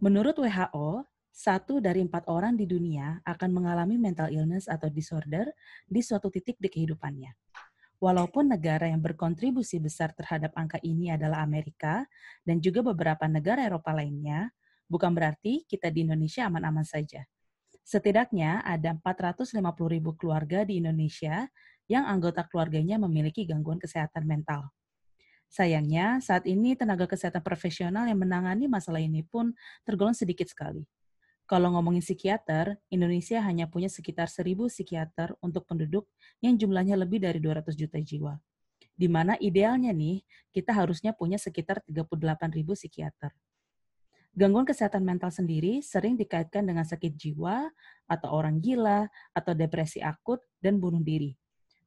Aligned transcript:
Menurut 0.00 0.32
WHO, 0.40 1.04
satu 1.28 1.76
dari 1.76 2.00
empat 2.00 2.24
orang 2.32 2.56
di 2.56 2.64
dunia 2.64 3.20
akan 3.20 3.52
mengalami 3.52 4.00
mental 4.00 4.32
illness 4.32 4.64
atau 4.64 4.88
disorder 4.88 5.52
di 5.84 6.00
suatu 6.00 6.32
titik 6.32 6.56
di 6.56 6.72
kehidupannya. 6.72 7.28
Walaupun 8.00 8.48
negara 8.48 8.88
yang 8.88 9.04
berkontribusi 9.04 9.76
besar 9.76 10.16
terhadap 10.16 10.56
angka 10.56 10.80
ini 10.80 11.12
adalah 11.12 11.44
Amerika 11.44 12.08
dan 12.48 12.64
juga 12.64 12.80
beberapa 12.80 13.28
negara 13.28 13.60
Eropa 13.60 13.92
lainnya, 13.92 14.48
bukan 14.88 15.12
berarti 15.12 15.68
kita 15.68 15.92
di 15.92 16.08
Indonesia 16.08 16.48
aman-aman 16.48 16.88
saja. 16.88 17.28
Setidaknya 17.84 18.64
ada 18.64 18.96
450 18.96 19.60
ribu 19.84 20.16
keluarga 20.16 20.64
di 20.64 20.80
Indonesia 20.80 21.44
yang 21.92 22.08
anggota 22.08 22.48
keluarganya 22.48 22.96
memiliki 22.96 23.44
gangguan 23.44 23.76
kesehatan 23.76 24.24
mental. 24.24 24.72
Sayangnya, 25.50 26.22
saat 26.22 26.46
ini 26.46 26.78
tenaga 26.78 27.10
kesehatan 27.10 27.42
profesional 27.42 28.06
yang 28.06 28.22
menangani 28.22 28.70
masalah 28.70 29.02
ini 29.02 29.26
pun 29.26 29.50
tergolong 29.82 30.14
sedikit 30.14 30.46
sekali. 30.46 30.86
Kalau 31.50 31.74
ngomongin 31.74 32.06
psikiater, 32.06 32.78
Indonesia 32.86 33.42
hanya 33.42 33.66
punya 33.66 33.90
sekitar 33.90 34.30
1.000 34.30 34.70
psikiater 34.70 35.34
untuk 35.42 35.66
penduduk 35.66 36.06
yang 36.38 36.54
jumlahnya 36.54 36.94
lebih 36.94 37.18
dari 37.18 37.42
200 37.42 37.66
juta 37.74 37.98
jiwa. 37.98 38.38
Di 38.94 39.10
mana 39.10 39.34
idealnya 39.42 39.90
nih, 39.90 40.22
kita 40.54 40.70
harusnya 40.70 41.10
punya 41.18 41.34
sekitar 41.34 41.82
38.000 41.82 42.78
psikiater. 42.78 43.34
Gangguan 44.30 44.62
kesehatan 44.62 45.02
mental 45.02 45.34
sendiri 45.34 45.82
sering 45.82 46.14
dikaitkan 46.14 46.62
dengan 46.62 46.86
sakit 46.86 47.18
jiwa, 47.18 47.66
atau 48.06 48.30
orang 48.30 48.62
gila, 48.62 49.10
atau 49.34 49.50
depresi 49.58 49.98
akut, 49.98 50.38
dan 50.62 50.78
bunuh 50.78 51.02
diri 51.02 51.34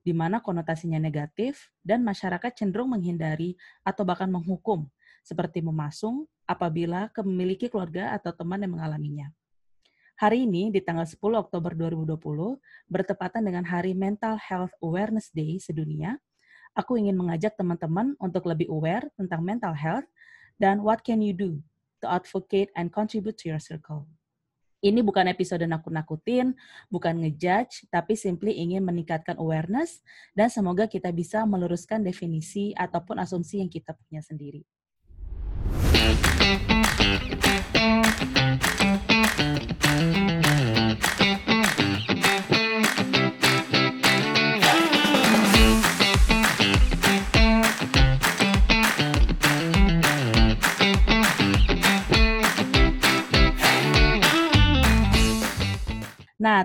di 0.03 0.12
mana 0.12 0.43
konotasinya 0.43 0.99
negatif 0.99 1.71
dan 1.80 2.03
masyarakat 2.03 2.52
cenderung 2.53 2.91
menghindari 2.91 3.55
atau 3.88 4.03
bahkan 4.03 4.27
menghukum, 4.27 4.85
seperti 5.23 5.63
memasung 5.63 6.27
apabila 6.43 7.07
memiliki 7.23 7.71
keluarga 7.71 8.12
atau 8.12 8.35
teman 8.35 8.59
yang 8.59 8.76
mengalaminya. 8.76 9.31
Hari 10.20 10.45
ini, 10.45 10.70
di 10.70 10.77
tanggal 10.84 11.09
10 11.09 11.17
Oktober 11.40 11.73
2020, 11.73 12.60
bertepatan 12.85 13.41
dengan 13.41 13.65
Hari 13.65 13.98
Mental 13.98 14.37
Health 14.37 14.76
Awareness 14.84 15.34
Day 15.34 15.57
sedunia, 15.57 16.21
aku 16.77 17.01
ingin 17.01 17.17
mengajak 17.17 17.57
teman-teman 17.57 18.13
untuk 18.21 18.45
lebih 18.45 18.70
aware 18.70 19.10
tentang 19.17 19.41
mental 19.41 19.73
health 19.73 20.05
dan 20.62 20.85
what 20.85 21.01
can 21.01 21.17
you 21.23 21.34
do 21.34 21.57
to 22.04 22.05
advocate 22.05 22.70
and 22.77 22.93
contribute 22.93 23.40
to 23.41 23.49
your 23.49 23.62
circle. 23.63 24.05
Ini 24.84 24.99
bukan 24.99 25.31
episode 25.31 25.63
nakut-nakutin, 25.63 26.59
bukan 26.91 27.23
ngejudge, 27.23 27.87
tapi 27.87 28.20
simply 28.20 28.51
ingin 28.59 28.84
meningkatkan 28.84 29.39
awareness 29.39 30.03
dan 30.35 30.51
semoga 30.51 30.91
kita 30.91 31.07
bisa 31.15 31.48
meluruskan 31.48 32.03
definisi 32.03 32.76
ataupun 32.76 33.15
asumsi 33.23 33.63
yang 33.63 33.71
kita 33.71 33.95
punya 33.95 34.20
sendiri. 34.20 34.67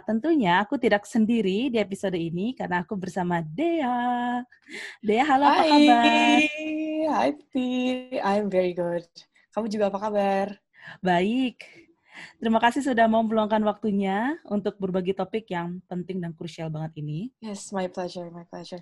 Tentunya 0.08 0.64
aku 0.64 0.80
tidak 0.80 1.04
sendiri 1.04 1.68
di 1.68 1.76
episode 1.76 2.16
ini 2.16 2.56
karena 2.56 2.80
aku 2.80 2.96
bersama 2.96 3.44
Dea. 3.44 4.40
Dea, 5.04 5.20
halo 5.28 5.44
Hai. 5.44 5.52
apa 5.52 5.64
kabar? 5.68 6.38
Hai, 7.12 7.30
Pi. 7.52 7.68
I'm 8.24 8.48
very 8.48 8.72
good. 8.72 9.04
Kamu 9.52 9.68
juga 9.68 9.92
apa 9.92 10.00
kabar? 10.00 10.56
Baik. 11.04 11.60
Terima 12.40 12.56
kasih 12.56 12.80
sudah 12.80 13.04
mau 13.04 13.20
meluangkan 13.20 13.60
waktunya 13.68 14.40
untuk 14.48 14.80
berbagi 14.80 15.12
topik 15.12 15.44
yang 15.52 15.84
penting 15.84 16.24
dan 16.24 16.32
krusial 16.32 16.72
banget 16.72 17.04
ini. 17.04 17.28
Yes, 17.44 17.68
my 17.68 17.84
pleasure, 17.92 18.32
my 18.32 18.48
pleasure. 18.48 18.80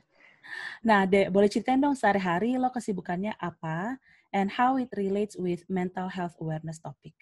Nah, 0.87 1.11
Dek, 1.11 1.35
boleh 1.35 1.51
ceritain 1.51 1.83
dong 1.83 1.99
sehari-hari 1.99 2.55
lo 2.55 2.71
kesibukannya 2.71 3.35
apa 3.43 3.99
and 4.31 4.47
how 4.55 4.79
it 4.79 4.95
relates 4.95 5.35
with 5.35 5.67
mental 5.67 6.07
health 6.07 6.39
awareness 6.39 6.79
topic? 6.79 7.19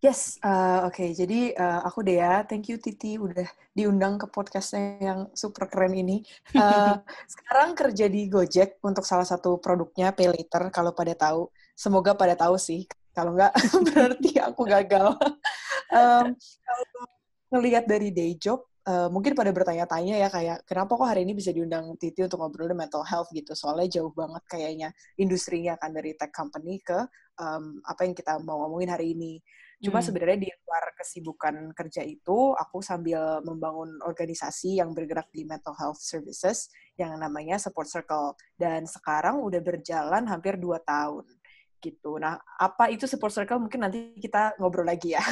Yes, 0.00 0.40
uh, 0.40 0.88
oke. 0.88 0.96
Okay. 0.96 1.12
Jadi 1.12 1.52
uh, 1.52 1.84
aku 1.84 2.00
Dea, 2.00 2.40
thank 2.48 2.72
you 2.72 2.80
Titi 2.80 3.20
udah 3.20 3.44
diundang 3.76 4.16
ke 4.16 4.32
podcastnya 4.32 4.96
yang 4.96 5.20
super 5.36 5.68
keren 5.68 5.92
ini. 5.92 6.24
Uh, 6.56 6.96
sekarang 7.36 7.76
kerja 7.76 8.08
di 8.08 8.24
Gojek 8.32 8.80
untuk 8.80 9.04
salah 9.04 9.28
satu 9.28 9.60
produknya 9.60 10.16
Pay 10.16 10.32
Later, 10.32 10.72
kalau 10.72 10.96
pada 10.96 11.12
tahu. 11.12 11.52
Semoga 11.76 12.16
pada 12.16 12.32
tahu 12.32 12.56
sih. 12.56 12.88
Kalau 13.12 13.36
nggak, 13.36 13.52
berarti 13.92 14.40
aku 14.40 14.62
gagal. 14.64 15.20
um, 15.92 16.32
kalau 16.40 16.84
ngelihat 17.52 17.84
dari 17.84 18.08
day 18.08 18.40
job, 18.40 18.64
uh, 18.88 19.12
mungkin 19.12 19.36
pada 19.36 19.52
bertanya-tanya 19.52 20.16
ya 20.16 20.32
kayak 20.32 20.64
kenapa 20.64 20.96
kok 20.96 21.08
hari 21.12 21.28
ini 21.28 21.36
bisa 21.36 21.52
diundang 21.52 21.92
Titi 22.00 22.24
untuk 22.24 22.40
ngobrolin 22.40 22.72
mental 22.72 23.04
health 23.04 23.28
gitu 23.36 23.52
soalnya 23.52 24.00
jauh 24.00 24.12
banget 24.16 24.40
kayaknya 24.48 24.88
industrinya 25.20 25.76
kan 25.76 25.92
dari 25.92 26.16
tech 26.16 26.32
company 26.32 26.80
ke 26.80 26.96
um, 27.36 27.84
apa 27.84 28.08
yang 28.08 28.14
kita 28.16 28.40
mau 28.40 28.64
ngomongin 28.64 28.88
hari 28.88 29.12
ini 29.12 29.36
Cuma 29.80 30.04
hmm. 30.04 30.06
sebenarnya 30.12 30.38
di 30.44 30.50
luar 30.52 30.84
kesibukan 30.92 31.72
kerja 31.72 32.04
itu, 32.04 32.52
aku 32.52 32.84
sambil 32.84 33.40
membangun 33.40 33.96
organisasi 34.04 34.76
yang 34.76 34.92
bergerak 34.92 35.32
di 35.32 35.48
mental 35.48 35.72
health 35.80 36.04
services 36.04 36.68
yang 37.00 37.16
namanya 37.16 37.56
Support 37.56 37.88
Circle. 37.88 38.36
Dan 38.60 38.84
sekarang 38.84 39.40
udah 39.40 39.60
berjalan 39.64 40.28
hampir 40.28 40.60
dua 40.60 40.84
tahun 40.84 41.24
gitu. 41.80 42.20
Nah, 42.20 42.36
apa 42.60 42.92
itu 42.92 43.08
Support 43.08 43.32
Circle? 43.32 43.60
Mungkin 43.64 43.80
nanti 43.80 44.12
kita 44.20 44.60
ngobrol 44.60 44.84
lagi 44.84 45.16
ya. 45.16 45.24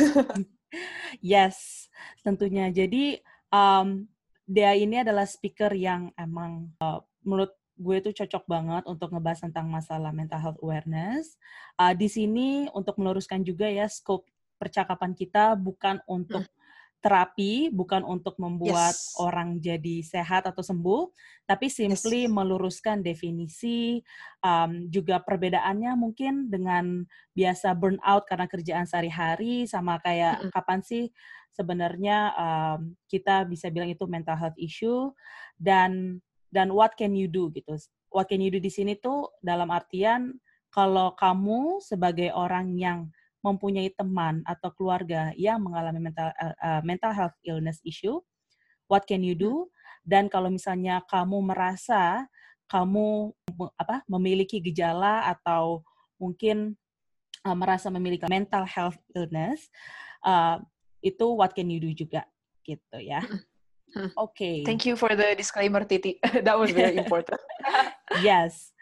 yes, 1.21 1.87
tentunya. 2.25 2.73
Jadi, 2.73 3.21
um, 3.53 4.09
dia 4.49 4.73
ini 4.73 5.05
adalah 5.05 5.29
speaker 5.29 5.77
yang 5.77 6.09
emang 6.17 6.73
uh, 6.81 7.05
menurut 7.21 7.53
gue 7.79 7.97
tuh 8.01 8.17
cocok 8.25 8.45
banget 8.49 8.83
untuk 8.89 9.13
ngebahas 9.13 9.45
tentang 9.45 9.69
masalah 9.69 10.11
mental 10.11 10.41
health 10.41 10.61
awareness. 10.65 11.37
Uh, 11.77 11.93
di 11.93 12.09
sini 12.09 12.67
untuk 12.73 12.97
meluruskan 12.97 13.45
juga 13.45 13.69
ya 13.69 13.85
scope 13.87 14.27
percakapan 14.59 15.15
kita 15.15 15.55
bukan 15.55 16.03
untuk 16.11 16.43
hmm. 16.43 16.57
terapi, 16.99 17.71
bukan 17.71 18.03
untuk 18.03 18.35
membuat 18.43 18.91
yes. 18.91 19.15
orang 19.23 19.63
jadi 19.63 20.03
sehat 20.03 20.51
atau 20.51 20.67
sembuh, 20.67 21.15
tapi 21.47 21.71
simply 21.71 22.27
yes. 22.27 22.35
meluruskan 22.35 23.07
definisi, 23.07 24.03
um, 24.43 24.91
juga 24.91 25.23
perbedaannya 25.23 25.95
mungkin 25.95 26.51
dengan 26.51 27.07
biasa 27.39 27.73
burnout 27.79 28.27
karena 28.27 28.51
kerjaan 28.51 28.85
sehari-hari, 28.85 29.65
sama 29.71 30.03
kayak 30.03 30.43
mm 30.43 30.51
kapan 30.51 30.83
sih 30.83 31.07
sebenarnya 31.55 32.35
um, 32.35 32.95
kita 33.07 33.47
bisa 33.47 33.71
bilang 33.71 33.91
itu 33.91 34.07
mental 34.11 34.35
health 34.35 34.59
issue, 34.59 35.15
dan 35.55 36.19
dan 36.51 36.75
what 36.75 36.99
can 36.99 37.15
you 37.15 37.31
do 37.31 37.51
gitu. 37.55 37.79
What 38.09 38.31
can 38.31 38.41
you 38.41 38.49
do 38.49 38.59
di 38.59 38.73
sini 38.73 38.97
tuh 38.99 39.31
dalam 39.43 39.69
artian 39.69 40.39
kalau 40.73 41.13
kamu 41.17 41.83
sebagai 41.83 42.33
orang 42.33 42.73
yang 42.79 43.11
mempunyai 43.44 43.94
teman 43.94 44.43
atau 44.43 44.75
keluarga 44.75 45.31
yang 45.38 45.62
mengalami 45.62 46.10
mental 46.10 46.34
uh, 46.38 46.82
mental 46.82 47.12
health 47.15 47.37
illness 47.47 47.78
issue, 47.87 48.19
what 48.91 49.06
can 49.06 49.22
you 49.22 49.38
do? 49.38 49.71
Dan 50.03 50.26
kalau 50.26 50.50
misalnya 50.50 51.04
kamu 51.06 51.54
merasa 51.54 52.26
kamu 52.69 53.32
apa 53.81 54.04
memiliki 54.04 54.60
gejala 54.60 55.25
atau 55.32 55.81
mungkin 56.21 56.76
uh, 57.47 57.56
merasa 57.56 57.88
memiliki 57.88 58.28
mental 58.28 58.66
health 58.69 58.99
illness, 59.16 59.70
uh, 60.26 60.60
itu 61.00 61.26
what 61.32 61.55
can 61.55 61.70
you 61.70 61.81
do 61.81 61.94
juga 61.94 62.26
gitu 62.66 62.99
ya. 63.00 63.22
Oke. 63.97 64.12
Okay. 64.20 64.56
Thank 64.69 64.84
you 64.84 65.00
for 65.00 65.16
the 65.16 65.32
disclaimer, 65.32 65.81
Titi. 65.88 66.20
That 66.44 66.60
was 66.60 66.76
very 66.76 66.99
important. 67.03 67.41
yes. 68.20 68.76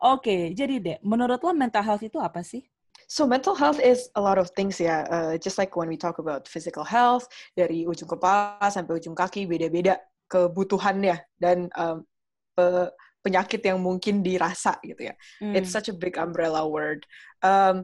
Oke, 0.00 0.24
okay, 0.24 0.42
jadi 0.56 0.74
deh, 0.80 0.98
menurut 1.04 1.40
lo 1.44 1.52
mental 1.52 1.84
health 1.84 2.04
itu 2.04 2.16
apa 2.20 2.40
sih? 2.40 2.64
So 3.10 3.26
mental 3.26 3.58
health 3.58 3.82
is 3.82 4.06
a 4.14 4.22
lot 4.22 4.38
of 4.38 4.54
things 4.54 4.78
ya. 4.78 5.02
Uh, 5.10 5.34
just 5.34 5.58
like 5.58 5.74
when 5.74 5.90
we 5.90 5.98
talk 5.98 6.22
about 6.22 6.46
physical 6.46 6.86
health, 6.86 7.26
dari 7.58 7.82
ujung 7.82 8.06
kepala 8.06 8.70
sampai 8.70 9.02
ujung 9.02 9.18
kaki 9.18 9.50
beda-beda 9.50 9.98
kebutuhannya 10.30 11.18
dan 11.42 11.66
um, 11.74 12.06
pe 12.54 12.86
penyakit 13.20 13.66
yang 13.66 13.82
mungkin 13.82 14.22
dirasa 14.22 14.78
gitu 14.86 15.10
ya. 15.10 15.14
Mm. 15.42 15.58
It's 15.58 15.74
such 15.74 15.90
a 15.90 15.98
big 15.98 16.22
umbrella 16.22 16.62
word. 16.62 17.02
Um, 17.42 17.82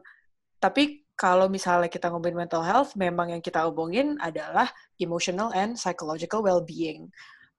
tapi 0.62 1.02
kalau 1.18 1.50
misalnya 1.50 1.90
kita 1.90 2.06
ngomongin 2.06 2.46
mental 2.46 2.62
health, 2.62 2.94
memang 2.94 3.34
yang 3.34 3.42
kita 3.42 3.66
omongin 3.66 4.14
adalah 4.22 4.70
emotional 5.02 5.50
and 5.58 5.74
psychological 5.74 6.38
well-being. 6.40 7.10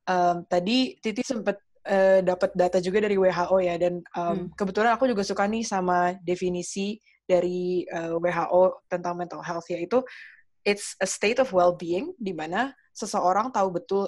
Um, 0.07 0.47
tadi 0.47 0.95
Titi 1.03 1.19
sempat 1.19 1.59
uh, 1.83 2.23
dapat 2.23 2.55
data 2.55 2.79
juga 2.79 3.03
dari 3.03 3.19
WHO 3.19 3.57
ya, 3.59 3.75
dan 3.75 3.99
um, 4.15 4.47
mm. 4.47 4.55
kebetulan 4.55 4.95
aku 4.95 5.11
juga 5.11 5.27
suka 5.27 5.43
nih 5.45 5.67
sama 5.67 6.15
definisi 6.23 6.95
dari 7.27 7.83
uh, 7.91 8.15
eh, 8.15 8.17
WHO 8.17 8.87
tentang 8.87 9.19
mental 9.19 9.43
health 9.43 9.67
yaitu 9.67 10.01
it's 10.63 10.95
a 11.03 11.07
state 11.07 11.37
of 11.37 11.51
well-being 11.51 12.15
di 12.17 12.31
mana 12.31 12.71
seseorang 12.95 13.51
tahu 13.53 13.77
betul 13.77 14.07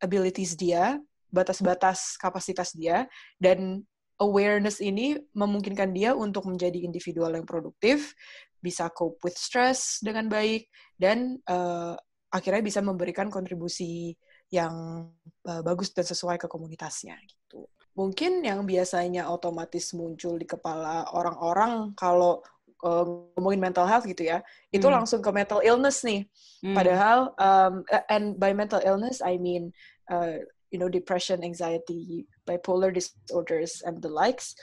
abilities 0.00 0.56
dia, 0.56 0.96
batas-batas 1.28 2.16
kapasitas 2.16 2.72
dia 2.74 3.06
dan 3.38 3.84
awareness 4.18 4.82
ini 4.82 5.20
memungkinkan 5.36 5.92
dia 5.92 6.12
untuk 6.16 6.48
menjadi 6.48 6.82
individual 6.82 7.32
yang 7.36 7.46
produktif 7.46 8.12
bisa 8.60 8.92
cope 8.92 9.16
with 9.24 9.36
stress 9.36 10.02
dengan 10.04 10.28
baik 10.28 10.68
dan 11.00 11.40
uh, 11.48 11.96
akhirnya 12.28 12.60
bisa 12.60 12.80
memberikan 12.84 13.32
kontribusi 13.32 14.14
yang 14.52 15.06
uh, 15.48 15.62
bagus 15.64 15.94
dan 15.94 16.04
sesuai 16.04 16.36
ke 16.36 16.46
komunitasnya 16.50 17.16
gitu. 17.24 17.66
Mungkin 17.96 18.44
yang 18.46 18.68
biasanya 18.68 19.26
otomatis 19.32 19.94
muncul 19.96 20.38
di 20.38 20.46
kepala 20.46 21.10
orang-orang 21.10 21.96
kalau 21.98 22.44
uh, 22.84 23.04
ngomongin 23.36 23.60
mental 23.60 23.86
health 23.86 24.06
gitu 24.06 24.28
ya, 24.28 24.38
hmm. 24.40 24.76
itu 24.76 24.86
langsung 24.88 25.20
ke 25.20 25.30
mental 25.32 25.60
illness 25.64 26.02
nih. 26.04 26.24
Hmm. 26.64 26.76
Padahal 26.76 27.18
um, 27.40 27.74
and 28.12 28.36
by 28.36 28.52
mental 28.52 28.80
illness 28.84 29.20
I 29.24 29.36
mean 29.40 29.72
uh, 30.12 30.42
you 30.70 30.78
know 30.78 30.88
depression, 30.88 31.42
anxiety, 31.42 32.26
bipolar 32.46 32.92
disorders 32.92 33.82
and 33.84 34.00
the 34.00 34.10
likes. 34.10 34.54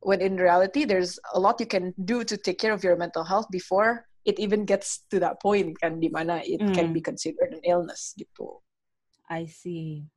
When 0.00 0.24
in 0.24 0.40
reality 0.40 0.88
there's 0.88 1.20
a 1.36 1.40
lot 1.40 1.60
you 1.60 1.68
can 1.68 1.92
do 2.08 2.24
to 2.24 2.36
take 2.40 2.56
care 2.56 2.72
of 2.72 2.80
your 2.80 2.96
mental 2.96 3.20
health 3.20 3.52
before 3.52 4.08
it 4.24 4.40
even 4.40 4.64
gets 4.64 5.04
to 5.12 5.20
that 5.20 5.40
point 5.40 5.76
kan 5.80 6.00
di 6.00 6.08
mana 6.12 6.44
it 6.44 6.60
hmm. 6.60 6.72
can 6.72 6.92
be 6.92 7.00
considered 7.00 7.52
an 7.52 7.64
illness 7.64 8.12
gitu. 8.16 8.60
I 9.28 9.46
see. 9.46 10.08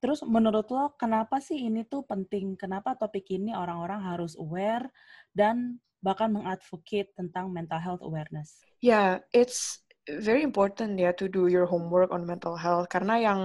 Terus 0.00 0.24
menurut 0.24 0.72
lo 0.72 0.96
kenapa 0.96 1.44
sih 1.44 1.68
ini 1.68 1.84
tuh 1.84 2.04
penting? 2.08 2.56
Kenapa 2.56 2.96
topik 2.96 3.28
ini 3.28 3.52
orang-orang 3.52 4.00
harus 4.00 4.32
aware 4.40 4.88
dan 5.36 5.76
bahkan 6.00 6.32
mengadvocate 6.32 7.12
tentang 7.16 7.52
mental 7.52 7.80
health 7.80 8.02
awareness? 8.04 8.60
Yeah, 8.80 9.20
it's 9.36 9.84
very 10.08 10.42
important 10.42 10.96
ya 10.96 11.12
to 11.14 11.28
do 11.28 11.46
your 11.46 11.68
homework 11.68 12.10
on 12.10 12.24
mental 12.24 12.56
health 12.56 12.88
karena 12.88 13.20
yang 13.20 13.40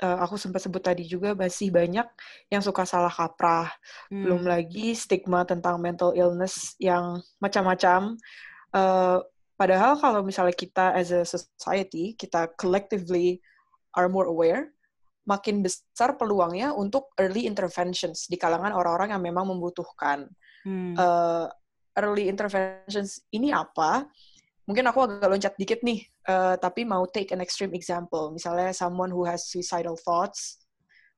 uh, 0.00 0.18
aku 0.24 0.36
sempat 0.36 0.64
sebut 0.64 0.82
tadi 0.82 1.04
juga 1.04 1.32
masih 1.32 1.72
banyak 1.72 2.06
yang 2.48 2.62
suka 2.62 2.84
salah 2.84 3.12
kaprah. 3.12 3.70
Hmm. 4.08 4.22
Belum 4.24 4.42
lagi 4.44 4.92
stigma 4.96 5.44
tentang 5.44 5.80
mental 5.80 6.12
illness 6.16 6.76
yang 6.80 7.20
macam-macam. 7.40 8.16
Uh, 8.72 9.20
padahal 9.56 9.96
kalau 9.96 10.20
misalnya 10.20 10.52
kita 10.52 10.92
as 10.96 11.12
a 11.12 11.24
society 11.24 12.12
kita 12.16 12.52
collectively 12.60 13.40
are 13.96 14.08
more 14.12 14.28
aware, 14.28 14.76
makin 15.24 15.64
besar 15.64 16.14
peluangnya 16.20 16.76
untuk 16.76 17.10
early 17.18 17.48
interventions 17.48 18.28
di 18.28 18.36
kalangan 18.36 18.76
orang-orang 18.76 19.16
yang 19.16 19.22
memang 19.24 19.48
membutuhkan. 19.48 20.28
Hmm. 20.66 20.98
Uh, 20.98 21.46
early 21.94 22.26
interventions 22.26 23.22
ini 23.30 23.54
apa? 23.54 24.10
Mungkin 24.66 24.82
aku 24.90 25.06
agak 25.06 25.30
loncat 25.30 25.54
dikit 25.54 25.80
nih, 25.86 26.02
uh, 26.26 26.58
tapi 26.58 26.82
mau 26.82 27.06
take 27.06 27.30
an 27.30 27.38
extreme 27.38 27.70
example. 27.70 28.34
Misalnya 28.34 28.74
someone 28.74 29.14
who 29.14 29.22
has 29.22 29.46
suicidal 29.46 29.94
thoughts, 29.94 30.66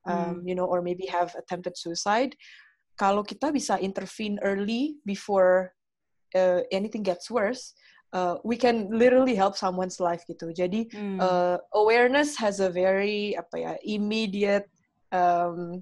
um, 0.04 0.44
hmm. 0.44 0.48
you 0.48 0.54
know, 0.54 0.68
or 0.68 0.84
maybe 0.84 1.08
have 1.08 1.32
attempted 1.32 1.72
suicide. 1.80 2.36
Kalau 3.00 3.24
kita 3.24 3.48
bisa 3.48 3.80
intervene 3.80 4.36
early 4.44 5.00
before 5.08 5.72
uh, 6.36 6.60
anything 6.68 7.00
gets 7.00 7.32
worse, 7.32 7.72
uh, 8.12 8.36
we 8.44 8.56
can 8.56 8.92
literally 8.92 9.34
help 9.34 9.56
someone's 9.56 9.96
life 9.96 10.20
gitu. 10.28 10.52
Jadi 10.52 10.92
hmm. 10.92 11.16
uh, 11.16 11.56
awareness 11.72 12.36
has 12.36 12.60
a 12.60 12.68
very 12.68 13.32
apa 13.32 13.56
ya 13.56 13.72
immediate 13.80 14.68
um, 15.08 15.80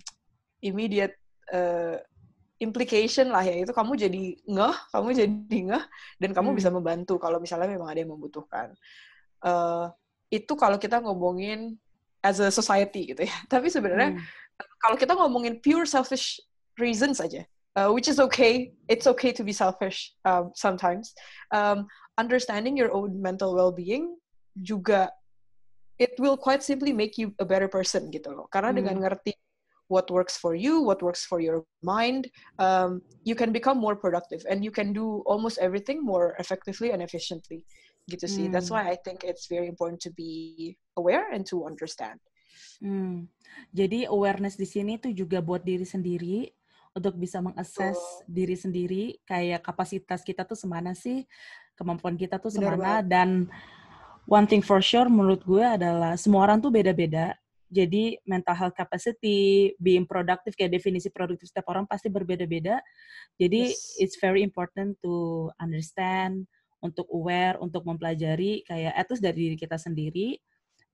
immediate 0.62 1.18
uh, 1.50 1.98
implication 2.56 3.28
lah 3.28 3.44
ya 3.44 3.64
itu 3.64 3.72
kamu 3.72 3.92
jadi 4.00 4.24
ngeh, 4.40 4.76
kamu 4.92 5.08
jadi 5.12 5.58
ngeh 5.72 5.84
dan 6.20 6.30
kamu 6.32 6.48
hmm. 6.52 6.58
bisa 6.58 6.70
membantu 6.72 7.20
kalau 7.20 7.36
misalnya 7.36 7.68
memang 7.68 7.88
ada 7.92 8.00
yang 8.00 8.12
membutuhkan. 8.16 8.72
Uh, 9.44 9.92
itu 10.32 10.52
kalau 10.56 10.80
kita 10.80 10.98
ngomongin 10.98 11.76
as 12.24 12.40
a 12.40 12.48
society 12.48 13.12
gitu 13.12 13.28
ya. 13.28 13.36
Tapi 13.52 13.68
sebenarnya 13.68 14.16
hmm. 14.16 14.24
kalau 14.80 14.96
kita 14.96 15.12
ngomongin 15.12 15.60
pure 15.60 15.84
selfish 15.84 16.40
reasons 16.80 17.20
aja, 17.20 17.44
uh, 17.76 17.92
which 17.92 18.08
is 18.08 18.16
okay. 18.16 18.72
It's 18.88 19.06
okay 19.06 19.30
to 19.36 19.44
be 19.44 19.52
selfish 19.52 20.16
um, 20.24 20.50
sometimes. 20.56 21.12
Um, 21.52 21.86
understanding 22.16 22.80
your 22.80 22.90
own 22.96 23.20
mental 23.20 23.52
well-being 23.52 24.16
juga 24.56 25.12
it 26.00 26.16
will 26.20 26.36
quite 26.36 26.64
simply 26.64 26.92
make 26.92 27.16
you 27.16 27.32
a 27.40 27.44
better 27.44 27.68
person 27.68 28.08
gitu 28.08 28.32
loh. 28.32 28.48
Karena 28.48 28.72
hmm. 28.72 28.78
dengan 28.80 28.96
ngerti 29.04 29.36
what 29.88 30.10
works 30.10 30.36
for 30.36 30.54
you, 30.54 30.82
what 30.82 31.02
works 31.02 31.24
for 31.24 31.40
your 31.40 31.64
mind, 31.82 32.28
um, 32.58 33.02
you 33.24 33.34
can 33.34 33.52
become 33.52 33.78
more 33.78 33.94
productive 33.94 34.42
and 34.50 34.64
you 34.64 34.70
can 34.70 34.92
do 34.92 35.22
almost 35.26 35.58
everything 35.58 36.02
more 36.02 36.34
effectively 36.38 36.90
and 36.90 37.02
efficiently. 37.02 37.62
Gitu 38.06 38.26
sih. 38.26 38.46
Hmm. 38.46 38.54
That's 38.54 38.70
why 38.70 38.86
I 38.86 38.96
think 38.98 39.26
it's 39.26 39.50
very 39.50 39.66
important 39.66 39.98
to 40.06 40.10
be 40.14 40.74
aware 40.94 41.30
and 41.30 41.46
to 41.50 41.66
understand. 41.66 42.18
Hmm. 42.78 43.26
Jadi 43.74 44.06
awareness 44.06 44.54
di 44.54 44.66
sini 44.68 44.98
tuh 44.98 45.10
juga 45.14 45.42
buat 45.42 45.62
diri 45.62 45.86
sendiri 45.86 46.50
untuk 46.96 47.12
bisa 47.20 47.44
mengakses 47.44 47.98
oh. 48.00 48.24
diri 48.24 48.56
sendiri 48.56 49.20
kayak 49.28 49.60
kapasitas 49.60 50.24
kita 50.24 50.48
tuh 50.48 50.56
semana 50.56 50.96
sih 50.96 51.28
kemampuan 51.76 52.16
kita 52.16 52.40
tuh 52.40 52.48
semana 52.48 53.04
dan 53.04 53.44
one 54.24 54.48
thing 54.48 54.64
for 54.64 54.80
sure 54.80 55.04
menurut 55.04 55.44
gue 55.44 55.60
adalah 55.60 56.16
semua 56.16 56.48
orang 56.48 56.56
tuh 56.56 56.72
beda-beda 56.72 57.36
jadi 57.66 58.18
mental 58.22 58.54
health 58.54 58.76
capacity 58.78 59.74
being 59.82 60.06
productive 60.06 60.54
kayak 60.54 60.74
definisi 60.78 61.10
produktif 61.10 61.50
setiap 61.50 61.66
orang 61.70 61.84
pasti 61.84 62.06
berbeda-beda 62.06 62.78
jadi 63.36 63.70
yes. 63.70 63.98
it's 63.98 64.16
very 64.22 64.40
important 64.42 64.94
to 65.02 65.46
understand 65.58 66.46
untuk 66.78 67.08
aware 67.10 67.58
untuk 67.58 67.82
mempelajari 67.82 68.62
kayak 68.62 68.94
etos 68.94 69.18
dari 69.18 69.50
diri 69.50 69.56
kita 69.58 69.76
sendiri 69.80 70.38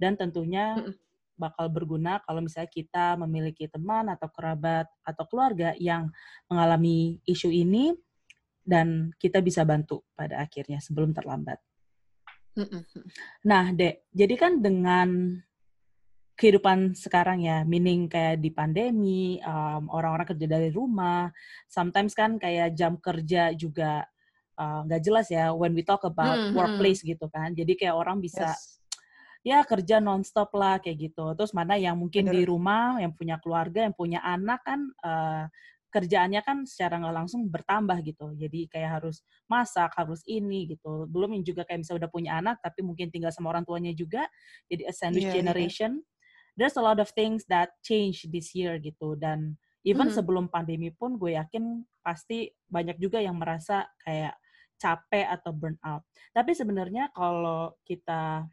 dan 0.01 0.17
tentunya 0.17 0.79
mm 0.79 0.85
-mm 0.89 1.11
bakal 1.43 1.67
berguna 1.73 2.21
kalau 2.23 2.45
misalnya 2.45 2.71
kita 2.71 3.19
memiliki 3.19 3.67
teman 3.67 4.07
atau 4.13 4.29
kerabat 4.31 4.87
atau 5.03 5.25
keluarga 5.27 5.75
yang 5.81 6.07
mengalami 6.47 7.19
isu 7.27 7.51
ini 7.51 7.97
dan 8.63 9.11
kita 9.19 9.43
bisa 9.43 9.67
bantu 9.67 10.07
pada 10.15 10.39
akhirnya 10.39 10.79
sebelum 10.79 11.11
terlambat. 11.11 11.59
Nah, 13.49 13.73
Dek, 13.73 14.13
jadi 14.13 14.35
kan 14.39 14.63
dengan 14.63 15.41
kehidupan 16.37 16.97
sekarang 16.97 17.45
ya, 17.45 17.63
meaning 17.63 18.09
kayak 18.09 18.41
di 18.41 18.51
pandemi, 18.51 19.39
um, 19.45 19.89
orang-orang 19.93 20.27
kerja 20.35 20.47
dari 20.49 20.71
rumah, 20.73 21.29
sometimes 21.69 22.17
kan 22.17 22.41
kayak 22.41 22.73
jam 22.73 22.97
kerja 22.99 23.53
juga 23.53 24.07
uh, 24.57 24.81
nggak 24.89 25.01
uh, 25.01 25.05
jelas 25.05 25.27
ya 25.29 25.53
when 25.53 25.77
we 25.77 25.85
talk 25.85 26.03
about 26.03 26.37
mm 26.37 26.45
-hmm. 26.51 26.57
workplace 26.57 27.05
gitu 27.05 27.29
kan. 27.29 27.53
Jadi 27.53 27.77
kayak 27.77 27.95
orang 27.95 28.19
bisa 28.19 28.49
yes 28.49 28.83
ya 29.43 29.67
kerja 29.67 29.99
nonstop 29.99 30.55
lah 30.55 30.79
kayak 30.79 31.11
gitu. 31.11 31.35
Terus 31.35 31.51
mana 31.51 31.75
yang 31.75 31.99
mungkin 31.99 32.31
Bener. 32.31 32.35
di 32.35 32.43
rumah, 32.47 33.03
yang 33.03 33.13
punya 33.13 33.37
keluarga, 33.43 33.83
yang 33.83 33.95
punya 33.95 34.23
anak 34.23 34.63
kan 34.63 34.81
uh, 35.03 35.45
kerjaannya 35.93 36.41
kan 36.41 36.65
secara 36.65 36.97
nggak 37.03 37.15
langsung 37.15 37.51
bertambah 37.51 37.99
gitu. 38.07 38.33
Jadi 38.39 38.71
kayak 38.71 39.03
harus 39.03 39.21
masak, 39.51 39.93
harus 39.99 40.23
ini 40.25 40.73
gitu. 40.73 41.05
Belum 41.11 41.37
yang 41.37 41.45
juga 41.45 41.67
kayak 41.67 41.85
misalnya 41.85 42.07
udah 42.07 42.13
punya 42.15 42.31
anak 42.39 42.57
tapi 42.63 42.81
mungkin 42.87 43.13
tinggal 43.13 43.35
sama 43.35 43.53
orang 43.53 43.67
tuanya 43.67 43.93
juga. 43.93 44.25
Jadi 44.71 44.89
a 44.89 44.93
sandwich 44.95 45.29
yeah, 45.29 45.37
iya. 45.37 45.39
generation. 45.45 45.93
Yeah. 46.01 46.11
There's 46.55 46.77
a 46.77 46.85
lot 46.85 47.01
of 47.01 47.11
things 47.17 47.49
that 47.49 47.73
change 47.81 48.29
this 48.29 48.53
year 48.53 48.77
gitu. 48.79 49.17
Dan 49.17 49.57
even 49.83 50.09
mm 50.09 50.13
-hmm. 50.13 50.17
sebelum 50.17 50.45
pandemi 50.53 50.93
pun 50.93 51.17
gue 51.17 51.35
yakin 51.35 51.83
pasti 52.05 52.51
banyak 52.69 52.99
juga 52.99 53.19
yang 53.23 53.39
merasa 53.39 53.87
kayak 54.03 54.37
capek 54.83 55.27
atau 55.31 55.55
burnout. 55.55 56.03
Tapi 56.35 56.53
sebenarnya 56.59 57.15
kalau 57.15 57.79
kita 57.87 58.51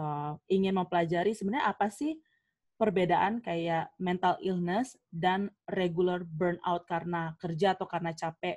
uh, 0.00 0.32
ingin 0.48 0.72
mempelajari 0.72 1.36
sebenarnya 1.36 1.68
apa 1.68 1.92
sih 1.92 2.16
perbedaan 2.80 3.42
kayak 3.44 3.90
mental 4.00 4.38
illness 4.40 4.96
dan 5.10 5.52
regular 5.68 6.24
burnout 6.24 6.86
karena 6.88 7.36
kerja 7.36 7.76
atau 7.76 7.84
karena 7.84 8.16
capek 8.16 8.56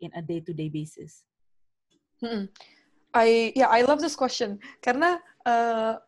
in 0.00 0.14
a 0.16 0.22
day-to-day 0.22 0.72
basis? 0.72 1.26
Hmm. 2.22 2.48
I 3.12 3.52
yeah 3.56 3.68
I 3.72 3.84
love 3.84 4.00
this 4.00 4.16
question 4.16 4.60
karena 4.84 5.20
uh, 5.44 6.00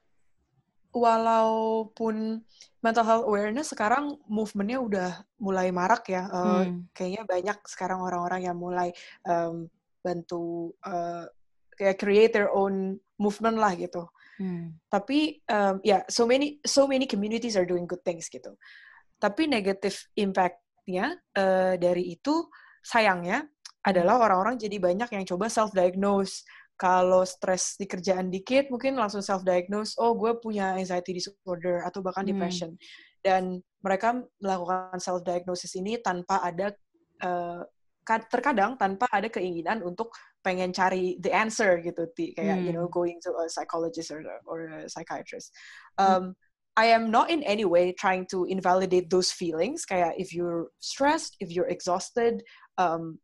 walaupun 0.95 2.41
mental 2.81 3.05
health 3.05 3.27
awareness 3.27 3.75
sekarang 3.75 4.17
movementnya 4.31 4.79
udah 4.81 5.11
mulai 5.43 5.69
marak 5.75 6.09
ya 6.09 6.25
uh, 6.31 6.65
hmm. 6.65 6.89
kayaknya 6.95 7.23
banyak 7.29 7.59
sekarang 7.69 8.01
orang-orang 8.01 8.47
yang 8.49 8.57
mulai 8.57 8.89
um, 9.27 9.69
bantu 10.01 10.73
uh, 10.87 11.27
kayak 11.75 11.99
create 12.01 12.33
their 12.33 12.49
own 12.55 12.97
movement 13.19 13.59
lah 13.59 13.75
gitu 13.75 14.09
Hmm. 14.39 14.79
Tapi 14.87 15.43
um, 15.51 15.83
ya 15.83 15.99
yeah, 15.99 16.03
so 16.07 16.25
many 16.25 16.63
so 16.63 16.87
many 16.87 17.11
communities 17.11 17.59
are 17.59 17.67
doing 17.67 17.85
good 17.85 18.01
things 18.07 18.31
gitu. 18.31 18.55
Tapi 19.19 19.51
negative 19.51 19.99
impact-nya 20.15 21.19
uh, 21.35 21.75
dari 21.75 22.15
itu 22.15 22.47
sayangnya 22.79 23.51
adalah 23.83 24.17
hmm. 24.17 24.25
orang-orang 24.31 24.55
jadi 24.57 24.79
banyak 24.79 25.11
yang 25.11 25.25
coba 25.27 25.51
self 25.51 25.75
diagnose. 25.75 26.47
Kalau 26.79 27.27
stres 27.27 27.75
di 27.75 27.91
kerjaan 27.91 28.31
dikit 28.31 28.71
mungkin 28.71 28.95
langsung 28.95 29.19
self 29.19 29.43
diagnose, 29.43 29.99
oh 29.99 30.15
gue 30.15 30.39
punya 30.39 30.79
anxiety 30.79 31.19
disorder 31.19 31.83
atau 31.83 31.99
bahkan 32.01 32.23
hmm. 32.23 32.33
depression. 32.33 32.71
Dan 33.19 33.59
mereka 33.83 34.15
melakukan 34.39 35.03
self 35.03 35.27
diagnosis 35.27 35.75
ini 35.75 35.99
tanpa 35.99 36.39
ada 36.39 36.71
uh, 37.27 37.67
terkadang 38.09 38.81
tanpa 38.81 39.05
ada 39.13 39.29
keinginan 39.29 39.85
untuk 39.85 40.17
pengen 40.41 40.73
cari 40.73 41.21
the 41.21 41.29
answer 41.29 41.77
gitu 41.85 42.09
ti 42.17 42.33
kayak 42.33 42.57
hmm. 42.57 42.65
you 42.65 42.73
know 42.73 42.89
hmm. 42.89 42.95
going 42.95 43.21
to 43.21 43.29
a 43.37 43.45
psychologist 43.53 44.09
or 44.09 44.25
or 44.49 44.73
a 44.73 44.89
psychiatrist 44.89 45.53
um, 46.01 46.33
hmm. 46.33 46.47
I 46.79 46.95
am 46.95 47.11
not 47.11 47.29
in 47.29 47.43
any 47.43 47.67
way 47.67 47.91
trying 47.93 48.25
to 48.31 48.47
invalidate 48.47 49.11
those 49.13 49.29
feelings 49.29 49.85
kayak 49.85 50.17
if 50.17 50.33
you're 50.33 50.73
stressed 50.81 51.37
if 51.43 51.53
you're 51.53 51.69
exhausted 51.69 52.41
um, 52.81 53.21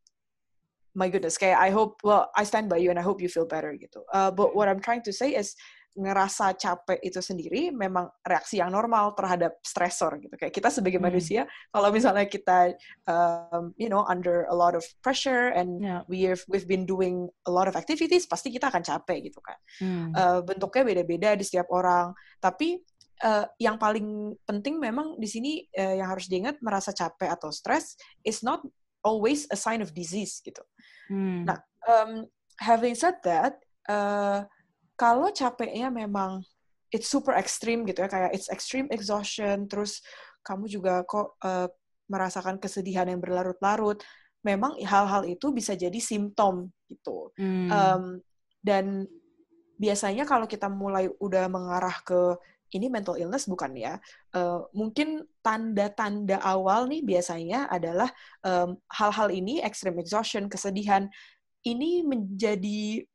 my 0.95 1.11
goodness, 1.11 1.37
kayak 1.37 1.59
I 1.59 1.71
hope, 1.75 1.99
well, 2.07 2.31
I 2.39 2.47
stand 2.47 2.71
by 2.71 2.79
you 2.79 2.91
and 2.91 2.99
I 2.99 3.05
hope 3.05 3.21
you 3.21 3.29
feel 3.29 3.47
better 3.47 3.75
gitu. 3.75 4.07
Uh, 4.15 4.31
but 4.31 4.55
what 4.55 4.71
I'm 4.71 4.81
trying 4.81 5.03
to 5.05 5.13
say 5.13 5.35
is 5.35 5.59
ngerasa 5.95 6.59
capek 6.59 6.99
itu 7.07 7.23
sendiri 7.23 7.71
memang 7.71 8.11
reaksi 8.27 8.59
yang 8.59 8.75
normal 8.75 9.15
terhadap 9.15 9.55
stresor 9.63 10.19
gitu. 10.19 10.35
Kayak 10.35 10.51
kita 10.51 10.69
sebagai 10.71 10.99
hmm. 10.99 11.07
manusia, 11.07 11.43
kalau 11.71 11.95
misalnya 11.95 12.27
kita, 12.27 12.75
um, 13.07 13.71
you 13.79 13.87
know, 13.87 14.03
under 14.11 14.51
a 14.51 14.57
lot 14.57 14.75
of 14.75 14.83
pressure 15.07 15.55
and 15.55 15.79
yeah. 15.79 16.03
we've 16.11 16.43
we've 16.51 16.67
been 16.67 16.83
doing 16.83 17.31
a 17.47 17.53
lot 17.53 17.71
of 17.71 17.79
activities, 17.79 18.27
pasti 18.27 18.51
kita 18.51 18.75
akan 18.75 18.83
capek 18.83 19.31
gitu 19.31 19.39
kan. 19.39 19.59
Hmm. 19.79 20.07
Uh, 20.11 20.41
bentuknya 20.43 20.83
beda-beda 20.83 21.39
di 21.39 21.47
setiap 21.47 21.71
orang. 21.71 22.11
Tapi 22.43 22.83
uh, 23.23 23.47
yang 23.63 23.79
paling 23.79 24.35
penting 24.43 24.83
memang 24.83 25.15
di 25.23 25.31
sini 25.31 25.63
uh, 25.79 25.95
yang 25.95 26.11
harus 26.11 26.27
diingat 26.27 26.59
merasa 26.59 26.91
capek 26.91 27.31
atau 27.31 27.55
stres 27.55 27.95
is 28.27 28.43
not 28.43 28.67
always 29.05 29.47
a 29.53 29.59
sign 29.59 29.85
of 29.85 29.93
disease 29.93 30.41
gitu. 30.41 30.65
Hmm. 31.13 31.45
Nah, 31.45 31.61
um, 31.85 32.27
having 32.59 32.97
said 32.97 33.21
that, 33.23 33.61
uh, 33.87 34.49
kalau 34.97 35.31
capeknya 35.31 35.93
memang 35.93 36.43
it's 36.91 37.07
super 37.07 37.37
extreme 37.37 37.85
gitu 37.85 38.03
ya, 38.03 38.09
kayak 38.09 38.33
it's 38.33 38.49
extreme 38.49 38.89
exhaustion, 38.91 39.69
terus 39.69 40.01
kamu 40.43 40.67
juga 40.67 41.05
kok 41.05 41.37
uh, 41.45 41.69
merasakan 42.09 42.57
kesedihan 42.57 43.09
yang 43.09 43.21
berlarut-larut, 43.21 44.01
memang 44.45 44.77
hal-hal 44.85 45.25
itu 45.25 45.53
bisa 45.53 45.77
jadi 45.77 45.97
simptom 46.01 46.73
gitu. 46.89 47.33
Hmm. 47.37 47.69
Um, 47.69 48.05
dan 48.65 49.05
biasanya 49.77 50.25
kalau 50.25 50.49
kita 50.49 50.71
mulai 50.71 51.11
udah 51.21 51.51
mengarah 51.51 51.97
ke 52.05 52.39
ini 52.75 52.91
mental 52.91 53.15
illness 53.15 53.47
bukan 53.47 53.73
ya. 53.79 54.03
Uh, 54.35 54.67
mungkin 54.75 55.23
tanda-tanda 55.41 56.43
awal 56.43 56.91
nih 56.91 57.07
biasanya 57.07 57.71
adalah 57.71 58.11
hal-hal 58.91 59.29
um, 59.31 59.39
ini 59.39 59.63
extreme 59.63 60.03
exhaustion, 60.03 60.51
kesedihan 60.51 61.07
ini 61.63 62.03
menjadi 62.03 63.07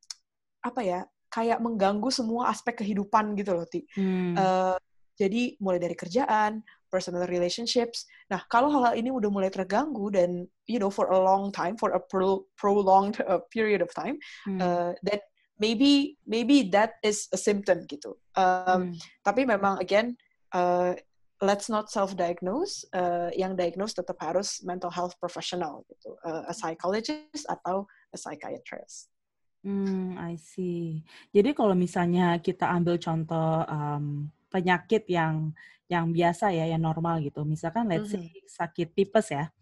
apa 0.64 0.82
ya? 0.82 1.00
kayak 1.30 1.62
mengganggu 1.62 2.10
semua 2.10 2.50
aspek 2.50 2.82
kehidupan 2.82 3.38
gitu 3.38 3.54
loh, 3.54 3.62
Ti. 3.62 3.86
Hmm. 3.94 4.34
Uh, 4.34 4.76
jadi 5.14 5.54
mulai 5.62 5.78
dari 5.78 5.94
kerjaan, 5.94 6.64
personal 6.90 7.30
relationships. 7.30 8.08
Nah, 8.26 8.42
kalau 8.50 8.66
hal-hal 8.72 8.98
ini 8.98 9.14
udah 9.14 9.30
mulai 9.30 9.48
terganggu 9.52 10.10
dan 10.10 10.42
you 10.66 10.82
know 10.82 10.90
for 10.90 11.06
a 11.14 11.18
long 11.18 11.54
time, 11.54 11.78
for 11.78 11.94
a 11.94 12.00
pro 12.02 12.42
prolonged 12.58 13.22
uh, 13.30 13.38
period 13.54 13.78
of 13.78 13.92
time, 13.94 14.18
hmm. 14.42 14.58
uh, 14.58 14.90
then 15.06 15.22
maybe 15.60 16.16
maybe 16.24 16.66
that 16.72 16.96
is 17.04 17.28
a 17.30 17.38
symptom 17.38 17.84
gitu. 17.86 18.16
Um, 18.34 18.96
hmm. 18.96 18.98
Tapi 19.22 19.44
memang 19.44 19.78
again, 19.78 20.16
uh, 20.56 20.96
let's 21.44 21.68
not 21.68 21.92
self-diagnose. 21.92 22.88
Uh, 22.90 23.28
yang 23.36 23.54
diagnose 23.54 23.92
tetap 23.92 24.16
harus 24.18 24.64
mental 24.64 24.90
health 24.90 25.14
professional 25.20 25.84
gitu, 25.92 26.16
uh, 26.24 26.48
a 26.48 26.54
psychologist 26.56 27.44
atau 27.46 27.84
a 28.10 28.16
psychiatrist. 28.16 29.12
Hmm, 29.60 30.16
I 30.16 30.40
see. 30.40 31.04
Jadi 31.36 31.52
kalau 31.52 31.76
misalnya 31.76 32.40
kita 32.40 32.64
ambil 32.64 32.96
contoh 32.96 33.60
um, 33.68 34.32
penyakit 34.48 35.04
yang 35.12 35.52
yang 35.84 36.08
biasa 36.16 36.48
ya, 36.56 36.64
yang 36.64 36.80
normal 36.80 37.20
gitu. 37.20 37.44
Misalkan 37.44 37.84
let's 37.92 38.08
mm 38.08 38.24
-hmm. 38.24 38.32
say 38.32 38.48
sakit 38.48 38.88
tipes 38.96 39.28
ya. 39.28 39.52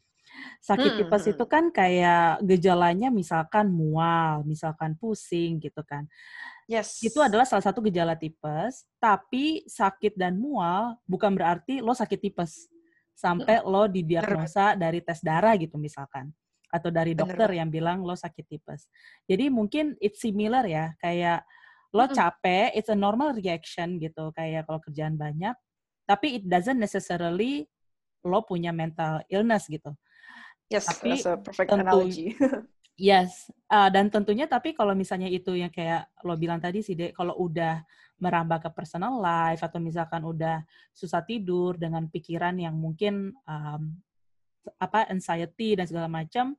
Sakit 0.59 0.91
hmm, 0.95 0.99
tipes 1.05 1.25
hmm. 1.25 1.33
itu 1.37 1.45
kan 1.47 1.65
kayak 1.71 2.43
gejalanya 2.43 3.09
misalkan 3.09 3.71
mual, 3.71 4.43
misalkan 4.43 4.99
pusing 4.99 5.63
gitu 5.63 5.81
kan. 5.87 6.05
Yes. 6.69 7.01
Itu 7.01 7.25
adalah 7.25 7.49
salah 7.49 7.65
satu 7.65 7.81
gejala 7.81 8.13
tipes, 8.13 8.85
tapi 9.01 9.65
sakit 9.65 10.19
dan 10.19 10.37
mual 10.37 11.01
bukan 11.09 11.33
berarti 11.33 11.81
lo 11.81 11.97
sakit 11.97 12.21
tipes. 12.21 12.69
Sampai 13.17 13.59
hmm. 13.59 13.67
lo 13.67 13.83
didiagnosa 13.89 14.77
dari 14.77 15.01
tes 15.01 15.25
darah 15.25 15.57
gitu 15.57 15.81
misalkan. 15.81 16.29
Atau 16.69 16.93
dari 16.93 17.17
dokter 17.17 17.49
Bener. 17.49 17.65
yang 17.65 17.69
bilang 17.73 18.05
lo 18.05 18.13
sakit 18.13 18.45
tipes. 18.45 18.93
Jadi 19.25 19.49
mungkin 19.49 19.97
it's 20.05 20.21
similar 20.21 20.69
ya, 20.69 20.93
kayak 21.01 21.41
lo 21.97 22.05
capek, 22.13 22.77
it's 22.77 22.93
a 22.93 22.99
normal 22.99 23.33
reaction 23.33 23.97
gitu. 23.97 24.29
Kayak 24.37 24.69
kalau 24.69 24.77
kerjaan 24.85 25.17
banyak, 25.17 25.57
tapi 26.05 26.41
it 26.41 26.45
doesn't 26.45 26.77
necessarily 26.77 27.65
lo 28.21 28.45
punya 28.45 28.77
mental 28.77 29.25
illness 29.33 29.69
gitu. 29.73 29.97
Yes, 30.69 30.85
tapi 30.85 31.17
that's 31.17 31.25
a 31.25 31.41
perfect 31.41 31.69
tentu, 31.73 31.85
analogy. 31.85 32.37
yes, 33.11 33.49
uh, 33.73 33.89
dan 33.89 34.13
tentunya 34.13 34.45
tapi 34.45 34.77
kalau 34.77 34.93
misalnya 34.93 35.33
itu 35.33 35.57
yang 35.57 35.73
kayak 35.73 36.13
lo 36.25 36.37
bilang 36.37 36.61
tadi 36.61 36.85
sih, 36.85 36.93
Dek, 36.93 37.17
kalau 37.17 37.33
udah 37.41 37.81
merambah 38.21 38.69
ke 38.69 38.71
personal 38.77 39.17
life 39.17 39.65
atau 39.65 39.81
misalkan 39.81 40.21
udah 40.27 40.61
susah 40.93 41.25
tidur 41.25 41.79
dengan 41.81 42.05
pikiran 42.11 42.59
yang 42.61 42.77
mungkin 42.77 43.33
um, 43.47 43.83
apa 44.77 45.09
anxiety 45.09 45.73
dan 45.79 45.89
segala 45.89 46.11
macam, 46.11 46.53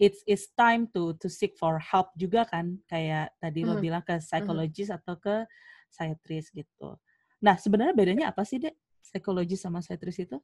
it's 0.00 0.24
it's 0.24 0.48
time 0.56 0.88
to 0.92 1.12
to 1.20 1.28
seek 1.28 1.56
for 1.56 1.80
help 1.80 2.12
juga 2.16 2.44
kan 2.48 2.80
kayak 2.88 3.32
tadi 3.40 3.60
mm. 3.60 3.66
lo 3.66 3.70
mm-hmm. 3.76 3.84
bilang 3.84 4.02
ke 4.04 4.16
psikologis 4.20 4.88
mm. 4.92 4.96
atau 4.96 5.14
ke 5.20 5.44
psychiatrist 5.92 6.52
gitu. 6.52 6.96
Nah 7.40 7.56
sebenarnya 7.60 7.92
bedanya 7.96 8.24
apa 8.32 8.44
sih 8.44 8.60
dek 8.60 8.76
psikologis 9.00 9.60
sama 9.60 9.80
psychiatrist 9.80 10.28
itu? 10.28 10.38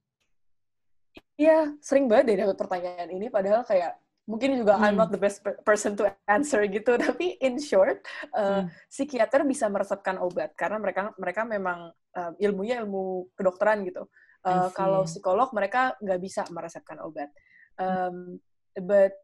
Iya, 1.37 1.75
sering 1.83 2.07
banget 2.07 2.33
deh 2.33 2.39
dapat 2.47 2.57
pertanyaan 2.57 3.09
ini, 3.11 3.27
padahal 3.33 3.67
kayak 3.67 3.99
mungkin 4.23 4.55
juga 4.55 4.79
hmm. 4.79 4.85
I'm 4.87 4.97
not 4.97 5.11
the 5.11 5.19
best 5.19 5.43
person 5.67 5.99
to 5.99 6.07
answer 6.31 6.63
gitu, 6.71 6.95
tapi 7.05 7.37
in 7.43 7.59
short, 7.59 8.05
uh, 8.37 8.63
hmm. 8.63 8.67
psikiater 8.87 9.43
bisa 9.43 9.67
meresepkan 9.67 10.21
obat 10.23 10.55
karena 10.55 10.79
mereka 10.79 11.11
mereka 11.19 11.43
memang 11.43 11.91
uh, 11.91 12.33
ilmunya 12.39 12.81
ilmu 12.85 13.33
kedokteran 13.35 13.83
gitu. 13.85 14.07
Uh, 14.43 14.67
kalau 14.75 15.07
psikolog 15.07 15.55
mereka 15.55 15.95
nggak 16.03 16.19
bisa 16.19 16.43
meresepkan 16.51 16.99
obat. 16.99 17.31
Um, 17.79 18.43
but 18.75 19.15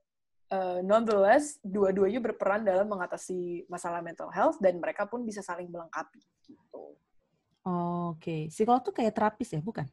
uh, 0.55 0.79
nonetheless, 0.81 1.59
dua-duanya 1.61 2.23
berperan 2.23 2.63
dalam 2.63 2.87
mengatasi 2.87 3.67
masalah 3.67 3.99
mental 3.99 4.31
health 4.31 4.63
dan 4.63 4.79
mereka 4.79 5.11
pun 5.11 5.27
bisa 5.27 5.43
saling 5.43 5.69
melengkapi 5.69 6.23
gitu. 6.47 6.95
Oh, 7.67 8.15
Oke, 8.15 8.23
okay. 8.23 8.43
psikolog 8.49 8.81
tuh 8.81 8.95
kayak 8.95 9.13
terapis 9.13 9.53
ya, 9.53 9.61
bukan? 9.61 9.85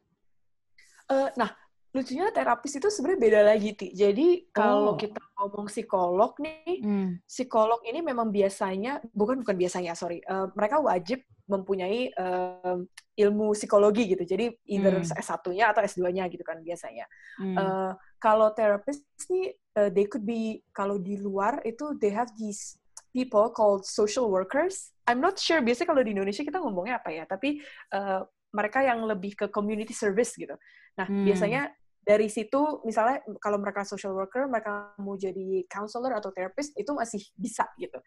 Uh, 1.06 1.28
nah, 1.36 1.52
lucunya 1.96 2.28
terapis 2.28 2.76
itu 2.76 2.92
sebenarnya 2.92 3.20
beda 3.24 3.40
lagi 3.40 3.70
ti 3.72 3.88
jadi 3.96 4.44
kalau 4.52 4.92
oh. 4.92 4.98
kita 5.00 5.16
ngomong 5.40 5.72
psikolog 5.72 6.36
nih 6.36 6.84
hmm. 6.84 7.08
psikolog 7.24 7.80
ini 7.88 8.04
memang 8.04 8.28
biasanya 8.28 9.00
bukan 9.16 9.40
bukan 9.40 9.56
biasanya 9.56 9.96
sorry 9.96 10.20
uh, 10.28 10.52
mereka 10.52 10.76
wajib 10.84 11.24
mempunyai 11.48 12.12
uh, 12.12 12.76
ilmu 13.16 13.56
psikologi 13.56 14.12
gitu 14.12 14.28
jadi 14.28 14.52
either 14.68 15.00
hmm. 15.00 15.16
S1-nya 15.16 15.72
atau 15.72 15.80
S2-nya 15.86 16.28
gitu 16.28 16.44
kan 16.44 16.60
biasanya 16.60 17.08
hmm. 17.40 17.56
uh, 17.56 17.92
kalau 18.20 18.52
terapis 18.52 19.00
nih 19.32 19.56
uh, 19.80 19.88
they 19.88 20.04
could 20.04 20.28
be 20.28 20.60
kalau 20.76 21.00
di 21.00 21.16
luar 21.16 21.64
itu 21.64 21.96
they 21.96 22.12
have 22.12 22.28
these 22.36 22.76
people 23.14 23.48
called 23.48 23.88
social 23.88 24.28
workers 24.28 24.92
I'm 25.08 25.22
not 25.22 25.40
sure 25.40 25.64
biasanya 25.64 25.88
kalau 25.88 26.02
di 26.04 26.12
Indonesia 26.12 26.44
kita 26.44 26.60
ngomongnya 26.60 27.00
apa 27.00 27.14
ya 27.14 27.24
tapi 27.24 27.62
uh, 27.94 28.26
mereka 28.52 28.82
yang 28.82 29.06
lebih 29.06 29.38
ke 29.38 29.46
community 29.48 29.96
service 29.96 30.34
gitu 30.36 30.58
nah 30.98 31.06
hmm. 31.06 31.24
biasanya 31.24 31.72
dari 32.06 32.30
situ 32.30 32.80
misalnya 32.86 33.18
kalau 33.42 33.58
mereka 33.58 33.82
social 33.82 34.14
worker 34.14 34.46
mereka 34.46 34.94
mau 35.02 35.18
jadi 35.18 35.66
counselor 35.66 36.14
atau 36.14 36.30
therapist 36.30 36.70
itu 36.78 36.94
masih 36.94 37.18
bisa 37.34 37.66
gitu 37.82 37.98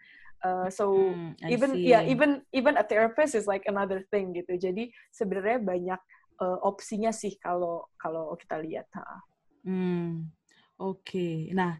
uh, 0.48 0.72
so 0.72 0.96
hmm, 0.96 1.36
even 1.52 1.76
ya 1.76 2.00
yeah, 2.00 2.02
even 2.08 2.40
even 2.56 2.80
a 2.80 2.86
therapist 2.88 3.36
is 3.36 3.44
like 3.44 3.68
another 3.68 4.00
thing 4.08 4.32
gitu 4.32 4.56
jadi 4.56 4.88
sebenarnya 5.12 5.60
banyak 5.60 6.02
uh, 6.40 6.58
opsinya 6.64 7.12
sih 7.12 7.36
kalau 7.44 7.92
kalau 8.00 8.32
kita 8.40 8.64
lihat 8.64 8.88
hmm 9.68 10.32
oke 10.80 11.04
okay. 11.04 11.52
nah 11.52 11.76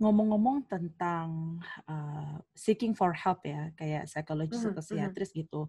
ngomong-ngomong 0.00 0.64
tentang 0.70 1.60
uh, 1.84 2.40
seeking 2.56 2.96
for 2.96 3.12
help 3.12 3.44
ya 3.44 3.68
kayak 3.76 4.08
psikologis 4.08 4.62
mm 4.62 4.72
-hmm, 4.72 4.72
atau 4.72 4.80
mm-hmm. 4.80 4.88
psikiatris 4.88 5.30
mm 5.30 5.34
-hmm. 5.36 5.42
gitu 5.44 5.62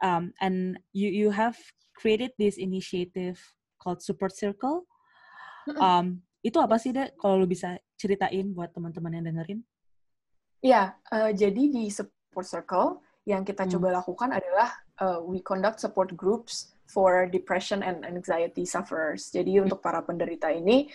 um, 0.00 0.24
and 0.40 0.80
you 0.96 1.12
you 1.12 1.28
have 1.28 1.60
created 1.92 2.32
this 2.40 2.56
initiative 2.56 3.36
called 3.76 4.00
support 4.00 4.32
circle 4.32 4.88
Um, 5.74 6.22
itu 6.46 6.62
apa 6.62 6.78
sih, 6.78 6.94
Dek? 6.94 7.18
Kalau 7.18 7.42
lu 7.42 7.50
bisa 7.50 7.74
ceritain 7.98 8.54
buat 8.54 8.70
teman-teman 8.70 9.18
yang 9.18 9.24
dengerin? 9.26 9.60
Iya, 10.62 10.94
uh, 11.10 11.30
jadi 11.34 11.62
di 11.66 11.90
support 11.90 12.46
circle 12.46 13.02
yang 13.26 13.42
kita 13.42 13.66
hmm. 13.66 13.72
coba 13.76 13.88
lakukan 14.02 14.30
adalah 14.30 14.68
uh, 15.02 15.18
we 15.26 15.42
conduct 15.42 15.82
support 15.82 16.14
groups 16.14 16.70
for 16.86 17.26
depression 17.26 17.82
and 17.82 18.06
anxiety 18.06 18.62
sufferers. 18.62 19.28
Jadi 19.34 19.58
hmm. 19.58 19.66
untuk 19.66 19.82
para 19.82 19.98
penderita 20.06 20.48
ini 20.54 20.86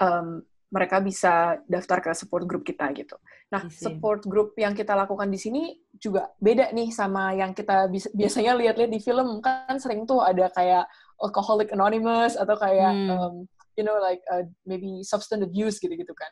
um, 0.00 0.40
mereka 0.72 0.98
bisa 0.98 1.62
daftar 1.70 2.02
ke 2.02 2.10
support 2.18 2.48
group 2.50 2.66
kita 2.66 2.90
gitu. 2.98 3.14
Nah, 3.54 3.70
support 3.70 4.26
group 4.26 4.58
yang 4.58 4.74
kita 4.74 4.90
lakukan 4.98 5.30
di 5.30 5.38
sini 5.38 5.62
juga 5.94 6.34
beda 6.42 6.74
nih 6.74 6.90
sama 6.90 7.30
yang 7.30 7.54
kita 7.54 7.86
biasanya 8.10 8.58
lihat-lihat 8.58 8.90
di 8.90 8.98
film 8.98 9.38
kan 9.38 9.78
sering 9.78 10.02
tuh 10.02 10.18
ada 10.18 10.50
kayak 10.50 10.90
Alcoholic 11.22 11.70
Anonymous 11.70 12.34
atau 12.34 12.58
kayak 12.58 12.90
hmm. 12.90 13.08
um, 13.14 13.34
you 13.74 13.84
know 13.86 13.96
like 13.98 14.22
uh, 14.30 14.46
maybe 14.66 15.02
substance 15.02 15.44
abuse 15.44 15.78
gitu-gitu 15.78 16.12
kan. 16.16 16.30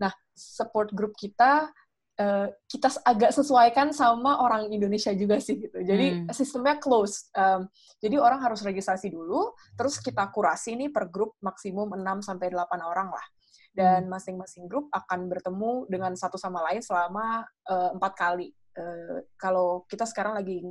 Nah, 0.00 0.12
support 0.34 0.90
group 0.90 1.14
kita 1.14 1.70
uh, 2.18 2.48
kita 2.70 2.88
agak 3.02 3.30
sesuaikan 3.34 3.90
sama 3.90 4.42
orang 4.42 4.70
Indonesia 4.70 5.10
juga 5.14 5.38
sih 5.42 5.58
gitu. 5.58 5.82
Jadi 5.82 6.26
hmm. 6.26 6.34
sistemnya 6.34 6.78
close. 6.78 7.30
Um, 7.34 7.66
jadi 7.98 8.18
orang 8.20 8.42
harus 8.42 8.62
registrasi 8.62 9.10
dulu, 9.10 9.54
terus 9.74 9.98
kita 9.98 10.30
kurasi 10.30 10.78
nih 10.78 10.90
per 10.90 11.10
grup 11.10 11.38
maksimum 11.42 11.94
6 11.94 12.26
sampai 12.26 12.50
8 12.50 12.82
orang 12.82 13.10
lah. 13.10 13.26
dan 13.74 14.06
masing-masing 14.06 14.70
grup 14.70 14.86
akan 14.94 15.26
bertemu 15.26 15.90
dengan 15.90 16.14
satu 16.14 16.38
sama 16.38 16.62
lain 16.70 16.78
selama 16.78 17.42
uh, 17.66 17.90
empat 17.98 18.14
kali. 18.14 18.54
Uh, 18.70 19.18
kalau 19.34 19.82
kita 19.90 20.06
sekarang 20.06 20.38
lagi 20.38 20.62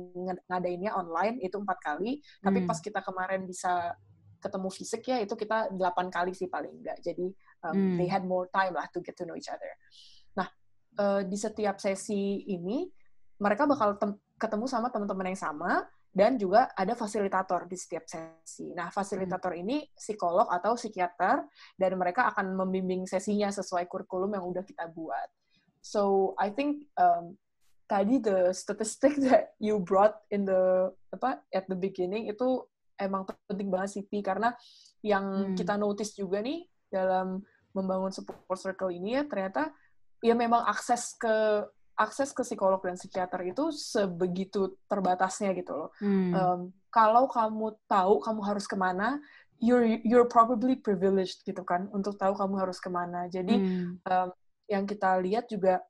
ngadainnya 0.48 0.96
online 0.96 1.36
itu 1.44 1.60
empat 1.60 1.84
kali, 1.84 2.24
tapi 2.40 2.64
hmm. 2.64 2.68
pas 2.68 2.80
kita 2.80 3.04
kemarin 3.04 3.44
bisa 3.44 3.92
ketemu 4.44 4.68
fisik 4.68 5.02
ya 5.08 5.24
itu 5.24 5.32
kita 5.32 5.72
delapan 5.72 6.12
kali 6.12 6.36
sih 6.36 6.52
paling 6.52 6.84
enggak. 6.84 7.00
Jadi 7.00 7.32
um, 7.64 7.72
hmm. 7.72 7.96
they 7.96 8.08
had 8.08 8.28
more 8.28 8.44
time 8.52 8.76
lah 8.76 8.84
to 8.92 9.00
get 9.00 9.16
to 9.16 9.24
know 9.24 9.32
each 9.32 9.48
other. 9.48 9.72
Nah 10.36 10.48
uh, 11.00 11.24
di 11.24 11.40
setiap 11.40 11.80
sesi 11.80 12.44
ini 12.52 12.84
mereka 13.40 13.64
bakal 13.64 13.96
ketemu 14.36 14.66
sama 14.68 14.92
teman-teman 14.92 15.32
yang 15.32 15.40
sama 15.40 15.88
dan 16.14 16.38
juga 16.38 16.70
ada 16.78 16.94
fasilitator 16.94 17.66
di 17.66 17.74
setiap 17.74 18.06
sesi. 18.06 18.70
Nah, 18.70 18.86
fasilitator 18.94 19.50
hmm. 19.50 19.62
ini 19.66 19.76
psikolog 19.98 20.46
atau 20.46 20.78
psikiater 20.78 21.42
dan 21.74 21.92
mereka 21.98 22.30
akan 22.30 22.54
membimbing 22.54 23.02
sesinya 23.02 23.50
sesuai 23.50 23.90
kurikulum 23.90 24.38
yang 24.38 24.46
udah 24.46 24.62
kita 24.62 24.86
buat. 24.94 25.26
So, 25.82 26.32
I 26.38 26.54
think 26.54 26.86
um, 26.94 27.34
tadi 27.90 28.22
the 28.22 28.54
statistic 28.54 29.18
that 29.26 29.58
you 29.58 29.82
brought 29.82 30.22
in 30.30 30.46
the 30.46 30.94
apa 31.10 31.42
at 31.50 31.66
the 31.66 31.74
beginning 31.74 32.30
itu 32.30 32.62
emang 32.98 33.26
penting 33.46 33.68
banget 33.70 34.00
sih 34.00 34.04
karena 34.22 34.54
yang 35.04 35.52
hmm. 35.52 35.56
kita 35.58 35.74
notice 35.76 36.16
juga 36.16 36.40
nih 36.40 36.64
dalam 36.88 37.42
membangun 37.74 38.14
support 38.14 38.58
circle 38.58 38.94
ini 38.94 39.18
ya 39.18 39.22
ternyata 39.26 39.74
ya 40.22 40.32
memang 40.32 40.62
akses 40.64 41.18
ke 41.18 41.66
akses 41.94 42.34
ke 42.34 42.42
psikolog 42.42 42.82
dan 42.82 42.98
psikiater 42.98 43.40
itu 43.46 43.70
sebegitu 43.70 44.74
terbatasnya 44.90 45.54
gitu 45.54 45.72
loh. 45.74 45.90
Hmm. 46.02 46.32
Um, 46.34 46.60
kalau 46.90 47.30
kamu 47.30 47.78
tahu 47.86 48.18
kamu 48.18 48.40
harus 48.42 48.66
ke 48.66 48.74
mana, 48.74 49.22
you're 49.62 50.02
you're 50.02 50.26
probably 50.26 50.74
privileged 50.74 51.46
gitu 51.46 51.62
kan 51.62 51.86
untuk 51.94 52.18
tahu 52.18 52.34
kamu 52.34 52.66
harus 52.66 52.82
ke 52.82 52.90
mana. 52.90 53.30
Jadi 53.30 53.54
hmm. 53.54 54.02
um, 54.10 54.28
yang 54.66 54.84
kita 54.90 55.22
lihat 55.22 55.46
juga 55.46 55.82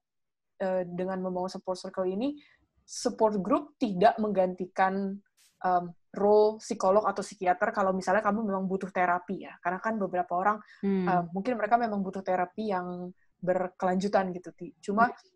uh, 0.61 0.83
dengan 0.85 1.25
membangun 1.25 1.53
support 1.53 1.81
circle 1.81 2.05
ini, 2.05 2.37
support 2.85 3.41
group 3.41 3.73
tidak 3.81 4.17
menggantikan 4.21 5.17
um, 5.65 5.91
role 6.15 6.61
psikolog 6.61 7.09
atau 7.09 7.25
psikiater 7.25 7.75
kalau 7.75 7.91
misalnya 7.91 8.23
kamu 8.23 8.45
memang 8.45 8.69
butuh 8.69 8.93
terapi 8.93 9.49
ya. 9.49 9.57
Karena 9.65 9.81
kan 9.81 9.97
beberapa 9.99 10.37
orang 10.37 10.61
hmm. 10.85 11.07
uh, 11.09 11.25
mungkin 11.33 11.57
mereka 11.57 11.81
memang 11.81 12.05
butuh 12.05 12.23
terapi 12.23 12.71
yang 12.71 13.11
berkelanjutan 13.41 14.31
gitu. 14.37 14.53
Cuma 14.81 15.11
hmm 15.11 15.35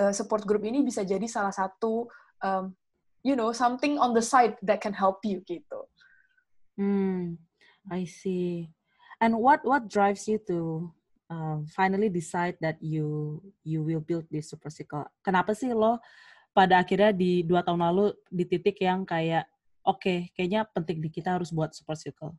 uh, 0.00 0.12
support 0.14 0.42
group 0.46 0.64
ini 0.66 0.82
bisa 0.82 1.06
jadi 1.06 1.24
salah 1.30 1.54
satu 1.54 2.08
um, 2.42 2.74
you 3.22 3.38
know 3.38 3.54
something 3.54 3.98
on 4.00 4.14
the 4.14 4.24
side 4.24 4.58
that 4.64 4.82
can 4.82 4.94
help 4.94 5.22
you 5.22 5.42
gitu. 5.46 5.86
Hmm, 6.74 7.38
I 7.86 8.06
see. 8.08 8.70
And 9.22 9.38
what 9.38 9.62
what 9.62 9.86
drives 9.86 10.26
you 10.26 10.42
to 10.50 10.90
um, 11.30 11.70
finally 11.70 12.10
decide 12.10 12.58
that 12.60 12.82
you 12.82 13.38
you 13.62 13.86
will 13.86 14.02
build 14.02 14.26
this 14.28 14.50
super 14.50 14.70
cycle? 14.70 15.06
Kenapa 15.22 15.54
sih 15.54 15.70
lo 15.70 16.02
pada 16.54 16.82
akhirnya 16.82 17.14
di 17.14 17.42
dua 17.46 17.62
tahun 17.62 17.82
lalu 17.82 18.14
di 18.30 18.44
titik 18.46 18.78
yang 18.82 19.06
kayak 19.06 19.46
oke 19.84 20.00
okay, 20.00 20.18
kayaknya 20.34 20.64
penting 20.72 20.98
di 21.04 21.12
kita 21.12 21.36
harus 21.36 21.52
buat 21.52 21.76
super 21.76 21.94
cycle? 21.94 22.34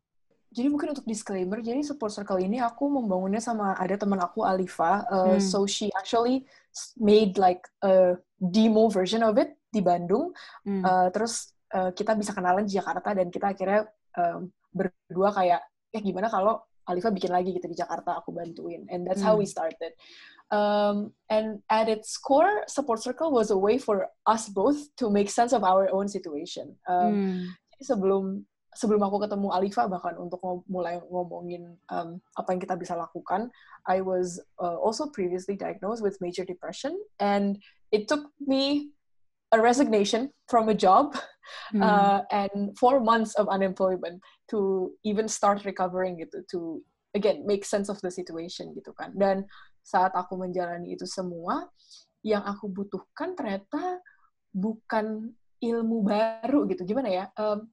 jadi 0.55 0.71
mungkin 0.71 0.95
untuk 0.95 1.03
disclaimer, 1.03 1.59
jadi 1.59 1.83
support 1.83 2.15
circle 2.15 2.39
ini 2.39 2.63
aku 2.63 2.87
membangunnya 2.87 3.43
sama 3.43 3.75
ada 3.75 3.99
teman 3.99 4.23
aku 4.23 4.47
Alifa. 4.47 5.03
Uh, 5.11 5.35
hmm. 5.35 5.43
So 5.43 5.67
she 5.67 5.91
actually 5.91 6.47
made 6.95 7.35
like 7.35 7.67
a 7.83 8.15
demo 8.39 8.87
version 8.87 9.19
of 9.19 9.35
it 9.35 9.59
di 9.67 9.83
Bandung. 9.83 10.31
Hmm. 10.63 10.79
Uh, 10.79 11.11
terus 11.11 11.51
uh, 11.75 11.91
kita 11.91 12.15
bisa 12.15 12.31
kenalan 12.31 12.63
di 12.63 12.79
Jakarta 12.79 13.11
dan 13.11 13.27
kita 13.27 13.51
akhirnya 13.51 13.91
um, 14.15 14.47
berdua 14.71 15.35
kayak, 15.35 15.59
ya 15.91 15.99
gimana 15.99 16.31
kalau 16.31 16.63
Alifa 16.87 17.11
bikin 17.11 17.35
lagi 17.35 17.51
gitu 17.51 17.67
di 17.67 17.75
Jakarta, 17.75 18.23
aku 18.23 18.31
bantuin. 18.31 18.87
And 18.87 19.03
that's 19.03 19.19
hmm. 19.19 19.27
how 19.27 19.35
we 19.35 19.43
started. 19.43 19.91
Um, 20.51 21.13
and 21.29 21.59
at 21.69 21.89
its 21.89 22.17
core, 22.17 22.63
support 22.67 23.01
circle 23.01 23.31
was 23.31 23.49
a 23.49 23.57
way 23.57 23.77
for 23.77 24.07
us 24.27 24.47
both 24.49 24.77
to 24.97 25.09
make 25.09 25.29
sense 25.29 25.53
of 25.53 25.63
our 25.63 25.89
own 25.91 26.07
situation. 26.07 26.75
Um, 26.87 27.13
hmm. 27.13 27.45
Sebelum 27.81 28.45
sebelum 28.75 29.01
aku 29.07 29.23
ketemu 29.23 29.47
Alifa 29.55 29.87
bahkan 29.87 30.19
untuk 30.19 30.43
mulai 30.67 30.99
ngomongin 31.07 31.79
um, 31.89 32.19
apa 32.35 32.51
yang 32.51 32.61
kita 32.61 32.75
bisa 32.75 32.93
lakukan, 32.93 33.47
I 33.87 34.03
was 34.03 34.37
uh, 34.59 34.75
also 34.77 35.07
previously 35.09 35.55
diagnosed 35.55 36.03
with 36.03 36.19
major 36.19 36.43
depression, 36.43 36.93
and 37.23 37.57
it 37.95 38.11
took 38.11 38.27
me 38.43 38.91
a 39.55 39.59
resignation 39.59 40.29
from 40.51 40.67
a 40.67 40.75
job 40.75 41.15
mm. 41.73 41.79
uh, 41.79 42.27
and 42.29 42.75
four 42.75 42.99
months 42.99 43.33
of 43.39 43.47
unemployment 43.47 44.19
to 44.51 44.91
even 45.07 45.31
start 45.31 45.63
recovering 45.63 46.19
gitu, 46.19 46.43
to 46.51 46.83
again 47.15 47.47
make 47.47 47.63
sense 47.63 47.87
of 47.87 47.97
the 48.03 48.11
situation 48.11 48.75
gitu 48.75 48.91
kan. 48.99 49.15
Dan 49.15 49.47
saat 49.85 50.17
aku 50.17 50.33
menjalani 50.41 50.97
itu 50.97 51.05
semua, 51.05 51.69
yang 52.25 52.41
aku 52.41 52.65
butuhkan 52.73 53.37
ternyata 53.37 54.01
bukan 54.49 55.29
ilmu 55.61 56.01
baru 56.01 56.65
gitu. 56.65 56.81
Gimana 56.89 57.09
ya? 57.13 57.25
Um, 57.37 57.69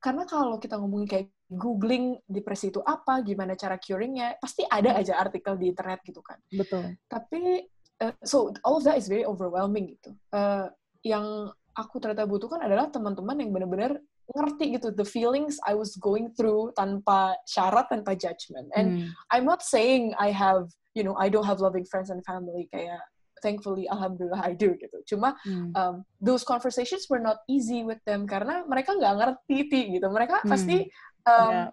karena 0.00 0.24
kalau 0.24 0.56
kita 0.56 0.80
ngomongin 0.80 1.06
kayak 1.06 1.28
googling 1.52 2.16
depresi 2.24 2.72
itu 2.72 2.80
apa, 2.80 3.20
gimana 3.20 3.52
cara 3.52 3.76
curingnya, 3.76 4.40
pasti 4.40 4.64
ada 4.64 4.96
aja 4.96 5.20
artikel 5.20 5.60
di 5.60 5.68
internet 5.70 6.00
gitu 6.02 6.24
kan. 6.24 6.40
Betul. 6.48 6.96
Tapi 7.06 7.68
uh, 8.00 8.16
so 8.24 8.50
all 8.64 8.80
of 8.80 8.84
that 8.88 8.96
is 8.96 9.06
very 9.06 9.28
overwhelming 9.28 9.92
gitu. 9.92 10.16
Uh, 10.32 10.72
yang 11.04 11.52
aku 11.76 12.00
ternyata 12.00 12.24
butuhkan 12.24 12.64
adalah 12.64 12.88
teman-teman 12.88 13.36
yang 13.38 13.52
benar-benar 13.52 14.00
ngerti 14.32 14.78
gitu 14.78 14.88
the 14.94 15.04
feelings 15.04 15.58
I 15.66 15.74
was 15.76 15.98
going 15.98 16.32
through 16.32 16.72
tanpa 16.78 17.36
syarat 17.44 17.90
tanpa 17.90 18.14
judgment 18.14 18.70
and 18.78 19.02
hmm. 19.02 19.08
I'm 19.28 19.44
not 19.44 19.66
saying 19.66 20.14
I 20.14 20.30
have 20.30 20.70
you 20.92 21.04
know 21.04 21.16
I 21.16 21.28
don't 21.28 21.46
have 21.46 21.60
loving 21.60 21.84
friends 21.88 22.12
and 22.12 22.20
family 22.24 22.68
kayak 22.72 23.00
thankfully 23.42 23.90
alhamdulillah 23.90 24.38
I 24.38 24.54
do 24.54 24.78
gitu 24.78 25.02
cuma 25.16 25.34
hmm. 25.42 25.74
um, 25.74 25.94
those 26.22 26.46
conversations 26.46 27.10
were 27.10 27.20
not 27.20 27.42
easy 27.50 27.82
with 27.82 27.98
them 28.06 28.24
karena 28.24 28.62
mereka 28.64 28.94
nggak 28.94 29.14
ngerti 29.18 29.58
ti 29.68 29.80
gitu 29.98 30.06
mereka 30.08 30.40
hmm. 30.40 30.48
pasti 30.48 30.86
um, 31.26 31.50
yeah. 31.50 31.68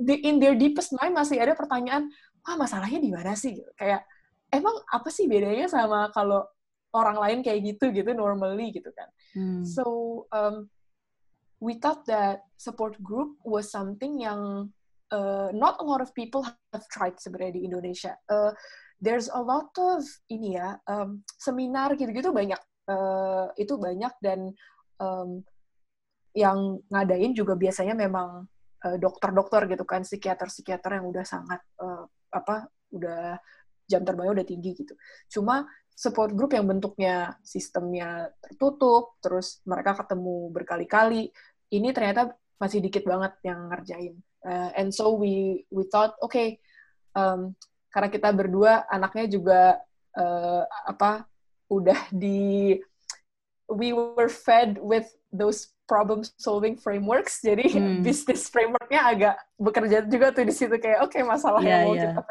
the, 0.00 0.16
in 0.24 0.40
their 0.40 0.56
deepest 0.56 0.96
mind 0.96 1.12
masih 1.12 1.38
ada 1.38 1.52
pertanyaan 1.52 2.08
ah 2.48 2.56
masalahnya 2.56 2.98
di 3.02 3.12
mana 3.12 3.36
sih 3.36 3.60
gitu. 3.60 3.70
kayak 3.76 4.00
emang 4.48 4.72
apa 4.88 5.12
sih 5.12 5.28
bedanya 5.28 5.68
sama 5.68 6.08
kalau 6.16 6.48
orang 6.96 7.20
lain 7.20 7.38
kayak 7.44 7.60
gitu 7.76 7.92
gitu 7.92 8.16
normally 8.16 8.72
gitu 8.72 8.88
kan 8.96 9.08
hmm. 9.36 9.62
so 9.68 9.84
um, 10.32 10.72
we 11.60 11.76
thought 11.76 12.08
that 12.08 12.48
support 12.56 12.96
group 13.04 13.36
was 13.44 13.68
something 13.68 14.24
yang 14.24 14.72
uh, 15.12 15.48
not 15.52 15.80
a 15.80 15.84
lot 15.84 16.00
of 16.00 16.12
people 16.12 16.44
have 16.44 16.84
tried 16.92 17.16
sebenarnya 17.20 17.60
di 17.60 17.62
Indonesia. 17.64 18.16
Uh, 18.28 18.52
there's 19.00 19.30
a 19.30 19.40
lot 19.40 19.70
of 19.78 20.04
ini 20.28 20.58
ya 20.58 20.76
um, 20.88 21.22
seminar 21.38 21.94
gitu-gitu 21.96 22.32
banyak. 22.32 22.60
Uh, 22.88 23.52
itu 23.60 23.76
banyak 23.76 24.12
dan 24.24 24.48
um, 24.96 25.44
yang 26.32 26.80
ngadain 26.88 27.36
juga 27.36 27.52
biasanya 27.52 27.92
memang 27.92 28.48
uh, 28.84 28.96
dokter-dokter 28.96 29.68
gitu 29.68 29.84
kan 29.84 30.08
psikiater-psikiater 30.08 30.96
yang 30.96 31.06
udah 31.08 31.24
sangat 31.24 31.60
uh, 31.84 32.08
apa 32.32 32.72
udah 32.92 33.36
jam 33.88 34.04
terbangnya 34.04 34.40
udah 34.40 34.48
tinggi 34.48 34.72
gitu. 34.72 34.96
Cuma 35.28 35.68
support 35.92 36.30
group 36.32 36.54
yang 36.54 36.64
bentuknya 36.64 37.34
sistemnya 37.42 38.30
tertutup 38.38 39.18
terus 39.18 39.58
mereka 39.66 39.98
ketemu 39.98 40.48
berkali-kali 40.54 41.28
ini 41.74 41.88
ternyata 41.90 42.32
masih 42.62 42.78
dikit 42.78 43.02
banget 43.02 43.34
yang 43.42 43.66
ngerjain 43.66 44.14
uh, 44.44 44.70
and 44.76 44.92
so 44.92 45.14
we 45.14 45.64
we 45.72 45.86
thought 45.88 46.14
okay 46.22 46.58
um, 47.16 47.54
karena 47.90 48.08
kita 48.12 48.28
berdua 48.30 48.84
anaknya 48.92 49.26
juga 49.26 49.60
uh, 50.14 50.62
apa 50.86 51.24
udah 51.68 51.98
di 52.12 52.76
we 53.68 53.92
were 53.92 54.30
fed 54.30 54.80
with 54.80 55.08
those 55.32 55.72
problem 55.88 56.20
solving 56.36 56.76
frameworks 56.76 57.40
jadi 57.40 57.64
hmm. 57.64 58.00
bisnis 58.06 58.48
frameworknya 58.52 59.00
agak 59.00 59.34
bekerja 59.56 60.04
juga 60.04 60.32
tuh 60.32 60.44
di 60.44 60.54
situ 60.54 60.76
kayak 60.76 61.04
oke 61.04 61.12
okay, 61.16 61.24
masalah 61.24 61.64
yeah, 61.64 61.70
yang 61.72 61.80
mau 61.88 61.94
yeah. 61.96 62.02
kita 62.12 62.22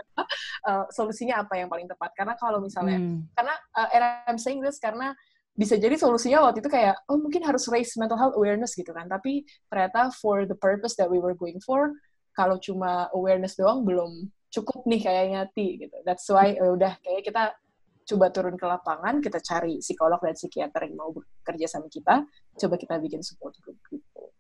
uh, 0.70 0.84
solusinya 0.94 1.42
apa 1.42 1.58
yang 1.58 1.70
paling 1.70 1.90
tepat 1.90 2.14
karena 2.14 2.34
kalau 2.38 2.62
misalnya 2.62 3.02
hmm. 3.02 3.26
karena 3.34 3.54
uh, 3.74 3.90
and 3.94 4.04
I'm 4.30 4.40
saying 4.40 4.62
this 4.62 4.78
karena 4.78 5.18
bisa 5.58 5.74
jadi 5.74 5.98
solusinya 5.98 6.46
waktu 6.46 6.62
itu 6.62 6.70
kayak 6.70 7.02
oh 7.10 7.18
mungkin 7.18 7.42
harus 7.42 7.66
raise 7.74 7.98
mental 7.98 8.16
health 8.16 8.38
awareness 8.38 8.78
gitu 8.78 8.94
kan 8.94 9.10
tapi 9.10 9.42
ternyata 9.74 10.14
for 10.14 10.46
the 10.46 10.54
purpose 10.54 10.94
that 10.94 11.10
we 11.10 11.18
were 11.18 11.34
going 11.34 11.58
for 11.66 11.98
kalau 12.38 12.62
cuma 12.62 13.10
awareness 13.18 13.58
doang 13.58 13.82
belum 13.82 14.30
cukup 14.54 14.86
nih 14.88 15.02
kayaknya 15.02 15.42
ti 15.52 15.82
gitu. 15.82 15.98
That's 16.06 16.28
why 16.30 16.56
uh, 16.58 16.78
udah 16.78 16.94
kayak 17.02 17.26
kita 17.26 17.44
coba 18.08 18.26
turun 18.32 18.56
ke 18.56 18.64
lapangan, 18.64 19.20
kita 19.20 19.44
cari 19.44 19.84
psikolog 19.84 20.22
dan 20.24 20.38
psikiater 20.38 20.88
yang 20.88 20.96
mau 20.96 21.12
bekerja 21.12 21.68
sama 21.68 21.92
kita, 21.92 22.24
coba 22.56 22.76
kita 22.80 22.96
bikin 23.04 23.20
support 23.20 23.58
group 23.60 23.76
gitu. 23.92 24.32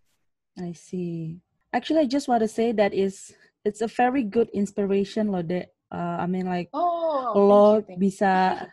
I 0.56 0.71
see. 0.71 1.43
Actually, 1.75 2.08
I 2.08 2.10
just 2.10 2.32
want 2.32 2.41
to 2.41 2.49
say 2.49 2.71
that 2.71 2.95
is 2.95 3.36
it's 3.67 3.84
a 3.84 3.91
very 3.91 4.23
good 4.23 4.47
inspiration 4.56 5.34
loh, 5.36 5.43
deh. 5.43 5.67
Uh, 5.91 6.19
I 6.19 6.27
mean 6.27 6.47
like 6.47 6.67
oh, 6.75 7.32
lo 7.36 7.80
bisa 7.95 8.67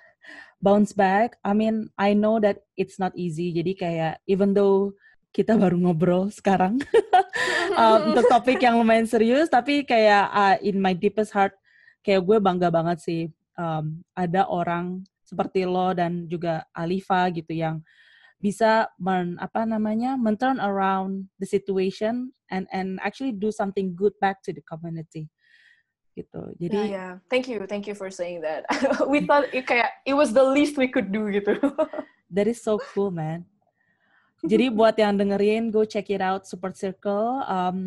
bounce 0.65 0.97
back. 0.97 1.37
I 1.45 1.53
mean, 1.53 1.93
I 2.01 2.17
know 2.17 2.41
that 2.41 2.65
it's 2.81 2.97
not 2.97 3.13
easy. 3.13 3.53
Jadi 3.53 3.77
kayak 3.77 4.25
even 4.25 4.57
though 4.57 4.97
kita 5.35 5.59
baru 5.59 5.77
ngobrol 5.77 6.31
sekarang 6.31 6.79
uh, 7.81 7.99
untuk 8.07 8.25
topik 8.31 8.63
yang 8.63 8.79
lumayan 8.79 9.03
serius 9.03 9.51
tapi 9.51 9.83
kayak 9.83 10.31
uh, 10.31 10.57
in 10.63 10.79
my 10.79 10.95
deepest 10.95 11.35
heart 11.35 11.59
kayak 12.07 12.23
gue 12.23 12.39
bangga 12.39 12.71
banget 12.71 13.03
sih 13.03 13.23
um, 13.59 13.99
ada 14.15 14.47
orang 14.47 15.03
seperti 15.27 15.67
lo 15.67 15.91
dan 15.91 16.31
juga 16.31 16.63
Alifa 16.71 17.27
gitu 17.35 17.51
yang 17.51 17.83
bisa 18.39 18.87
men, 19.03 19.35
apa 19.43 19.67
namanya 19.67 20.15
men 20.15 20.39
turn 20.39 20.63
around 20.63 21.27
the 21.43 21.49
situation 21.51 22.31
and 22.55 22.71
and 22.71 23.03
actually 23.03 23.35
do 23.35 23.51
something 23.51 23.91
good 23.99 24.15
back 24.23 24.39
to 24.39 24.55
the 24.55 24.63
community 24.63 25.27
gitu. 26.15 26.55
Jadi 26.57 26.95
yeah, 26.95 26.95
yeah. 26.95 27.13
thank 27.27 27.51
you, 27.51 27.63
thank 27.67 27.85
you 27.91 27.95
for 27.95 28.09
saying 28.09 28.41
that. 28.41 28.65
we 29.13 29.27
thought 29.27 29.51
it 29.51 29.67
kayak 29.67 29.91
it 30.07 30.15
was 30.15 30.31
the 30.31 30.43
least 30.43 30.79
we 30.79 30.87
could 30.87 31.11
do 31.11 31.29
gitu. 31.31 31.59
that 32.35 32.47
is 32.47 32.63
so 32.63 32.79
cool, 32.95 33.11
man. 33.11 33.45
Jadi 34.45 34.69
buat 34.69 34.95
yang 35.01 35.17
dengerin, 35.17 35.73
go 35.73 35.89
check 35.89 36.13
it 36.13 36.21
out 36.21 36.45
Support 36.45 36.77
Circle. 36.77 37.41
Um, 37.49 37.79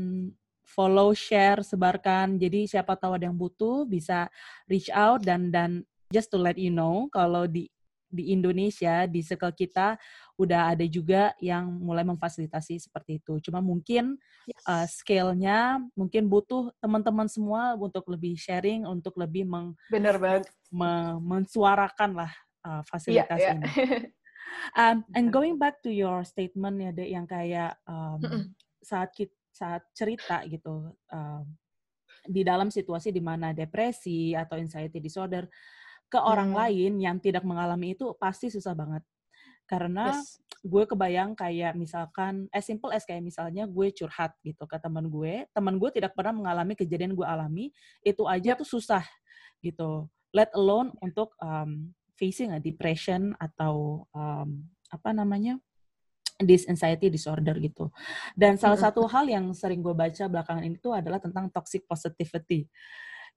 follow, 0.65 1.13
share, 1.13 1.61
sebarkan. 1.61 2.41
Jadi 2.41 2.65
siapa 2.65 2.97
tahu 2.97 3.15
ada 3.15 3.29
yang 3.29 3.37
butuh 3.37 3.85
bisa 3.85 4.27
reach 4.65 4.89
out 4.89 5.21
dan 5.21 5.53
dan 5.53 5.85
just 6.11 6.33
to 6.33 6.37
let 6.37 6.57
you 6.57 6.73
know 6.73 7.07
kalau 7.13 7.45
di 7.45 7.69
di 8.07 8.31
Indonesia 8.31 9.03
di 9.03 9.19
circle 9.19 9.51
kita 9.51 9.99
udah 10.37 10.77
ada 10.77 10.85
juga 10.85 11.33
yang 11.41 11.65
mulai 11.81 12.05
memfasilitasi 12.05 12.77
seperti 12.77 13.17
itu. 13.17 13.41
Cuma 13.41 13.57
mungkin 13.57 14.21
yes. 14.45 14.63
uh, 14.69 14.85
scale-nya 14.85 15.81
mungkin 15.97 16.29
butuh 16.29 16.69
teman-teman 16.77 17.25
semua 17.25 17.73
untuk 17.73 18.05
lebih 18.05 18.37
sharing, 18.37 18.85
untuk 18.85 19.17
lebih 19.17 19.49
meng 19.49 19.73
Bener 19.89 20.21
banget. 20.21 20.45
Me, 20.69 21.17
mensuarakan 21.17 22.21
lah 22.21 22.31
uh, 22.61 22.85
fasilitas 22.85 23.41
yeah, 23.41 23.57
yeah. 23.57 23.57
ini. 23.57 23.67
um, 24.79 24.97
and 25.17 25.33
going 25.33 25.57
back 25.57 25.81
to 25.81 25.89
your 25.89 26.21
statement 26.21 26.77
ya, 26.85 26.91
Dek, 26.93 27.09
yang 27.09 27.25
kayak 27.25 27.73
um, 27.89 28.21
saat 28.77 29.09
kita, 29.17 29.33
saat 29.49 29.81
cerita 29.97 30.45
gitu 30.45 30.93
um, 31.09 31.43
di 32.29 32.45
dalam 32.45 32.69
situasi 32.69 33.09
di 33.09 33.25
mana 33.25 33.57
depresi 33.57 34.37
atau 34.37 34.53
anxiety 34.53 35.01
disorder 35.01 35.49
ke 36.07 36.19
orang 36.21 36.53
hmm. 36.53 36.59
lain 36.61 36.93
yang 37.01 37.17
tidak 37.17 37.41
mengalami 37.41 37.97
itu 37.97 38.13
pasti 38.21 38.53
susah 38.53 38.77
banget. 38.77 39.03
Karena 39.67 40.15
yes. 40.15 40.39
gue 40.63 40.83
kebayang 40.87 41.35
kayak 41.35 41.75
misalkan 41.75 42.47
as 42.55 42.63
simple 42.63 42.89
as 42.89 43.03
kayak 43.03 43.21
misalnya 43.21 43.67
gue 43.67 43.87
curhat 43.91 44.33
gitu 44.41 44.63
ke 44.63 44.79
teman 44.79 45.11
gue, 45.11 45.45
teman 45.51 45.75
gue 45.75 45.89
tidak 45.91 46.15
pernah 46.15 46.33
mengalami 46.33 46.73
kejadian 46.73 47.13
gue 47.13 47.27
alami, 47.27 47.69
itu 48.01 48.23
aja 48.25 48.55
yep. 48.55 48.59
tuh 48.63 48.67
susah 48.67 49.03
gitu. 49.59 50.07
Let 50.31 50.49
alone 50.55 50.95
untuk 51.03 51.35
um, 51.43 51.91
facing 52.15 52.55
a 52.55 52.59
depression 52.63 53.35
atau 53.37 54.07
um, 54.15 54.65
apa 54.89 55.11
namanya? 55.11 55.59
this 56.37 56.69
anxiety 56.69 57.09
disorder 57.09 57.57
gitu. 57.57 57.89
Dan 58.37 58.61
salah 58.61 58.77
satu 58.77 59.09
hal 59.09 59.25
yang 59.25 59.49
sering 59.57 59.81
gue 59.81 59.89
baca 59.97 60.29
belakangan 60.29 60.61
ini 60.61 60.77
tuh 60.77 60.93
adalah 60.93 61.17
tentang 61.17 61.49
toxic 61.49 61.89
positivity 61.89 62.69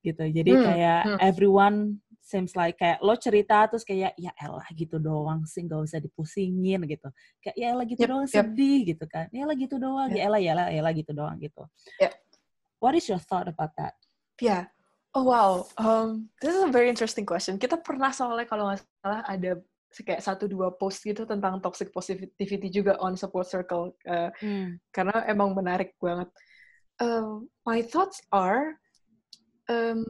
gitu. 0.00 0.22
Jadi 0.26 0.52
hmm. 0.52 0.64
kayak 0.64 1.00
hmm. 1.06 1.18
everyone 1.20 2.00
seems 2.30 2.54
like 2.54 2.78
kayak 2.78 3.02
lo 3.02 3.18
cerita 3.18 3.66
terus 3.66 3.82
kayak 3.82 4.14
ya 4.14 4.30
elah 4.38 4.62
gitu 4.70 5.02
doang 5.02 5.42
sih 5.42 5.66
nggak 5.66 5.82
usah 5.82 5.98
dipusingin 5.98 6.86
gitu 6.86 7.10
kayak 7.42 7.56
ya 7.58 7.74
elah 7.74 7.82
gitu 7.82 8.06
yep, 8.06 8.10
doang 8.14 8.26
yep. 8.30 8.34
sedih 8.38 8.78
gitu 8.94 9.04
kan 9.10 9.26
ya 9.34 9.42
elah 9.42 9.56
gitu 9.58 9.76
doang 9.82 10.14
yep. 10.14 10.16
ya 10.16 10.22
elah 10.30 10.40
ya 10.40 10.50
elah 10.54 10.66
ya 10.70 10.78
elah 10.78 10.92
gitu 10.94 11.10
doang 11.10 11.36
gitu 11.42 11.62
yep. 11.98 12.14
what 12.78 12.94
is 12.94 13.02
your 13.10 13.18
thought 13.18 13.50
about 13.50 13.74
that 13.74 13.98
yeah 14.38 14.70
oh 15.18 15.26
wow 15.26 15.66
um, 15.82 16.30
this 16.38 16.54
is 16.54 16.62
a 16.62 16.70
very 16.70 16.86
interesting 16.86 17.26
question 17.26 17.58
kita 17.58 17.74
pernah 17.82 18.14
soalnya 18.14 18.46
kalau 18.46 18.70
nggak 18.70 18.78
salah 19.02 19.26
ada 19.26 19.58
kayak 19.90 20.22
satu 20.22 20.46
dua 20.46 20.70
post 20.70 21.02
gitu 21.02 21.26
tentang 21.26 21.58
toxic 21.58 21.90
positivity 21.90 22.70
juga 22.70 22.94
on 23.02 23.18
support 23.18 23.50
circle 23.50 23.90
uh, 24.06 24.30
hmm. 24.38 24.78
karena 24.94 25.26
emang 25.26 25.50
menarik 25.50 25.98
banget 25.98 26.30
um, 27.02 27.50
my 27.66 27.82
thoughts 27.82 28.22
are 28.30 28.78
um, 29.70 30.02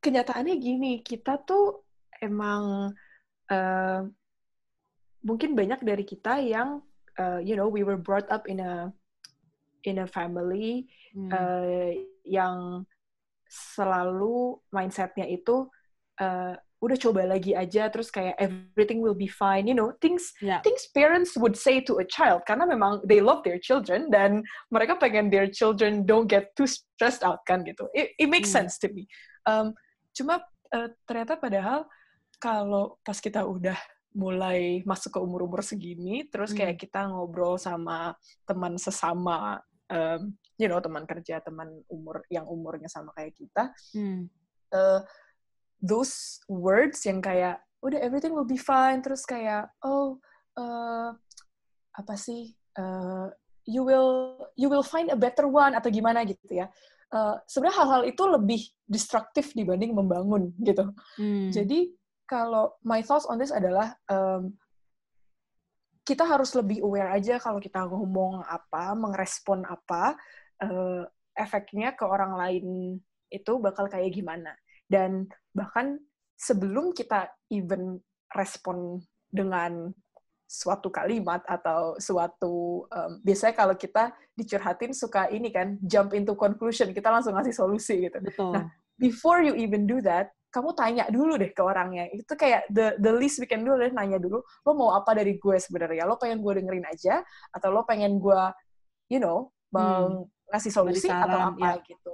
kenyataannya 0.00 0.56
gini, 0.56 0.92
kita 1.04 1.36
tuh 1.44 1.84
emang 2.24 2.94
uh, 3.52 4.00
mungkin 5.26 5.52
banyak 5.52 5.82
dari 5.84 6.04
kita 6.06 6.40
yang 6.40 6.80
uh, 7.18 7.42
you 7.42 7.58
know 7.58 7.68
we 7.68 7.84
were 7.84 7.98
brought 7.98 8.28
up 8.32 8.48
in 8.48 8.62
a 8.62 8.88
in 9.84 10.02
a 10.02 10.08
family 10.08 10.86
hmm. 11.14 11.30
uh, 11.30 11.90
yang 12.26 12.86
selalu 13.46 14.58
mindsetnya 14.74 15.26
itu 15.30 15.70
uh, 16.18 16.54
udah 16.84 16.98
coba 17.00 17.24
lagi 17.24 17.56
aja 17.56 17.88
terus 17.88 18.12
kayak 18.12 18.36
everything 18.36 19.00
will 19.00 19.16
be 19.16 19.28
fine 19.28 19.64
you 19.64 19.72
know 19.72 19.96
things 20.04 20.36
yeah. 20.44 20.60
things 20.60 20.88
parents 20.92 21.32
would 21.34 21.56
say 21.56 21.80
to 21.80 21.96
a 21.98 22.06
child 22.06 22.44
karena 22.44 22.68
memang 22.68 23.00
they 23.08 23.24
love 23.24 23.40
their 23.42 23.56
children 23.56 24.12
dan 24.12 24.44
mereka 24.68 24.92
pengen 25.00 25.32
their 25.32 25.48
children 25.48 26.04
don't 26.04 26.28
get 26.28 26.52
too 26.52 26.68
stressed 26.68 27.24
out 27.24 27.40
kan 27.48 27.64
gitu 27.64 27.88
it, 27.96 28.12
it 28.20 28.28
makes 28.28 28.52
hmm. 28.52 28.60
sense 28.60 28.76
to 28.76 28.92
me 28.92 29.08
um, 29.48 29.72
Cuma 30.16 30.40
uh, 30.72 30.88
ternyata 31.04 31.36
padahal 31.36 31.84
kalau 32.40 32.96
pas 33.04 33.20
kita 33.20 33.44
udah 33.44 33.76
mulai 34.16 34.80
masuk 34.88 35.12
ke 35.12 35.20
umur-umur 35.20 35.60
segini, 35.60 36.24
terus 36.32 36.56
kayak 36.56 36.80
hmm. 36.80 36.82
kita 36.88 37.04
ngobrol 37.12 37.60
sama 37.60 38.16
teman 38.48 38.80
sesama, 38.80 39.60
um, 39.92 40.32
you 40.56 40.72
know, 40.72 40.80
teman 40.80 41.04
kerja, 41.04 41.44
teman 41.44 41.68
umur 41.92 42.24
yang 42.32 42.48
umurnya 42.48 42.88
sama 42.88 43.12
kayak 43.12 43.36
kita, 43.36 43.76
hmm. 43.92 44.24
uh, 44.72 45.04
those 45.82 46.40
words 46.48 47.04
yang 47.04 47.20
kayak 47.20 47.60
udah 47.84 48.00
everything 48.00 48.32
will 48.32 48.48
be 48.48 48.58
fine, 48.58 49.04
terus 49.04 49.22
kayak 49.28 49.68
oh 49.84 50.18
uh, 50.56 51.12
apa 51.96 52.14
sih, 52.16 52.52
uh, 52.76 53.28
you 53.64 53.84
will 53.84 54.40
you 54.58 54.68
will 54.68 54.84
find 54.84 55.12
a 55.12 55.18
better 55.18 55.48
one 55.48 55.76
atau 55.76 55.88
gimana 55.92 56.22
gitu 56.24 56.44
ya 56.50 56.68
uh, 57.12 57.36
sebenarnya 57.46 57.76
hal-hal 57.82 58.02
itu 58.08 58.22
lebih 58.26 58.60
destruktif 58.86 59.54
dibanding 59.54 59.94
membangun 59.94 60.50
gitu. 60.62 60.90
Hmm. 61.18 61.50
Jadi 61.52 61.94
kalau 62.26 62.74
my 62.82 63.02
thoughts 63.04 63.28
on 63.28 63.38
this 63.38 63.54
adalah 63.54 63.94
um, 64.10 64.54
kita 66.06 66.22
harus 66.22 66.54
lebih 66.54 66.82
aware 66.86 67.10
aja 67.10 67.38
kalau 67.42 67.58
kita 67.58 67.82
ngomong 67.86 68.42
apa, 68.46 68.94
mengrespon 68.94 69.66
apa, 69.66 70.14
uh, 70.62 71.02
efeknya 71.34 71.94
ke 71.98 72.06
orang 72.06 72.34
lain 72.38 72.66
itu 73.26 73.52
bakal 73.58 73.90
kayak 73.90 74.14
gimana. 74.14 74.54
Dan 74.86 75.26
bahkan 75.50 75.98
sebelum 76.38 76.94
kita 76.94 77.30
even 77.50 77.98
respon 78.34 79.02
dengan 79.30 79.90
suatu 80.46 80.94
kalimat 80.94 81.42
atau 81.42 81.98
suatu 81.98 82.86
um, 82.86 83.12
biasanya 83.18 83.54
kalau 83.58 83.74
kita 83.74 84.14
dicurhatin 84.38 84.94
suka 84.94 85.26
ini 85.34 85.50
kan 85.50 85.74
jump 85.82 86.14
into 86.14 86.38
conclusion 86.38 86.94
kita 86.94 87.10
langsung 87.10 87.34
ngasih 87.34 87.50
solusi 87.50 88.06
gitu. 88.06 88.22
Betul. 88.22 88.54
Nah 88.54 88.70
before 88.96 89.44
you 89.44 89.58
even 89.58 89.84
do 89.84 90.00
that 90.00 90.32
kamu 90.50 90.72
tanya 90.72 91.04
dulu 91.12 91.36
deh 91.36 91.52
ke 91.52 91.60
orangnya 91.60 92.08
itu 92.08 92.32
kayak 92.32 92.64
the 92.72 92.96
the 92.96 93.12
least 93.12 93.36
we 93.36 93.44
can 93.44 93.60
do 93.60 93.76
adalah 93.76 93.92
nanya 93.92 94.16
dulu 94.16 94.40
lo 94.40 94.70
mau 94.72 94.96
apa 94.96 95.12
dari 95.12 95.36
gue 95.36 95.56
sebenarnya 95.60 96.08
lo 96.08 96.16
pengen 96.16 96.40
gue 96.40 96.52
dengerin 96.62 96.86
aja 96.88 97.20
atau 97.52 97.68
lo 97.68 97.84
pengen 97.84 98.16
gue 98.16 98.42
you 99.12 99.20
know 99.20 99.52
hmm. 99.76 100.24
ngasih 100.48 100.72
solusi 100.72 101.12
saran, 101.12 101.28
atau 101.28 101.40
apa 101.52 101.68
ya. 101.76 101.84
gitu. 101.84 102.10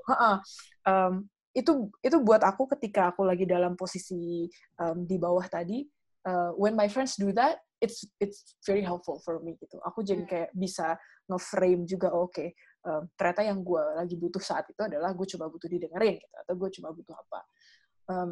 Um, 0.82 1.30
itu 1.52 1.92
itu 2.00 2.16
buat 2.24 2.40
aku 2.40 2.64
ketika 2.76 3.12
aku 3.12 3.28
lagi 3.28 3.44
dalam 3.44 3.76
posisi 3.76 4.48
um, 4.80 5.04
di 5.04 5.20
bawah 5.20 5.44
tadi 5.44 5.84
uh, 6.24 6.56
when 6.56 6.72
my 6.72 6.88
friends 6.88 7.20
do 7.20 7.28
that 7.32 7.60
it's 7.82 8.06
it's 8.22 8.54
very 8.62 8.80
helpful 8.80 9.18
for 9.26 9.42
me 9.42 9.58
gitu. 9.58 9.76
Aku 9.82 10.06
jadi 10.06 10.22
hmm. 10.22 10.30
kayak 10.30 10.50
bisa 10.54 10.94
nge-frame 11.26 11.82
juga 11.82 12.14
oke 12.14 12.30
okay, 12.30 12.48
um, 12.86 13.10
ternyata 13.18 13.42
yang 13.42 13.58
gue 13.66 13.82
lagi 13.98 14.14
butuh 14.14 14.38
saat 14.38 14.70
itu 14.70 14.78
adalah 14.86 15.10
gue 15.10 15.26
coba 15.34 15.50
butuh 15.50 15.66
didengerin 15.66 16.22
gitu 16.22 16.36
atau 16.46 16.54
gue 16.54 16.70
cuma 16.78 16.88
butuh 16.94 17.14
apa. 17.18 17.40
Um, 18.06 18.30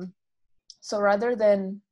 so 0.79 1.03
rather 1.03 1.35
than 1.35 1.83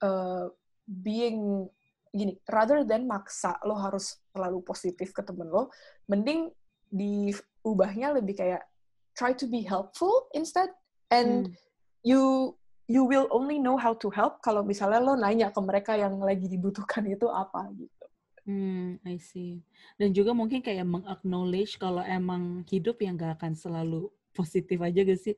uh, 0.00 0.48
being 0.88 1.68
gini, 2.08 2.40
rather 2.48 2.88
than 2.88 3.04
maksa 3.04 3.60
lo 3.68 3.76
harus 3.76 4.16
selalu 4.32 4.64
positif 4.64 5.12
ke 5.12 5.20
temen 5.20 5.52
lo, 5.52 5.68
mending 6.08 6.48
diubahnya 6.88 8.16
lebih 8.16 8.40
kayak 8.40 8.64
try 9.14 9.32
to 9.32 9.46
be 9.46 9.62
helpful 9.62 10.28
instead 10.34 10.68
and 11.10 11.48
hmm. 11.48 11.54
you 12.02 12.54
you 12.86 13.04
will 13.04 13.26
only 13.32 13.56
know 13.56 13.80
how 13.80 13.96
to 13.96 14.12
help 14.12 14.44
kalau 14.44 14.60
misalnya 14.60 15.00
lo 15.00 15.16
nanya 15.16 15.48
ke 15.48 15.60
mereka 15.64 15.96
yang 15.96 16.20
lagi 16.20 16.44
dibutuhkan 16.44 17.08
itu 17.08 17.24
apa 17.32 17.64
gitu. 17.72 18.04
Hmm, 18.44 19.00
I 19.08 19.16
see. 19.16 19.64
Dan 19.96 20.12
juga 20.12 20.36
mungkin 20.36 20.60
kayak 20.60 20.84
meng-acknowledge 20.84 21.80
kalau 21.80 22.04
emang 22.04 22.60
hidup 22.68 23.00
yang 23.00 23.16
gak 23.16 23.40
akan 23.40 23.56
selalu 23.56 24.12
positif 24.38 24.76
aja 24.84 25.00
gak 25.00 25.20
sih? 25.20 25.36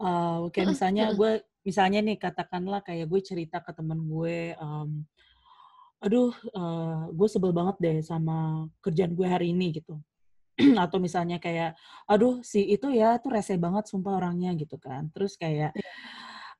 Uh, 0.00 0.48
kayak 0.48 0.72
misalnya 0.72 1.12
gue, 1.12 1.44
misalnya 1.60 2.00
nih 2.00 2.16
katakanlah 2.16 2.80
kayak 2.80 3.04
gue 3.04 3.20
cerita 3.20 3.60
ke 3.60 3.68
temen 3.76 4.00
gue, 4.00 4.56
um, 4.56 5.04
aduh, 6.00 6.32
uh, 6.56 7.12
gue 7.12 7.28
sebel 7.28 7.52
banget 7.52 7.76
deh 7.84 7.96
sama 8.00 8.64
kerjaan 8.80 9.12
gue 9.12 9.28
hari 9.28 9.52
ini 9.52 9.84
gitu. 9.84 10.00
Atau 10.84 10.98
misalnya 10.98 11.38
kayak, 11.38 11.78
aduh 12.10 12.42
si 12.42 12.66
itu 12.74 12.90
ya 12.90 13.16
tuh 13.22 13.32
rese 13.32 13.54
banget 13.56 13.86
sumpah 13.86 14.18
orangnya 14.18 14.52
gitu 14.58 14.76
kan. 14.76 15.06
Terus 15.14 15.38
kayak, 15.38 15.72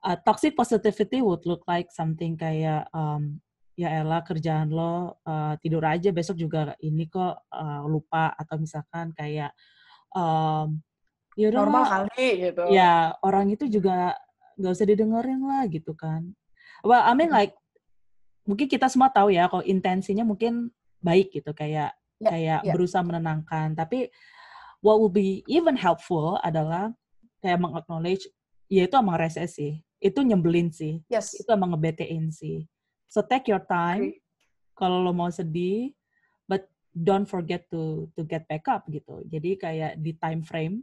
uh, 0.04 0.16
toxic 0.22 0.54
positivity 0.54 1.18
would 1.22 1.42
look 1.46 1.66
like 1.66 1.90
something 1.90 2.38
kayak 2.38 2.86
um, 2.94 3.42
ya 3.78 4.02
Ella 4.02 4.22
kerjaan 4.26 4.74
lo 4.74 5.18
uh, 5.22 5.54
tidur 5.62 5.82
aja 5.86 6.10
besok 6.10 6.38
juga 6.38 6.74
ini 6.82 7.06
kok 7.06 7.46
uh, 7.50 7.86
lupa 7.86 8.34
atau 8.34 8.58
misalkan 8.58 9.14
kayak 9.14 9.54
um, 10.14 10.82
ya 11.38 11.54
normal 11.54 11.86
lah, 11.86 11.90
kali 12.10 12.50
gitu. 12.50 12.64
ya 12.74 13.14
orang 13.22 13.54
itu 13.54 13.70
juga 13.70 14.18
nggak 14.58 14.74
usah 14.74 14.86
didengerin 14.90 15.42
lah 15.46 15.62
gitu 15.70 15.94
kan. 15.94 16.26
Well, 16.82 17.02
I 17.02 17.14
mean 17.14 17.30
like 17.30 17.54
mungkin 18.42 18.66
kita 18.66 18.90
semua 18.90 19.10
tahu 19.14 19.30
ya 19.30 19.46
kalau 19.46 19.62
intensinya 19.62 20.26
mungkin 20.26 20.74
baik 20.98 21.30
gitu 21.30 21.54
kayak 21.54 21.94
Ya, 22.18 22.28
kayak 22.34 22.60
ya. 22.66 22.72
berusaha 22.74 23.02
menenangkan. 23.06 23.78
Tapi 23.78 24.10
what 24.82 24.98
will 24.98 25.10
be 25.12 25.46
even 25.46 25.78
helpful 25.78 26.38
adalah 26.42 26.90
kayak 27.38 27.62
meng-acknowledge 27.62 28.26
ya 28.66 28.86
itu 28.90 28.94
emang 28.98 29.14
rese 29.18 29.46
sih. 29.46 29.78
Itu 30.02 30.22
nyebelin 30.22 30.70
sih. 30.70 30.98
Yes. 31.06 31.34
Itu 31.38 31.50
emang 31.54 31.74
ngebetein 31.74 32.30
sih. 32.34 32.66
So 33.06 33.22
take 33.22 33.48
your 33.48 33.62
time 33.62 34.12
Agree. 34.12 34.20
kalau 34.74 35.02
lo 35.02 35.14
mau 35.14 35.30
sedih, 35.30 35.94
but 36.44 36.66
don't 36.92 37.26
forget 37.26 37.64
to 37.70 38.10
to 38.18 38.26
get 38.26 38.44
back 38.50 38.66
up 38.66 38.84
gitu. 38.90 39.22
Jadi 39.26 39.54
kayak 39.58 39.92
di 39.98 40.12
time 40.18 40.42
frame. 40.42 40.82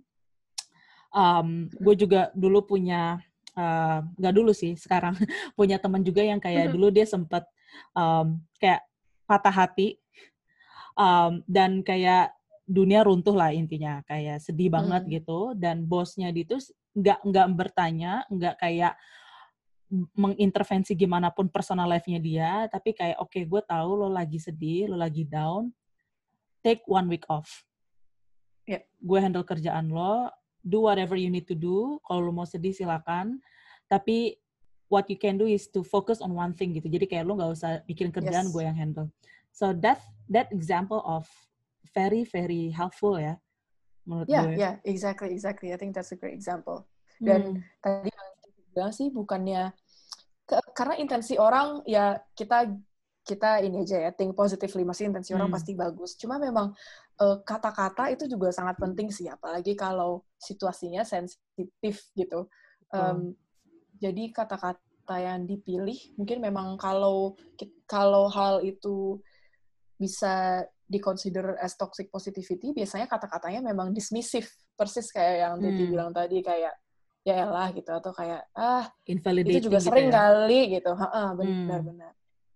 Um, 1.16 1.72
gue 1.72 1.96
juga 1.96 2.28
dulu 2.36 2.76
punya 2.76 3.24
uh, 3.56 4.04
nggak 4.20 4.36
dulu 4.36 4.52
sih 4.52 4.76
sekarang 4.76 5.16
punya 5.60 5.80
teman 5.80 6.04
juga 6.04 6.20
yang 6.20 6.44
kayak 6.44 6.68
Mhm. 6.68 6.74
dulu 6.76 6.88
dia 6.92 7.08
sempat 7.08 7.48
um, 7.96 8.36
kayak 8.60 8.84
patah 9.24 9.56
hati 9.56 9.96
um, 10.96 11.44
dan 11.46 11.84
kayak 11.84 12.34
dunia 12.66 13.06
runtuh 13.06 13.36
lah 13.38 13.54
intinya 13.54 14.02
kayak 14.10 14.42
sedih 14.42 14.74
banget 14.74 15.06
Mhm. 15.06 15.12
gitu 15.22 15.40
dan 15.54 15.86
bosnya 15.86 16.34
dia 16.34 16.50
tuh 16.50 16.58
nggak 16.98 17.20
nggak 17.22 17.48
bertanya 17.54 18.26
nggak 18.32 18.56
kayak 18.58 18.98
mengintervensi 20.18 20.98
gimana 20.98 21.30
pun 21.30 21.46
personal 21.48 21.86
life-nya 21.86 22.18
dia, 22.18 22.52
tapi 22.74 22.92
kayak 22.98 23.22
oke 23.22 23.38
gue 23.38 23.62
tahu 23.64 23.90
lo 24.02 24.10
lagi 24.10 24.42
sedih, 24.42 24.90
lo 24.90 24.98
lagi 24.98 25.24
down, 25.24 25.70
take 26.66 26.82
one 26.90 27.06
week 27.06 27.24
off. 27.30 27.64
Yeah. 28.66 28.82
Gue 28.98 29.22
handle 29.22 29.46
kerjaan 29.46 29.94
lo, 29.94 30.34
do 30.66 30.90
whatever 30.90 31.14
you 31.14 31.30
need 31.30 31.46
to 31.46 31.54
do. 31.54 32.02
Kalau 32.02 32.26
lo 32.26 32.34
mau 32.34 32.50
sedih 32.50 32.74
silakan, 32.74 33.38
tapi 33.86 34.42
what 34.90 35.06
you 35.06 35.18
can 35.22 35.38
do 35.38 35.46
is 35.46 35.70
to 35.70 35.86
focus 35.86 36.18
on 36.18 36.34
one 36.34 36.58
thing 36.58 36.74
gitu. 36.74 36.90
Jadi 36.90 37.06
kayak 37.06 37.24
lo 37.30 37.38
nggak 37.38 37.54
usah 37.54 37.72
bikin 37.86 38.10
kerjaan 38.10 38.50
Yes. 38.50 38.54
gue 38.54 38.64
yang 38.66 38.76
handle. 38.78 39.08
So 39.54 39.70
that 39.86 40.02
that 40.32 40.50
example 40.52 41.02
of 41.06 41.26
very 41.94 42.26
very 42.26 42.70
helpful 42.74 43.16
ya 43.20 43.38
menurut 44.06 44.30
Yeah, 44.30 44.46
gue. 44.46 44.58
yeah, 44.58 44.74
exactly, 44.86 45.34
exactly. 45.34 45.74
I 45.74 45.78
think 45.78 45.94
that's 45.94 46.14
a 46.14 46.18
great 46.18 46.34
example. 46.38 46.86
Dan 47.18 47.58
Hmm. 47.58 47.62
tadi 47.82 48.10
yang 48.10 48.30
bilang 48.74 48.92
sih 48.94 49.10
bukannya 49.10 49.74
ke- 50.46 50.62
karena 50.78 50.96
intensi 51.02 51.38
orang 51.42 51.82
ya 51.90 52.22
kita 52.38 52.70
kita 53.26 53.66
ini 53.66 53.82
aja 53.82 53.98
ya 54.06 54.12
think 54.14 54.38
positively 54.38 54.86
masih 54.86 55.10
intensi 55.10 55.34
orang 55.34 55.50
Hmm. 55.50 55.58
pasti 55.58 55.74
bagus. 55.74 56.14
Cuma 56.18 56.38
memang 56.38 56.74
eh, 57.18 57.38
kata-kata 57.42 58.14
itu 58.14 58.30
juga 58.30 58.54
sangat 58.54 58.78
penting 58.78 59.10
sih 59.10 59.26
apalagi 59.26 59.74
kalau 59.74 60.22
situasinya 60.38 61.02
sensitif 61.02 61.96
gitu. 62.14 62.46
Em, 62.94 63.34
jadi 63.98 64.30
kata-kata 64.30 65.16
yang 65.18 65.48
dipilih 65.50 65.98
mungkin 66.20 66.42
memang 66.44 66.78
kalau 66.78 67.34
kalau 67.90 68.30
hal 68.30 68.62
itu 68.62 69.18
bisa 69.96 70.64
diconsider 70.86 71.58
as 71.58 71.74
toxic 71.80 72.12
positivity 72.14 72.76
biasanya 72.76 73.10
kata-katanya 73.10 73.64
memang 73.74 73.90
dismissive 73.96 74.46
persis 74.78 75.10
kayak 75.10 75.36
yang 75.48 75.54
Titi 75.64 75.84
Hmm. 75.88 75.92
bilang 75.98 76.12
tadi 76.14 76.44
kayak 76.46 76.74
ya 77.26 77.34
elah 77.42 77.74
gitu 77.74 77.90
atau 77.90 78.14
kayak 78.14 78.46
ah 78.54 78.86
itu 79.10 79.66
juga 79.66 79.82
gitu 79.82 79.88
sering 79.90 80.14
ya. 80.14 80.14
kali 80.14 80.60
gitu 80.78 80.92
Heeh, 80.94 81.28
Hmm. 81.34 81.38
benar-benar 81.66 82.14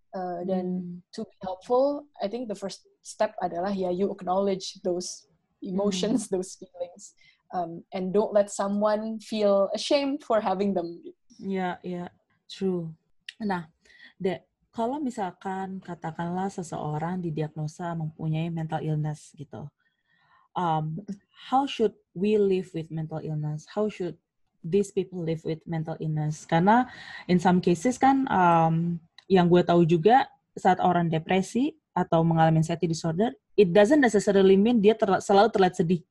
Eh, 0.10 0.42
dan 0.50 0.66
Hmm. 0.82 1.06
to 1.14 1.22
be 1.22 1.38
helpful 1.46 2.10
I 2.18 2.26
think 2.26 2.50
the 2.50 2.58
first 2.58 2.82
step 3.06 3.38
adalah 3.46 3.70
ya 3.70 3.94
you 3.94 4.10
acknowledge 4.10 4.82
those 4.82 5.30
emotions 5.62 6.26
Hmm. 6.26 6.42
those 6.42 6.58
feelings 6.58 7.14
um, 7.54 7.86
and 7.94 8.10
don't 8.10 8.34
let 8.34 8.50
someone 8.50 9.22
feel 9.22 9.70
ashamed 9.70 10.26
for 10.26 10.42
having 10.42 10.74
them 10.74 10.98
Iya, 11.38 11.78
iya, 11.86 12.10
true. 12.50 12.90
Nah, 13.38 13.70
Dek, 14.18 14.49
kalau 14.80 14.96
misalkan 15.04 15.84
katakanlah 15.84 16.48
seseorang 16.48 17.20
didiagnosa 17.20 17.92
mempunyai 18.00 18.48
mental 18.48 18.80
illness 18.80 19.36
gitu, 19.36 19.68
um, 20.56 21.04
how 21.52 21.68
should 21.68 21.92
we 22.16 22.40
live 22.40 22.72
with 22.72 22.88
mental 22.88 23.20
illness? 23.20 23.68
How 23.68 23.92
should 23.92 24.16
these 24.64 24.88
people 24.88 25.20
live 25.20 25.44
with 25.44 25.60
mental 25.68 26.00
illness? 26.00 26.48
Karena 26.48 26.88
in 27.28 27.44
some 27.44 27.60
cases 27.60 28.00
kan, 28.00 28.24
um, 28.32 29.04
yang 29.28 29.52
gue 29.52 29.60
tahu 29.68 29.84
juga 29.84 30.32
saat 30.56 30.80
orang 30.80 31.12
depresi 31.12 31.76
atau 31.92 32.24
mengalami 32.24 32.64
anxiety 32.64 32.88
disorder, 32.88 33.36
it 33.60 33.76
doesn't 33.76 34.00
necessarily 34.00 34.56
mean 34.56 34.80
dia 34.80 34.96
terla- 34.96 35.20
selalu 35.20 35.52
terlihat 35.52 35.76
sedih, 35.76 36.08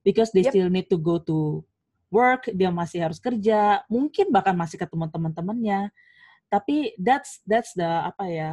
because 0.00 0.32
they 0.32 0.40
Yep. 0.40 0.56
still 0.56 0.68
need 0.72 0.88
to 0.88 0.96
go 0.96 1.20
to 1.20 1.60
work, 2.08 2.48
dia 2.48 2.72
masih 2.72 3.04
harus 3.04 3.20
kerja, 3.20 3.84
mungkin 3.92 4.32
bahkan 4.32 4.56
masih 4.56 4.80
ketemu 4.80 5.04
teman-temannya. 5.12 5.92
Tapi 6.46 6.94
that's 7.00 7.42
that's 7.44 7.74
the 7.74 7.86
apa 7.86 8.24
ya 8.30 8.50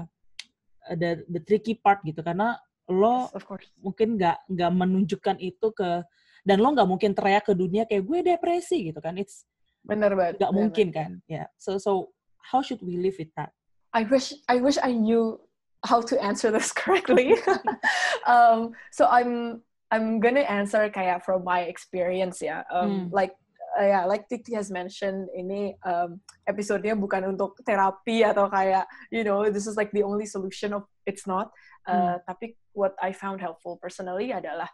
the 0.98 1.24
the 1.30 1.42
tricky 1.44 1.78
part 1.78 2.02
gitu. 2.04 2.22
Karena 2.26 2.58
lo 2.92 3.32
Yes, 3.32 3.70
mungkin 3.80 4.20
nggak 4.20 4.38
nggak 4.52 4.72
menunjukkan 4.76 5.38
itu 5.40 5.72
ke 5.72 6.04
dan 6.44 6.58
lo 6.60 6.76
nggak 6.76 6.90
mungkin 6.90 7.16
teriak 7.16 7.48
ke 7.48 7.54
dunia 7.56 7.88
kayak 7.88 8.04
gue 8.04 8.20
depresi 8.36 8.92
gitu 8.92 9.00
kan. 9.00 9.16
It's 9.16 9.48
benar 9.84 10.16
banget 10.16 10.40
nggak 10.40 10.54
mungkin 10.54 10.88
kan? 10.92 11.12
Ya 11.32 11.48
so 11.56 11.80
so 11.80 12.12
how 12.44 12.60
should 12.60 12.84
we 12.84 13.00
live 13.00 13.16
with 13.16 13.32
that? 13.40 13.56
I 13.94 14.04
wish 14.04 14.34
I 14.50 14.60
wish 14.60 14.76
I 14.82 14.92
knew 14.92 15.40
how 15.86 16.02
to 16.02 16.16
answer 16.20 16.52
this 16.52 16.72
correctly. 16.80 17.38
um, 18.28 18.74
so 18.92 19.08
I'm 19.08 19.62
I'm 19.94 20.20
gonna 20.20 20.44
answer 20.44 20.90
kayak 20.90 21.24
from 21.24 21.46
my 21.46 21.70
experience 21.70 22.42
ya. 22.42 22.66
Um, 22.74 23.08
Hmm. 23.08 23.16
Like 23.16 23.38
uh, 23.80 23.86
yeah, 23.86 24.04
like 24.06 24.30
Titi 24.30 24.54
has 24.54 24.70
mentioned, 24.70 25.30
ini 25.34 25.74
um, 25.86 26.22
episodenya 26.46 26.94
bukan 26.98 27.34
untuk 27.34 27.58
terapi 27.66 28.22
atau 28.24 28.48
kayak 28.50 28.86
you 29.10 29.26
know 29.26 29.46
this 29.50 29.66
is 29.66 29.76
like 29.76 29.90
the 29.92 30.06
only 30.06 30.26
solution 30.26 30.74
of 30.74 30.86
it's 31.06 31.26
not. 31.26 31.50
Uh, 31.84 32.22
Tapi 32.24 32.56
what 32.72 32.96
I 33.02 33.12
found 33.12 33.44
helpful 33.44 33.76
personally 33.82 34.32
adalah 34.32 34.70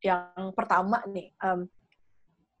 yang 0.00 0.54
pertama 0.56 1.02
nih. 1.10 1.34
Um, 1.42 1.68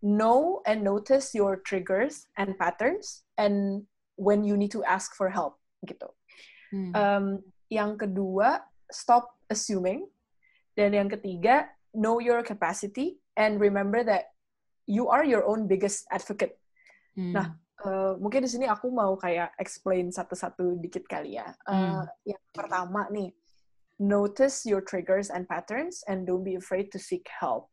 know 0.04 0.60
and 0.68 0.84
notice 0.84 1.32
your 1.32 1.64
triggers 1.64 2.28
and 2.36 2.54
patterns 2.60 3.24
and 3.40 3.88
when 4.20 4.44
you 4.44 4.54
need 4.54 4.70
to 4.70 4.84
ask 4.84 5.16
for 5.16 5.32
help 5.32 5.58
gitu. 5.88 6.08
Hmm. 6.70 6.92
Um, 6.92 7.26
yang 7.72 7.96
kedua, 7.96 8.62
stop 8.92 9.34
assuming. 9.48 10.06
Dan 10.76 10.92
yang 10.92 11.08
ketiga, 11.08 11.72
know 11.96 12.20
your 12.20 12.44
capacity 12.44 13.16
and 13.40 13.56
remember 13.56 14.04
that 14.04 14.35
you 14.86 15.10
are 15.10 15.26
your 15.26 15.44
own 15.44 15.66
biggest 15.66 16.06
advocate. 16.10 16.58
Hmm. 17.14 17.34
nah, 17.34 17.48
Uh, 17.76 18.16
mungkin 18.16 18.40
di 18.40 18.48
sini 18.48 18.64
aku 18.64 18.88
mau 18.88 19.20
kayak 19.20 19.52
explain 19.60 20.08
satu-satu 20.08 20.80
dikit 20.80 21.04
kali 21.04 21.36
ya. 21.36 21.52
Uh, 21.68 22.08
Yang 22.24 22.40
pertama 22.56 23.04
nih, 23.12 23.28
notice 24.00 24.64
your 24.64 24.80
triggers 24.80 25.28
and 25.28 25.44
patterns 25.44 26.00
and 26.08 26.24
don't 26.24 26.40
be 26.40 26.56
afraid 26.56 26.88
to 26.88 26.96
seek 26.96 27.28
help. 27.28 27.68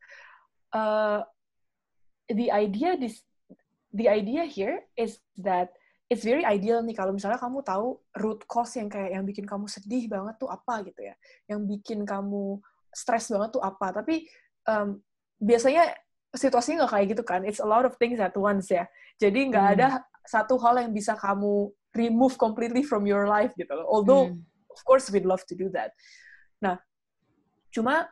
Uh, 0.76 1.24
the 2.28 2.52
idea 2.52 3.00
this 3.00 3.24
the 3.96 4.04
idea 4.12 4.44
here 4.44 4.84
is 4.92 5.24
that 5.40 5.72
it's 6.12 6.20
very 6.20 6.44
ideal 6.44 6.84
nih 6.84 6.92
kalau 6.92 7.16
misalnya 7.16 7.40
kamu 7.40 7.64
tahu 7.64 7.96
root 8.20 8.44
cause 8.44 8.76
yang 8.76 8.92
kayak 8.92 9.16
yang 9.16 9.24
bikin 9.24 9.48
kamu 9.48 9.64
sedih 9.72 10.04
banget 10.12 10.36
tuh 10.36 10.52
apa 10.52 10.84
gitu 10.84 11.00
ya, 11.00 11.16
yang 11.48 11.64
bikin 11.64 12.04
kamu 12.04 12.60
stres 12.92 13.32
banget 13.32 13.56
tuh 13.56 13.64
apa. 13.64 14.04
Tapi 14.04 14.28
um, 14.68 15.00
biasanya 15.40 15.96
situasinya 16.34 16.84
nggak 16.84 16.92
kayak 16.92 17.06
gitu 17.14 17.22
kan. 17.24 17.40
It's 17.46 17.62
a 17.62 17.68
lot 17.68 17.86
of 17.86 17.94
things 17.96 18.18
at 18.18 18.34
once 18.34 18.68
ya. 18.70 18.84
Jadi 19.22 19.54
nggak 19.54 19.64
Hmm. 19.64 19.74
ada 19.78 19.86
satu 20.26 20.58
hal 20.58 20.82
yang 20.82 20.92
bisa 20.92 21.14
kamu 21.14 21.70
remove 21.94 22.34
completely 22.34 22.82
from 22.82 23.06
your 23.06 23.30
life 23.30 23.54
gitu 23.54 23.70
loh. 23.70 23.86
Although 23.86 24.34
Hmm. 24.34 24.42
of 24.74 24.80
course 24.82 25.08
we'd 25.14 25.26
love 25.28 25.46
to 25.46 25.54
do 25.54 25.70
that. 25.70 25.94
Nah, 26.58 26.82
cuma 27.70 28.10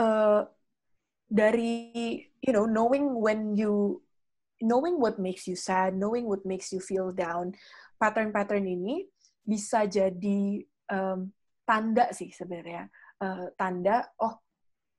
uh, 0.00 0.42
dari 1.28 1.92
you 2.40 2.52
know 2.56 2.64
knowing 2.64 3.12
when 3.20 3.52
you 3.52 4.00
knowing 4.58 4.98
what 4.98 5.20
makes 5.20 5.46
you 5.46 5.54
sad, 5.54 5.94
knowing 5.94 6.26
what 6.26 6.42
makes 6.42 6.72
you 6.74 6.80
feel 6.82 7.14
down, 7.14 7.54
pattern-pattern 8.00 8.66
ini 8.66 9.06
bisa 9.46 9.86
jadi 9.86 10.66
um, 10.90 11.30
tanda 11.62 12.10
sih 12.10 12.32
sebenarnya. 12.34 12.90
Uh, 13.18 13.50
tanda, 13.54 14.06
oh 14.18 14.38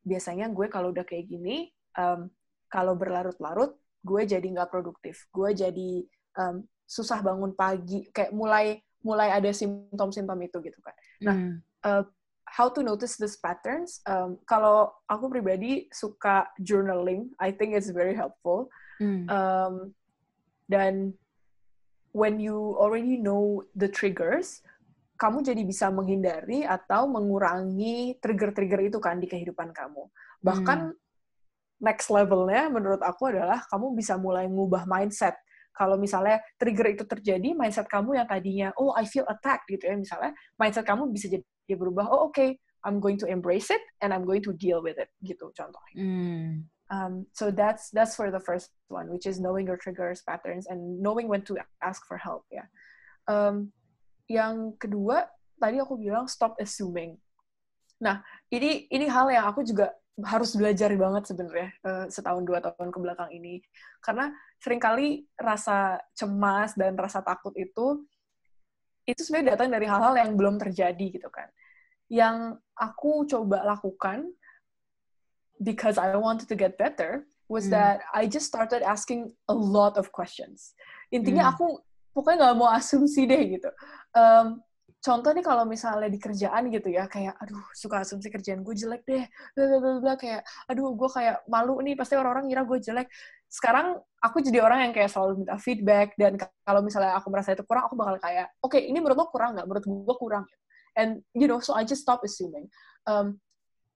biasanya 0.04 0.48
gue 0.52 0.68
kalau 0.72 0.96
udah 0.96 1.04
kayak 1.04 1.28
gini, 1.28 1.68
um, 2.00 2.32
kalau 2.72 2.96
berlarut-larut, 2.96 3.76
gue 4.00 4.22
jadi 4.24 4.48
nggak 4.48 4.72
produktif. 4.72 5.28
Gue 5.36 5.52
jadi 5.52 6.08
um, 6.40 6.64
susah 6.88 7.20
bangun 7.20 7.52
pagi, 7.52 8.08
kayak 8.16 8.32
mulai 8.32 8.80
mulai 9.04 9.32
ada 9.32 9.52
simptom-simptom 9.52 10.40
itu 10.44 10.58
gitu 10.64 10.80
kan. 10.84 10.96
Nah, 11.24 11.36
Hmm. 11.36 11.56
uh, 11.88 12.04
how 12.44 12.68
to 12.68 12.84
notice 12.84 13.16
these 13.16 13.40
patterns? 13.40 14.04
Um, 14.04 14.42
kalau 14.44 14.92
aku 15.08 15.32
pribadi 15.32 15.88
suka 15.94 16.50
journaling, 16.60 17.32
I 17.40 17.56
think 17.56 17.78
it's 17.78 17.92
very 17.92 18.16
helpful. 18.16 18.68
Hmm. 19.00 19.24
Um, 19.32 19.74
dan 20.68 21.16
when 22.12 22.42
you 22.42 22.76
already 22.76 23.16
know 23.16 23.64
the 23.78 23.88
triggers, 23.88 24.60
kamu 25.20 25.44
jadi 25.44 25.62
bisa 25.64 25.88
menghindari 25.92 26.64
atau 26.64 27.08
mengurangi 27.08 28.20
trigger-trigger 28.24 28.88
itu 28.88 29.00
kan 29.04 29.20
di 29.20 29.28
kehidupan 29.28 29.76
kamu. 29.76 30.08
Bahkan 30.40 30.96
next 31.80 32.12
levelnya 32.12 32.68
menurut 32.68 33.00
aku 33.00 33.32
adalah 33.32 33.64
kamu 33.72 33.96
bisa 33.96 34.20
mulai 34.20 34.48
ngubah 34.48 34.84
mindset 34.86 35.36
kalau 35.80 35.96
misalnya 35.96 36.44
trigger 36.60 36.92
itu 36.92 37.08
terjadi, 37.08 37.56
mindset 37.56 37.88
kamu 37.88 38.20
yang 38.20 38.28
tadinya, 38.28 38.68
oh 38.76 38.92
I 39.00 39.08
feel 39.08 39.24
attacked 39.32 39.64
gitu 39.72 39.88
ya, 39.88 39.96
misalnya, 39.96 40.36
mindset 40.60 40.84
kamu 40.84 41.08
bisa 41.08 41.32
jadi 41.32 41.76
berubah, 41.80 42.04
oh 42.12 42.28
oke, 42.28 42.36
okay, 42.36 42.60
I'm 42.84 43.00
going 43.00 43.16
to 43.24 43.28
embrace 43.28 43.72
it 43.72 43.80
and 44.04 44.12
I'm 44.12 44.28
going 44.28 44.44
to 44.44 44.52
deal 44.52 44.84
with 44.84 45.00
it 45.00 45.08
gitu 45.24 45.52
contohnya. 45.56 45.96
Mm. 45.96 46.68
Um, 46.90 47.14
so 47.38 47.54
that's 47.54 47.94
that's 47.94 48.18
for 48.18 48.34
the 48.34 48.42
first 48.42 48.74
one, 48.90 49.14
which 49.14 49.30
is 49.30 49.38
knowing 49.38 49.70
your 49.70 49.78
triggers, 49.78 50.26
patterns, 50.26 50.66
and 50.66 50.98
knowing 50.98 51.30
when 51.30 51.46
to 51.46 51.60
ask 51.86 52.02
for 52.10 52.18
help 52.18 52.50
ya. 52.50 52.66
Um, 53.30 53.70
yang 54.26 54.74
kedua 54.82 55.30
tadi 55.62 55.78
aku 55.78 56.02
bilang 56.02 56.26
stop 56.26 56.58
assuming. 56.58 57.22
Nah 58.02 58.26
ini 58.50 58.90
ini 58.90 59.06
hal 59.06 59.30
yang 59.30 59.46
aku 59.46 59.62
juga 59.62 59.94
harus 60.26 60.56
belajar 60.56 60.92
banget 60.96 61.24
sebenarnya 61.32 61.70
uh, 61.86 62.06
setahun 62.12 62.44
dua 62.44 62.60
tahun 62.60 62.90
ke 62.92 63.00
belakang 63.00 63.30
ini 63.32 63.64
karena 64.04 64.32
sering 64.60 64.82
kali 64.82 65.24
rasa 65.40 66.00
cemas 66.16 66.76
dan 66.76 66.96
rasa 67.00 67.24
takut 67.24 67.56
itu 67.56 68.04
itu 69.08 69.22
sebenarnya 69.26 69.56
datang 69.58 69.70
dari 69.74 69.88
hal-hal 69.88 70.14
yang 70.20 70.36
belum 70.36 70.56
terjadi 70.60 71.06
gitu 71.10 71.30
kan 71.32 71.48
yang 72.10 72.58
aku 72.76 73.26
coba 73.30 73.64
lakukan 73.64 74.28
because 75.62 76.00
I 76.00 76.16
wanted 76.18 76.50
to 76.50 76.58
get 76.58 76.76
better 76.76 77.28
was 77.50 77.68
hmm. 77.68 77.76
that 77.78 78.04
I 78.14 78.26
just 78.26 78.50
started 78.50 78.82
asking 78.82 79.34
a 79.48 79.56
lot 79.56 79.96
of 79.96 80.12
questions 80.12 80.74
intinya 81.10 81.50
hmm. 81.50 81.54
aku 81.56 81.66
pokoknya 82.14 82.38
nggak 82.50 82.58
mau 82.60 82.70
asumsi 82.74 83.30
deh 83.30 83.60
gitu 83.60 83.70
um, 84.18 84.60
contoh 85.00 85.32
nih 85.32 85.44
kalau 85.44 85.64
misalnya 85.64 86.12
di 86.12 86.20
kerjaan 86.20 86.68
gitu 86.72 86.92
ya 86.92 87.08
kayak 87.08 87.36
aduh 87.40 87.64
suka 87.72 88.04
asumsi 88.04 88.28
kerjaan 88.28 88.62
gue 88.64 88.76
jelek 88.76 89.02
deh. 89.08 89.26
Bla 89.56 89.80
bla 89.80 89.92
bla 90.04 90.14
kayak 90.20 90.44
aduh 90.68 90.92
gue 90.96 91.10
kayak 91.10 91.44
malu 91.48 91.80
nih 91.80 91.96
pasti 91.96 92.20
orang-orang 92.20 92.52
ngira 92.52 92.64
gue 92.68 92.80
jelek. 92.84 93.08
Sekarang 93.50 93.98
aku 94.20 94.44
jadi 94.44 94.60
orang 94.62 94.90
yang 94.90 94.94
kayak 94.94 95.10
selalu 95.10 95.44
minta 95.44 95.56
feedback 95.58 96.14
dan 96.20 96.36
kalau 96.40 96.82
misalnya 96.84 97.16
aku 97.16 97.32
merasa 97.32 97.56
itu 97.56 97.64
kurang 97.64 97.88
aku 97.88 97.96
bakal 97.96 98.20
kayak 98.20 98.52
oke 98.60 98.76
okay, 98.76 98.86
ini 98.86 99.00
menurut 99.00 99.18
lo 99.18 99.28
kurang 99.32 99.56
nggak? 99.56 99.68
Menurut 99.68 99.86
gue 99.88 100.16
kurang. 100.20 100.46
And 101.00 101.24
you 101.34 101.48
know 101.48 101.64
so 101.64 101.74
I 101.74 101.88
just 101.88 102.04
stop 102.04 102.22
assuming. 102.28 102.68
Um, 103.08 103.40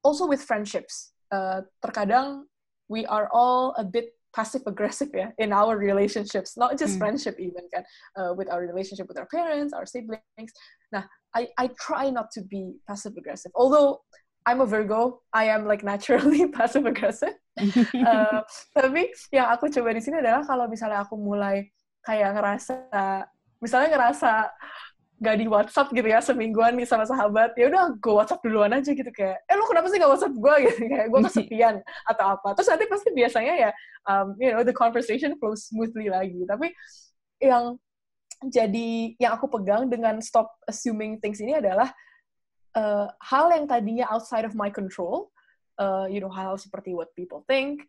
also 0.04 0.28
with 0.28 0.44
friendships 0.44 1.16
uh, 1.32 1.66
terkadang 1.82 2.46
we 2.92 3.08
are 3.08 3.32
all 3.32 3.74
a 3.80 3.84
bit 3.84 4.14
passive 4.34 4.66
aggressive 4.66 5.14
ya 5.14 5.30
in 5.38 5.54
our 5.54 5.78
relationships 5.78 6.58
not 6.58 6.78
just 6.78 6.98
mm. 6.98 7.00
friendship 7.00 7.38
even 7.40 7.64
kan? 7.70 7.86
Uh, 8.18 8.34
with 8.34 8.50
our 8.50 8.66
relationship 8.66 9.08
with 9.08 9.18
our 9.18 9.30
parents 9.30 9.74
our 9.74 9.86
siblings. 9.86 10.52
Nah 10.92 11.06
I 11.38 11.50
I 11.58 11.70
try 11.78 12.10
not 12.10 12.34
to 12.38 12.42
be 12.42 12.82
passive 12.90 13.14
aggressive 13.18 13.54
although 13.56 14.02
I'm 14.44 14.60
a 14.60 14.68
Virgo 14.68 15.22
I 15.32 15.54
am 15.54 15.64
like 15.70 15.86
naturally 15.86 16.50
passive 16.58 16.86
aggressive 16.90 17.38
uh, 18.10 18.42
tapi 18.74 19.14
yang 19.30 19.48
aku 19.54 19.70
coba 19.70 19.94
di 19.94 20.02
sini 20.02 20.20
adalah 20.20 20.42
kalau 20.42 20.66
misalnya 20.66 21.06
aku 21.06 21.16
mulai 21.16 21.70
kayak 22.04 22.36
ngerasa 22.36 22.76
misalnya 23.64 23.96
ngerasa 23.96 24.52
gak 25.24 25.40
di 25.40 25.48
WhatsApp 25.48 25.88
gitu 25.96 26.04
ya 26.04 26.20
semingguan 26.20 26.76
nih 26.76 26.84
sama 26.84 27.08
sahabat. 27.08 27.56
Ya 27.56 27.72
udah 27.72 27.96
gue 27.96 28.14
WhatsApp 28.14 28.44
duluan 28.44 28.76
aja 28.76 28.92
gitu 28.92 29.08
kayak 29.08 29.40
eh 29.48 29.56
lu 29.56 29.64
kenapa 29.66 29.88
sih 29.88 29.98
gak 29.98 30.12
WhatsApp 30.12 30.36
gue 30.36 30.56
gitu 30.68 30.80
kayak 30.92 31.08
gue 31.08 31.20
kesepian 31.32 31.76
atau 32.12 32.26
apa. 32.36 32.48
Terus 32.60 32.68
nanti 32.76 32.86
pasti 32.92 33.10
biasanya 33.16 33.54
ya 33.56 33.70
um, 34.12 34.36
you 34.36 34.52
know 34.52 34.62
the 34.68 34.76
conversation 34.76 35.40
flows 35.40 35.72
smoothly 35.72 36.12
lagi. 36.12 36.44
Tapi 36.44 36.68
yang 37.40 37.80
jadi 38.52 39.16
yang 39.24 39.40
aku 39.40 39.48
pegang 39.48 39.88
dengan 39.88 40.20
stop 40.20 40.52
assuming 40.68 41.24
things 41.24 41.40
ini 41.40 41.56
adalah 41.56 41.88
uh, 42.76 43.08
hal 43.24 43.48
yang 43.56 43.64
tadinya 43.64 44.12
outside 44.12 44.44
of 44.44 44.52
my 44.52 44.68
control 44.68 45.32
uh, 45.80 46.04
you 46.12 46.20
know 46.20 46.28
hal, 46.28 46.52
hal 46.52 46.58
seperti 46.60 46.92
what 46.92 47.08
people 47.16 47.48
think 47.48 47.88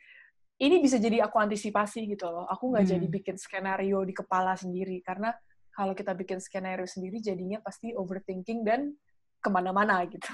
ini 0.63 0.79
bisa 0.79 1.03
jadi 1.03 1.27
aku 1.27 1.35
antisipasi 1.43 2.07
gitu 2.07 2.31
loh. 2.31 2.47
Aku 2.47 2.71
nggak 2.71 2.87
hmm. 2.87 2.95
jadi 2.95 3.07
bikin 3.11 3.37
skenario 3.39 4.07
di 4.07 4.15
kepala 4.15 4.55
sendiri. 4.55 5.03
Karena 5.03 5.35
kalau 5.75 5.93
kita 5.93 6.15
bikin 6.15 6.39
skenario 6.39 6.87
sendiri 6.87 7.19
jadinya 7.19 7.59
pasti 7.59 7.93
overthinking 7.93 8.63
dan 8.63 8.95
ke 9.43 9.49
mana-mana 9.51 10.07
gitu. 10.09 10.31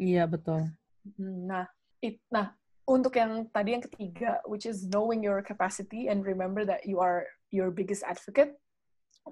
Iya 0.00 0.24
betul. 0.24 0.70
Hmm, 1.18 1.50
nah, 1.50 1.66
it, 2.00 2.22
nah 2.32 2.56
untuk 2.88 3.16
yang 3.16 3.48
tadi 3.52 3.76
yang 3.76 3.84
ketiga, 3.84 4.40
which 4.48 4.64
is 4.64 4.88
knowing 4.88 5.20
your 5.20 5.44
capacity 5.44 6.08
and 6.08 6.24
remember 6.24 6.64
that 6.64 6.84
you 6.84 7.00
are 7.00 7.28
your 7.52 7.72
biggest 7.72 8.04
advocate. 8.04 8.56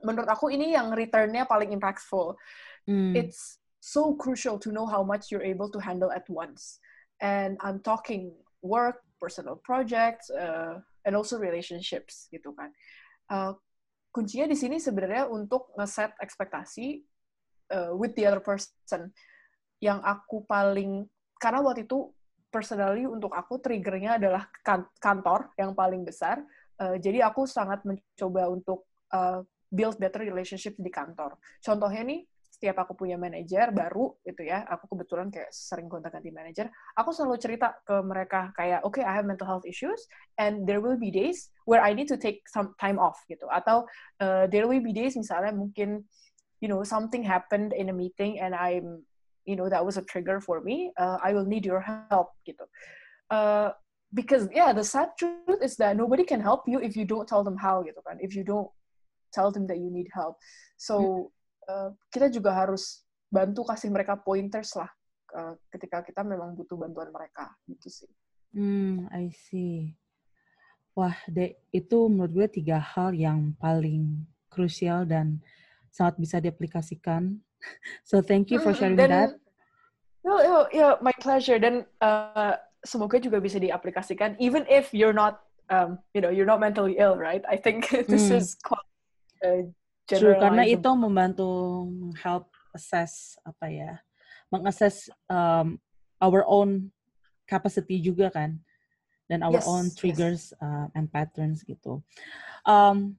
Menurut 0.05 0.29
aku 0.29 0.49
ini 0.53 0.73
yang 0.73 0.93
returnnya 0.93 1.45
paling 1.45 1.73
impactful. 1.73 2.37
Hmm. 2.89 3.13
It's 3.13 3.61
so 3.81 4.17
crucial 4.17 4.57
to 4.57 4.73
know 4.73 4.89
how 4.89 5.05
much 5.05 5.29
you're 5.29 5.45
able 5.45 5.69
to 5.69 5.81
handle 5.81 6.09
at 6.13 6.25
once. 6.33 6.81
And 7.21 7.61
I'm 7.61 7.85
talking 7.85 8.33
work, 8.65 9.05
personal 9.21 9.61
projects, 9.61 10.33
uh, 10.33 10.81
and 11.05 11.13
also 11.13 11.37
relationships 11.37 12.33
gitu 12.33 12.57
kan. 12.57 12.73
Uh, 13.29 13.53
kuncinya 14.13 14.47
di 14.47 14.55
sini 14.55 14.77
sebenarnya 14.77 15.27
untuk 15.33 15.73
ngeset 15.75 16.15
ekspektasi 16.21 17.01
uh, 17.73 17.93
with 17.97 18.13
the 18.13 18.29
other 18.29 18.45
person. 18.45 19.11
Yang 19.83 19.99
aku 20.05 20.45
paling 20.45 21.09
karena 21.41 21.65
waktu 21.65 21.89
itu 21.89 22.13
personally 22.53 23.09
untuk 23.09 23.33
aku 23.33 23.59
triggernya 23.59 24.21
adalah 24.21 24.47
kan, 24.61 24.85
kantor 25.01 25.51
yang 25.57 25.73
paling 25.73 26.05
besar. 26.05 26.45
Uh, 26.77 27.01
jadi 27.01 27.25
aku 27.27 27.49
sangat 27.49 27.83
mencoba 27.89 28.53
untuk 28.53 28.85
uh, 29.17 29.41
build 29.73 29.97
better 29.97 30.21
relationship 30.21 30.77
di 30.77 30.93
kantor. 30.93 31.41
Contohnya 31.65 32.05
nih 32.05 32.21
setiap 32.63 32.79
aku 32.87 32.95
punya 32.95 33.19
manajer 33.19 33.75
baru 33.75 34.15
gitu 34.23 34.47
ya, 34.47 34.63
aku 34.71 34.95
kebetulan 34.95 35.35
kayak 35.35 35.51
sering 35.51 35.91
kontak 35.91 36.15
ganti 36.15 36.31
manajer, 36.31 36.71
aku 36.95 37.11
selalu 37.11 37.43
cerita 37.43 37.75
ke 37.83 37.99
mereka 38.07 38.55
kayak, 38.55 38.87
oke, 38.87 38.95
okay, 38.95 39.03
I 39.03 39.19
have 39.19 39.27
mental 39.27 39.51
health 39.51 39.67
issues, 39.67 39.99
and 40.39 40.63
there 40.63 40.79
will 40.79 40.95
be 40.95 41.11
days 41.11 41.51
where 41.67 41.83
I 41.83 41.91
need 41.91 42.07
to 42.15 42.17
take 42.17 42.47
some 42.47 42.79
time 42.79 43.03
off 43.03 43.19
gitu, 43.27 43.51
atau 43.51 43.83
uh, 44.23 44.47
there 44.47 44.71
will 44.71 44.79
be 44.79 44.95
days 44.95 45.19
misalnya 45.19 45.51
mungkin, 45.51 46.07
you 46.63 46.71
know, 46.71 46.87
something 46.87 47.27
happened 47.27 47.75
in 47.75 47.91
a 47.91 47.97
meeting 47.99 48.39
and 48.39 48.55
I'm, 48.55 49.03
you 49.43 49.59
know, 49.59 49.67
that 49.67 49.83
was 49.83 49.99
a 49.99 50.07
trigger 50.07 50.39
for 50.39 50.63
me, 50.63 50.95
uh, 50.95 51.19
I 51.19 51.35
will 51.35 51.51
need 51.51 51.67
your 51.67 51.83
help 51.83 52.31
gitu. 52.47 52.63
Uh, 53.27 53.75
because 54.15 54.47
yeah, 54.55 54.71
the 54.71 54.87
sad 54.87 55.11
truth 55.19 55.59
is 55.59 55.75
that 55.83 55.99
nobody 55.99 56.23
can 56.23 56.39
help 56.39 56.71
you 56.71 56.79
if 56.79 56.95
you 56.95 57.03
don't 57.03 57.27
tell 57.27 57.43
them 57.43 57.59
how 57.59 57.83
gitu 57.83 57.99
kan, 58.07 58.23
if 58.23 58.39
you 58.39 58.47
don't 58.47 58.71
tell 59.35 59.51
them 59.51 59.67
that 59.67 59.83
you 59.83 59.91
need 59.91 60.07
help. 60.15 60.39
So 60.79 61.35
Eh, 61.63 61.91
kita 62.11 62.27
juga 62.27 62.51
harus 62.51 63.07
bantu 63.31 63.63
kasih 63.63 63.89
mereka 63.89 64.19
pointers 64.19 64.75
lah 64.77 64.91
uh, 65.33 65.55
ketika 65.73 66.05
kita 66.05 66.21
memang 66.21 66.53
butuh 66.53 66.77
bantuan 66.77 67.09
mereka 67.09 67.49
gitu 67.65 67.89
sih. 67.89 68.11
Hmm, 68.53 69.09
I 69.09 69.33
see. 69.33 69.97
Wah, 70.93 71.17
dek, 71.25 71.57
itu 71.73 71.99
menurut 72.13 72.33
gue 72.35 72.61
tiga 72.61 72.77
hal 72.77 73.17
yang 73.17 73.57
paling 73.57 74.29
krusial 74.53 75.09
dan 75.09 75.41
sangat 75.89 76.21
bisa 76.21 76.37
diaplikasikan. 76.43 77.39
So 78.03 78.19
thank 78.19 78.51
you 78.51 78.59
for 78.59 78.75
sharing 78.75 78.99
dan, 78.99 79.11
that. 79.15 79.31
Yo, 80.27 80.35
yo, 80.43 80.57
yo, 80.75 80.89
my 80.99 81.15
pleasure. 81.23 81.63
Dan 81.63 81.87
uh, 82.03 82.59
semoga 82.83 83.23
juga 83.23 83.39
bisa 83.39 83.63
diaplikasikan, 83.63 84.35
even 84.43 84.67
if 84.67 84.91
you're 84.91 85.15
not, 85.15 85.47
um, 85.71 85.95
you 86.11 86.19
know, 86.19 86.27
you're 86.27 86.43
not 86.49 86.59
mentally 86.59 86.99
ill, 86.99 87.15
right? 87.15 87.47
I 87.47 87.55
think 87.55 87.87
this 88.11 88.35
hmm. 88.35 88.43
is 88.43 88.59
quite 88.67 88.83
uh, 89.47 89.71
True, 90.19 90.37
karena 90.37 90.65
itu 90.67 90.91
membantu 90.93 91.51
help 92.21 92.51
assess 92.77 93.39
apa 93.47 93.69
ya, 93.69 93.93
mengassess 94.53 95.09
um, 95.29 95.81
our 96.21 96.45
own 96.49 96.93
capacity 97.49 98.01
juga 98.01 98.33
kan, 98.33 98.57
dan 99.29 99.41
our 99.45 99.61
yes, 99.61 99.69
own 99.69 99.85
triggers 99.93 100.43
yes. 100.53 100.61
uh, 100.61 100.87
and 100.97 101.09
patterns 101.09 101.65
gitu. 101.65 102.05
Um, 102.67 103.17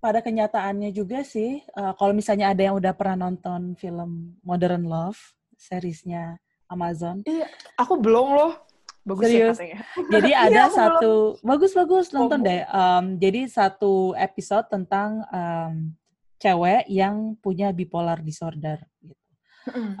pada 0.00 0.24
kenyataannya 0.24 0.96
juga 0.96 1.20
sih, 1.20 1.60
uh, 1.76 1.92
kalau 1.96 2.16
misalnya 2.16 2.52
ada 2.52 2.62
yang 2.64 2.76
udah 2.80 2.96
pernah 2.96 3.28
nonton 3.28 3.76
film 3.76 4.36
Modern 4.40 4.88
Love, 4.88 5.20
seriesnya 5.60 6.40
Amazon. 6.72 7.20
Iya, 7.28 7.44
aku 7.76 8.00
belum 8.00 8.32
loh. 8.32 8.52
Bagus 9.00 9.32
ya 9.32 9.50
Serius. 9.52 9.58
ya 9.58 9.80
Jadi 10.18 10.30
iya, 10.30 10.44
ada 10.44 10.62
iya, 10.68 10.72
satu 10.72 11.40
bagus-bagus 11.40 12.12
nonton 12.12 12.40
oh. 12.40 12.44
deh. 12.44 12.62
Um, 12.68 13.04
jadi 13.16 13.40
satu 13.48 14.12
episode 14.12 14.68
tentang 14.68 15.24
um, 15.32 15.96
cewek 16.40 16.84
yang 16.88 17.36
punya 17.40 17.72
bipolar 17.72 18.20
disorder 18.20 18.80
gitu. 19.00 19.16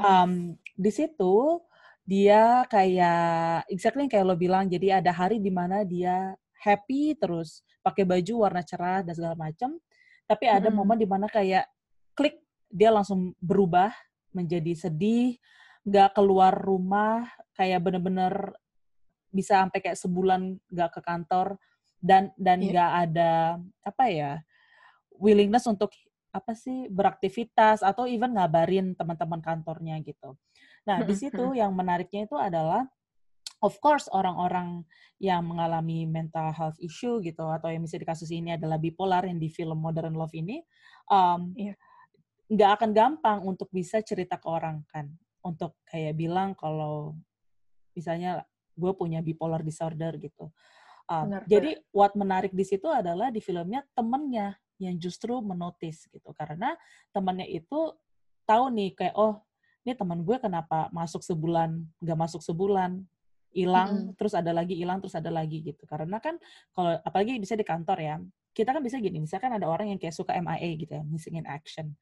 Um, 0.00 0.56
di 0.76 0.90
situ 0.92 1.60
dia 2.04 2.64
kayak 2.68 3.68
exactly 3.72 4.08
kayak 4.08 4.26
lo 4.28 4.36
bilang. 4.36 4.68
Jadi 4.68 4.92
ada 4.92 5.12
hari 5.12 5.40
di 5.40 5.52
mana 5.52 5.84
dia 5.84 6.36
happy 6.60 7.16
terus 7.16 7.64
pakai 7.80 8.04
baju 8.04 8.48
warna 8.48 8.60
cerah 8.64 9.00
dan 9.00 9.16
segala 9.16 9.36
macam. 9.36 9.80
Tapi 10.28 10.44
ada 10.46 10.68
mm. 10.68 10.76
momen 10.76 10.98
di 11.00 11.08
mana 11.08 11.26
kayak 11.28 11.64
klik 12.12 12.40
dia 12.70 12.92
langsung 12.92 13.34
berubah 13.40 13.90
menjadi 14.30 14.86
sedih, 14.88 15.34
nggak 15.82 16.14
keluar 16.14 16.54
rumah, 16.54 17.26
kayak 17.58 17.82
bener-bener 17.82 18.54
bisa 19.30 19.62
sampai 19.62 19.78
kayak 19.82 19.98
sebulan 19.98 20.58
nggak 20.70 20.90
ke 20.94 21.00
kantor 21.02 21.56
dan 22.02 22.34
dan 22.34 22.58
iya. 22.60 22.68
nggak 22.70 22.90
yeah. 22.90 23.02
ada 23.06 23.32
apa 23.86 24.04
ya 24.10 24.32
willingness 25.16 25.66
untuk 25.70 25.94
apa 26.30 26.54
sih 26.54 26.86
beraktivitas 26.86 27.82
atau 27.82 28.06
even 28.06 28.38
ngabarin 28.38 28.94
teman-teman 28.94 29.42
kantornya 29.42 29.98
gitu. 30.02 30.38
Nah 30.86 31.02
di 31.02 31.14
situ 31.18 31.58
yang 31.58 31.74
menariknya 31.74 32.30
itu 32.30 32.38
adalah 32.38 32.86
of 33.60 33.76
course 33.82 34.08
orang-orang 34.10 34.86
yang 35.20 35.44
mengalami 35.44 36.08
mental 36.08 36.54
health 36.54 36.78
issue 36.80 37.20
gitu 37.20 37.44
atau 37.44 37.68
yang 37.68 37.84
misalnya 37.84 38.06
di 38.06 38.10
kasus 38.14 38.30
ini 38.32 38.56
adalah 38.56 38.80
bipolar 38.80 39.26
yang 39.28 39.36
di 39.36 39.52
film 39.52 39.82
Modern 39.82 40.16
Love 40.16 40.32
ini 40.32 40.64
um, 41.12 41.52
yeah. 41.58 41.76
nggak 42.48 42.70
akan 42.80 42.90
gampang 42.96 43.38
untuk 43.44 43.68
bisa 43.68 44.00
cerita 44.00 44.40
ke 44.40 44.48
orang 44.48 44.80
kan 44.88 45.12
untuk 45.44 45.76
kayak 45.84 46.16
bilang 46.16 46.56
kalau 46.56 47.16
misalnya 47.92 48.44
gue 48.74 48.92
punya 48.94 49.20
bipolar 49.24 49.62
disorder 49.64 50.16
gitu. 50.18 50.50
Um, 51.10 51.26
benar, 51.26 51.42
jadi 51.50 51.70
benar. 51.78 51.96
what 51.96 52.12
menarik 52.14 52.52
di 52.54 52.62
situ 52.62 52.86
adalah 52.86 53.34
di 53.34 53.42
filmnya 53.42 53.82
temennya 53.98 54.54
yang 54.80 54.96
justru 54.96 55.42
menotis 55.44 56.08
gitu 56.08 56.32
karena 56.32 56.72
temennya 57.12 57.44
itu 57.44 57.92
tahu 58.48 58.64
nih 58.72 58.96
kayak 58.96 59.14
oh 59.14 59.42
ini 59.84 59.92
teman 59.92 60.24
gue 60.24 60.36
kenapa 60.40 60.88
masuk 60.90 61.20
sebulan 61.20 61.84
nggak 62.00 62.18
masuk 62.18 62.40
sebulan 62.40 63.04
hilang 63.50 63.90
mm 63.90 64.14
terus 64.14 64.30
ada 64.30 64.54
lagi 64.54 64.78
hilang 64.78 65.02
terus 65.02 65.18
ada 65.18 65.26
lagi 65.26 65.58
gitu 65.58 65.82
karena 65.88 66.22
kan 66.22 66.38
kalau 66.70 66.94
apalagi 67.02 67.34
bisa 67.42 67.58
di 67.58 67.66
kantor 67.66 67.98
ya 67.98 68.16
kita 68.54 68.70
kan 68.70 68.78
bisa 68.78 69.02
gini 69.02 69.18
misalkan 69.18 69.50
ada 69.50 69.66
orang 69.66 69.90
yang 69.90 69.98
kayak 69.98 70.14
suka 70.14 70.38
MIA 70.38 70.70
gitu 70.78 70.92
ya 70.94 71.02
missing 71.02 71.34
in 71.34 71.46
action 71.50 71.96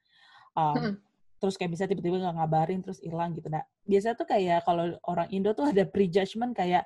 um, 0.52 0.76
mm. 0.76 0.94
Terus 1.38 1.54
kayak 1.54 1.70
bisa 1.74 1.86
tiba-tiba 1.86 2.18
nggak 2.18 2.36
ngabarin 2.38 2.80
terus 2.82 2.98
hilang 2.98 3.32
gitu 3.34 3.46
nah 3.48 3.62
biasa 3.86 4.18
tuh 4.18 4.26
kayak 4.26 4.66
kalau 4.66 4.94
orang 5.06 5.28
Indo 5.30 5.54
tuh 5.54 5.70
ada 5.70 5.86
prejudgment 5.86 6.52
kayak 6.52 6.82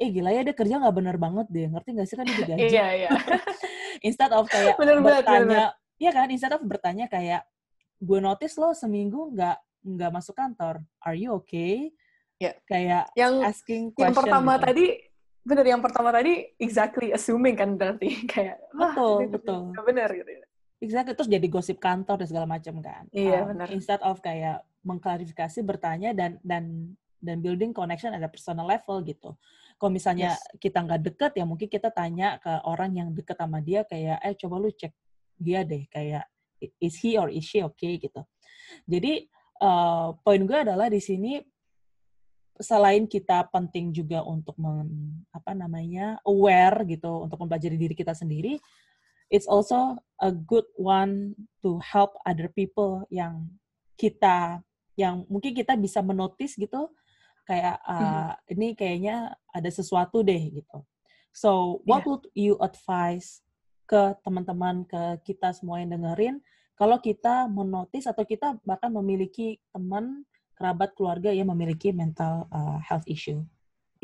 eh 0.00 0.08
gila 0.08 0.32
ya 0.32 0.40
dia 0.44 0.56
kerja 0.56 0.80
nggak 0.80 0.96
bener 0.96 1.16
banget 1.20 1.46
deh 1.52 1.68
ngerti 1.68 1.88
nggak 1.94 2.08
sih 2.08 2.16
kan 2.16 2.24
dia 2.24 2.36
digaji 2.40 2.66
iya 2.72 2.86
iya 3.06 3.10
instead 4.08 4.32
of 4.32 4.48
kayak 4.48 4.74
bener 4.80 4.98
bertanya 5.04 5.76
Iya 6.00 6.10
kan, 6.16 6.32
instead 6.32 6.56
of 6.56 6.64
bertanya 6.64 7.04
kayak, 7.12 7.44
gue 8.00 8.18
notice 8.24 8.56
lo 8.56 8.72
seminggu 8.72 9.36
nggak 9.36 9.58
nggak 9.84 10.10
masuk 10.16 10.32
kantor, 10.32 10.80
are 11.04 11.12
you 11.12 11.36
okay? 11.36 11.92
Yeah. 12.40 12.56
Kayak 12.64 13.12
yang 13.12 13.44
asking 13.44 13.92
question. 13.92 14.08
Yang 14.08 14.16
pertama 14.16 14.56
gitu. 14.56 14.64
tadi 14.64 14.86
bener 15.40 15.66
yang 15.68 15.80
pertama 15.84 16.08
tadi 16.12 16.52
exactly 16.56 17.12
assuming 17.12 17.56
kan 17.56 17.76
berarti 17.76 18.12
kayak 18.32 18.60
betul 18.72 19.28
betul 19.28 19.60
bener 19.84 20.08
gitu 20.08 20.30
ya. 20.40 20.44
Exactly. 20.80 21.14
Terus 21.14 21.30
jadi 21.30 21.46
gosip 21.46 21.78
kantor 21.78 22.24
dan 22.24 22.28
segala 22.28 22.46
macam 22.48 22.80
kan. 22.80 23.04
Iya 23.14 23.44
um, 23.44 23.54
benar. 23.54 23.68
instead 23.70 24.00
of 24.02 24.18
kayak 24.24 24.64
mengklarifikasi 24.80 25.60
bertanya 25.62 26.16
dan 26.16 26.40
dan 26.40 26.96
dan 27.20 27.36
building 27.44 27.76
connection 27.76 28.16
ada 28.16 28.26
personal 28.32 28.64
level 28.64 29.04
gitu. 29.04 29.36
Kalau 29.76 29.92
misalnya 29.92 30.36
yes. 30.36 30.44
kita 30.56 30.80
nggak 30.80 31.00
deket 31.12 31.32
ya 31.36 31.44
mungkin 31.44 31.68
kita 31.68 31.92
tanya 31.92 32.40
ke 32.40 32.52
orang 32.64 32.96
yang 32.96 33.08
deket 33.12 33.36
sama 33.36 33.60
dia 33.60 33.84
kayak 33.84 34.18
eh 34.24 34.34
coba 34.40 34.56
lu 34.60 34.72
cek 34.72 34.92
dia 35.36 35.64
deh 35.64 35.84
kayak 35.88 36.24
is 36.80 36.96
he 37.00 37.16
or 37.16 37.28
is 37.28 37.44
she 37.44 37.60
okay? 37.64 37.96
gitu. 37.96 38.24
Jadi 38.88 39.28
uh, 39.60 40.16
poin 40.20 40.40
gue 40.40 40.58
adalah 40.64 40.88
di 40.88 41.00
sini 41.00 41.40
selain 42.60 43.08
kita 43.08 43.48
penting 43.48 43.88
juga 43.88 44.20
untuk 44.20 44.52
men, 44.60 45.16
apa 45.32 45.56
namanya 45.56 46.20
aware 46.28 46.84
gitu 46.84 47.24
untuk 47.24 47.40
mempelajari 47.40 47.80
diri 47.80 47.96
kita 47.96 48.12
sendiri 48.12 48.60
it's 49.32 49.48
also 49.48 49.96
a 50.20 50.34
good 50.34 50.66
one 50.76 51.32
to 51.64 51.78
help 51.80 52.18
other 52.28 52.50
people 52.52 53.06
yang 53.08 53.48
kita 53.96 54.60
yang 54.98 55.24
mungkin 55.32 55.56
kita 55.56 55.78
bisa 55.78 56.04
menotis 56.04 56.58
gitu 56.58 56.90
kayak 57.48 57.80
uh, 57.88 58.36
hmm. 58.36 58.52
ini 58.52 58.68
kayaknya 58.76 59.32
ada 59.50 59.70
sesuatu 59.72 60.20
deh 60.20 60.60
gitu 60.60 60.84
so 61.32 61.80
what 61.88 62.04
yeah. 62.04 62.08
would 62.10 62.24
you 62.36 62.54
advise 62.60 63.40
ke 63.88 64.14
teman-teman 64.22 64.84
ke 64.86 65.34
kita 65.34 65.50
semua 65.56 65.80
yang 65.82 65.94
dengerin 65.96 66.38
kalau 66.80 66.96
kita 66.96 67.44
menotis 67.50 68.08
atau 68.08 68.24
kita 68.24 68.56
bahkan 68.64 68.88
memiliki 68.88 69.60
teman 69.68 70.24
kerabat 70.60 70.92
keluarga 70.92 71.32
yang 71.32 71.48
memiliki 71.48 71.88
mental 71.88 72.44
uh, 72.52 72.76
health 72.84 73.08
issue. 73.08 73.40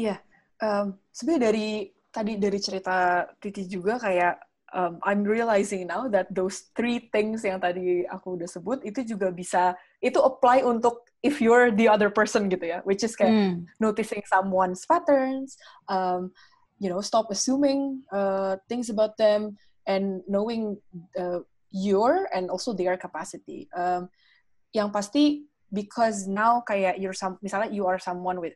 Iya, 0.01 0.21
um, 0.61 0.97
sebenarnya 1.13 1.53
dari 1.53 1.69
tadi 2.09 2.33
dari 2.41 2.59
cerita 2.61 3.29
Titi 3.37 3.69
juga 3.69 4.01
kayak 4.01 4.41
um, 4.77 5.01
I'm 5.03 5.25
realizing 5.25 5.89
now 5.89 6.07
that 6.13 6.29
those 6.29 6.69
three 6.77 7.09
things 7.09 7.43
yang 7.43 7.65
tadi 7.65 8.05
aku 8.05 8.37
udah 8.37 8.45
sebut 8.45 8.85
itu 8.85 9.17
juga 9.17 9.33
bisa 9.33 9.73
itu 10.05 10.21
apply 10.21 10.61
untuk 10.63 11.09
if 11.25 11.41
you're 11.41 11.73
the 11.73 11.89
other 11.89 12.13
person 12.13 12.53
gitu 12.53 12.69
ya, 12.69 12.85
which 12.85 13.01
is 13.01 13.17
kayak 13.17 13.33
mm. 13.33 13.65
noticing 13.81 14.21
someone's 14.29 14.85
patterns, 14.85 15.57
um, 15.89 16.29
you 16.77 16.93
know, 16.93 17.01
stop 17.01 17.33
assuming 17.33 18.05
uh, 18.13 18.61
things 18.69 18.93
about 18.93 19.17
them 19.17 19.57
and 19.89 20.21
knowing 20.29 20.77
uh, 21.17 21.41
your 21.73 22.29
and 22.37 22.53
also 22.53 22.77
their 22.77 23.01
capacity. 23.01 23.73
Um, 23.73 24.13
yang 24.77 24.93
pasti 24.93 25.49
because 25.73 26.29
now 26.29 26.61
kayak 26.61 27.01
you're 27.01 27.17
some 27.17 27.41
misalnya 27.41 27.73
you 27.73 27.89
are 27.89 27.97
someone 27.97 28.45
with 28.45 28.53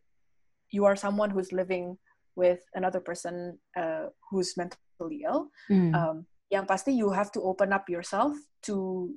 you 0.68 0.84
are 0.84 0.94
someone 0.94 1.32
who's 1.32 1.48
living 1.50 1.96
with 2.36 2.60
another 2.76 3.00
person 3.00 3.56
uh, 3.74 4.12
who's 4.28 4.52
mentally 4.54 4.89
ill 5.08 5.48
mm. 5.72 5.94
um, 5.96 6.26
yang 6.52 6.68
pasti 6.68 6.92
you 6.92 7.08
have 7.08 7.32
to 7.32 7.40
open 7.40 7.72
up 7.72 7.88
yourself 7.88 8.36
to 8.60 9.08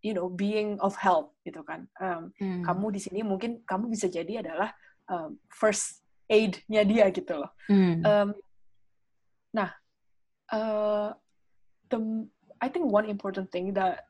you 0.00 0.14
know 0.14 0.30
being 0.30 0.78
of 0.80 0.94
help 0.96 1.34
gitu 1.42 1.60
kan 1.66 1.84
um, 2.00 2.32
mm. 2.38 2.62
kamu 2.62 2.86
di 2.94 3.00
sini 3.02 3.20
mungkin 3.26 3.60
kamu 3.66 3.90
bisa 3.90 4.06
jadi 4.08 4.40
adalah 4.40 4.70
um, 5.10 5.36
first 5.52 6.06
aid-nya 6.30 6.86
dia 6.86 7.10
gitu 7.10 7.42
loh 7.42 7.50
mm. 7.66 8.00
um, 8.06 8.28
nah 9.52 9.74
uh, 10.54 11.10
the 11.90 11.98
I 12.62 12.72
think 12.72 12.88
one 12.88 13.04
important 13.10 13.52
thing 13.52 13.76
that 13.76 14.06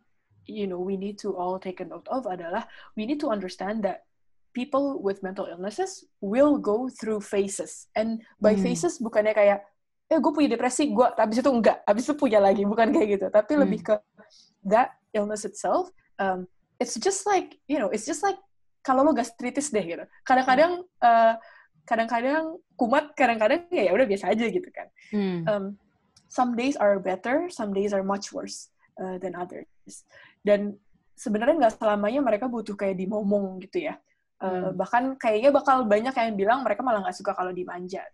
you 0.46 0.68
know 0.70 0.78
we 0.78 0.94
need 0.94 1.18
to 1.26 1.34
all 1.34 1.58
take 1.58 1.82
a 1.82 1.86
note 1.88 2.06
of 2.06 2.28
adalah 2.30 2.68
we 2.94 3.08
need 3.08 3.18
to 3.18 3.32
understand 3.32 3.82
that 3.82 4.06
people 4.54 5.02
with 5.02 5.20
mental 5.20 5.44
illnesses 5.50 6.06
will 6.22 6.56
go 6.56 6.88
through 6.88 7.20
phases 7.20 7.90
and 7.92 8.22
by 8.40 8.56
hmm. 8.56 8.62
phases 8.64 8.96
bukannya 9.02 9.36
kayak 9.36 9.60
eh 10.06 10.18
gue 10.22 10.32
punya 10.32 10.54
depresi 10.54 10.94
gue 10.94 11.06
habis 11.18 11.42
itu 11.42 11.50
enggak 11.50 11.82
habis 11.82 12.06
itu 12.06 12.14
punya 12.14 12.38
lagi 12.38 12.62
bukan 12.62 12.94
kayak 12.94 13.08
gitu. 13.18 13.26
Tapi 13.30 13.52
hmm. 13.54 13.60
lebih 13.66 13.80
ke 13.82 13.94
that 14.66 14.94
illness 15.10 15.42
itself 15.42 15.90
um, 16.22 16.46
it's 16.78 16.94
just 16.98 17.26
like 17.26 17.58
you 17.66 17.78
know 17.78 17.90
it's 17.90 18.06
just 18.06 18.22
like 18.22 18.38
kalau 18.86 19.02
lo 19.02 19.10
gastritis 19.10 19.74
deh 19.74 19.82
gitu. 19.82 20.04
Kadang-kadang 20.22 20.86
uh, 21.02 21.34
kadang-kadang 21.82 22.54
kumat 22.78 23.14
kadang-kadang 23.18 23.66
ya, 23.70 23.90
ya 23.90 23.92
udah 23.94 24.06
biasa 24.06 24.30
aja 24.30 24.46
gitu 24.46 24.68
kan. 24.70 24.86
Hmm. 25.10 25.40
um, 25.46 25.64
some 26.26 26.58
days 26.58 26.74
are 26.78 26.98
better 26.98 27.46
some 27.46 27.70
days 27.70 27.94
are 27.94 28.02
much 28.02 28.30
worse 28.30 28.70
uh, 29.02 29.18
than 29.18 29.34
others. 29.34 29.66
Dan 30.46 30.78
sebenarnya 31.18 31.58
nggak 31.66 31.74
selamanya 31.82 32.22
mereka 32.22 32.46
butuh 32.46 32.78
kayak 32.78 32.94
dimomong 32.94 33.58
gitu 33.58 33.90
ya. 33.90 33.98
Uh, 34.36 34.68
bahkan 34.76 35.16
kayaknya 35.16 35.48
bakal 35.48 35.88
banyak 35.88 36.12
yang 36.12 36.36
bilang 36.36 36.60
mereka 36.60 36.84
malah 36.84 37.00
nggak 37.00 37.16
suka 37.16 37.32
kalau 37.32 37.56
dimanja 37.56 38.04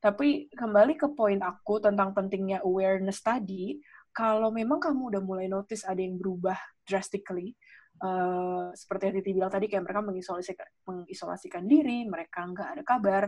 tapi 0.00 0.48
kembali 0.52 0.94
ke 0.94 1.08
poin 1.16 1.40
aku 1.42 1.82
tentang 1.82 2.12
pentingnya 2.12 2.62
awareness 2.62 3.20
tadi 3.24 3.80
kalau 4.12 4.48
memang 4.48 4.80
kamu 4.80 5.16
udah 5.16 5.22
mulai 5.24 5.46
notice 5.48 5.84
ada 5.84 5.98
yang 5.98 6.16
berubah 6.16 6.56
drastically 6.84 7.52
uh, 8.00 8.70
seperti 8.76 9.02
yang 9.10 9.14
Titi 9.20 9.30
bilang 9.36 9.52
tadi 9.52 9.66
kayak 9.66 9.84
mereka 9.84 10.00
mengisolasikan, 10.04 10.68
mengisolasikan 10.84 11.64
diri 11.64 12.04
mereka 12.06 12.44
nggak 12.44 12.68
ada 12.78 12.82
kabar 12.84 13.22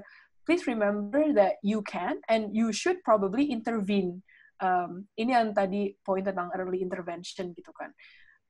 please 0.49 0.65
remember 0.65 1.33
that 1.37 1.61
you 1.61 1.85
can 1.85 2.17
and 2.33 2.57
you 2.57 2.73
should 2.73 3.01
probably 3.05 3.49
intervene 3.53 4.25
um, 4.63 5.07
ini 5.19 5.35
yang 5.35 5.55
tadi 5.55 5.95
poin 6.03 6.23
tentang 6.23 6.51
early 6.55 6.83
intervention 6.83 7.55
gitu 7.55 7.71
kan. 7.75 7.91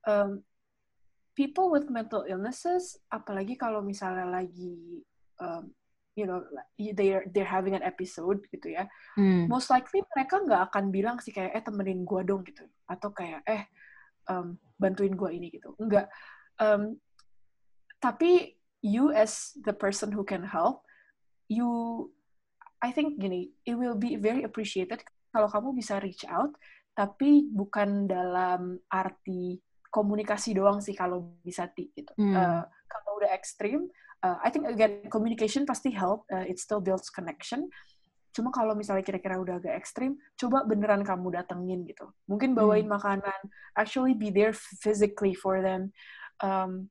Um, 0.09 0.45
people 1.37 1.71
with 1.71 1.93
mental 1.93 2.25
illnesses, 2.27 2.99
apalagi 3.12 3.55
kalau 3.55 3.85
misalnya 3.85 4.27
lagi, 4.27 5.05
um, 5.39 5.71
you 6.19 6.27
know, 6.27 6.43
they're 6.75 7.23
they're 7.31 7.47
having 7.47 7.79
an 7.79 7.87
episode 7.87 8.43
gitu 8.51 8.75
ya, 8.75 8.91
hmm. 9.14 9.47
most 9.47 9.71
likely 9.71 10.03
mereka 10.11 10.43
nggak 10.43 10.75
akan 10.75 10.91
bilang 10.91 11.23
sih 11.23 11.31
kayak 11.31 11.55
eh 11.55 11.62
temenin 11.62 12.03
gue 12.03 12.27
dong 12.27 12.43
gitu, 12.43 12.66
atau 12.91 13.14
kayak 13.14 13.47
eh 13.47 13.71
um, 14.27 14.59
bantuin 14.75 15.14
gue 15.14 15.31
ini 15.31 15.55
gitu, 15.55 15.79
enggak. 15.79 16.11
Um, 16.59 16.99
tapi 18.03 18.59
you 18.83 19.14
as 19.14 19.55
the 19.62 19.71
person 19.71 20.11
who 20.11 20.27
can 20.27 20.43
help, 20.43 20.83
you 21.47 22.11
I 22.83 22.91
think 22.91 23.23
gini, 23.23 23.55
it 23.62 23.79
will 23.79 23.95
be 23.95 24.19
very 24.19 24.43
appreciated 24.43 25.03
kalau 25.31 25.47
kamu 25.47 25.79
bisa 25.79 26.03
reach 26.03 26.27
out, 26.27 26.51
tapi 26.99 27.47
bukan 27.47 28.11
dalam 28.11 28.83
arti 28.91 29.62
komunikasi 29.89 30.55
doang 30.55 30.83
sih 30.83 30.95
kalau 30.95 31.39
bisa 31.47 31.71
ti 31.71 31.91
gitu. 31.95 32.11
Hmm. 32.19 32.35
Uh, 32.35 32.62
kalau 32.89 33.11
udah 33.23 33.31
ekstrim, 33.35 33.87
uh, 34.23 34.39
I 34.43 34.51
think 34.51 34.66
again 34.66 35.07
communication 35.11 35.66
pasti 35.66 35.91
help. 35.91 36.25
Uh, 36.33 36.47
it 36.47 36.59
still 36.59 36.81
builds 36.81 37.11
connection. 37.11 37.71
Cuma 38.35 38.55
kalau 38.55 38.79
misalnya 38.79 39.03
kira-kira 39.03 39.35
udah 39.41 39.59
agak 39.59 39.75
ekstrim, 39.75 40.14
coba 40.39 40.62
beneran 40.62 41.03
kamu 41.03 41.35
datengin 41.35 41.83
gitu. 41.89 42.07
Mungkin 42.31 42.55
bawain 42.55 42.87
hmm. 42.87 42.95
makanan, 42.95 43.41
actually 43.75 44.14
be 44.14 44.31
there 44.31 44.55
physically 44.55 45.35
for 45.35 45.59
them. 45.59 45.91
Um, 46.39 46.87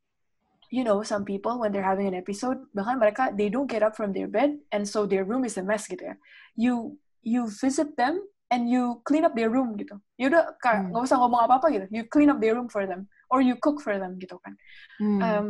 you 0.68 0.84
know, 0.84 1.00
some 1.08 1.24
people 1.24 1.64
when 1.64 1.72
they're 1.72 1.86
having 1.86 2.12
an 2.12 2.18
episode, 2.20 2.60
bahkan 2.76 3.00
mereka 3.00 3.32
they 3.32 3.48
don't 3.48 3.72
get 3.72 3.80
up 3.80 3.96
from 3.96 4.12
their 4.12 4.28
bed, 4.28 4.60
and 4.76 4.84
so 4.84 5.08
their 5.08 5.24
room 5.24 5.48
is 5.48 5.56
a 5.56 5.64
mess 5.64 5.88
gitu 5.88 6.04
ya. 6.04 6.16
You 6.60 7.00
you 7.24 7.48
visit 7.48 7.96
them 7.96 8.20
and 8.52 8.68
you 8.68 9.00
clean 9.08 9.24
up 9.24 9.32
their 9.32 9.48
room 9.48 9.80
gitu. 9.80 9.96
Ya 10.20 10.28
udah 10.28 10.52
nggak 10.60 10.92
hmm. 10.92 11.08
usah 11.08 11.16
ngomong 11.16 11.48
apa-apa 11.48 11.72
gitu. 11.72 11.86
You 11.96 12.04
clean 12.12 12.28
up 12.28 12.44
their 12.44 12.60
room 12.60 12.68
for 12.68 12.84
them 12.84 13.08
or 13.32 13.40
you 13.40 13.56
cook 13.60 13.80
for 13.80 13.96
them 13.96 14.20
gitu 14.20 14.36
kan. 14.44 14.54
Hmm. 15.00 15.20
Um, 15.24 15.50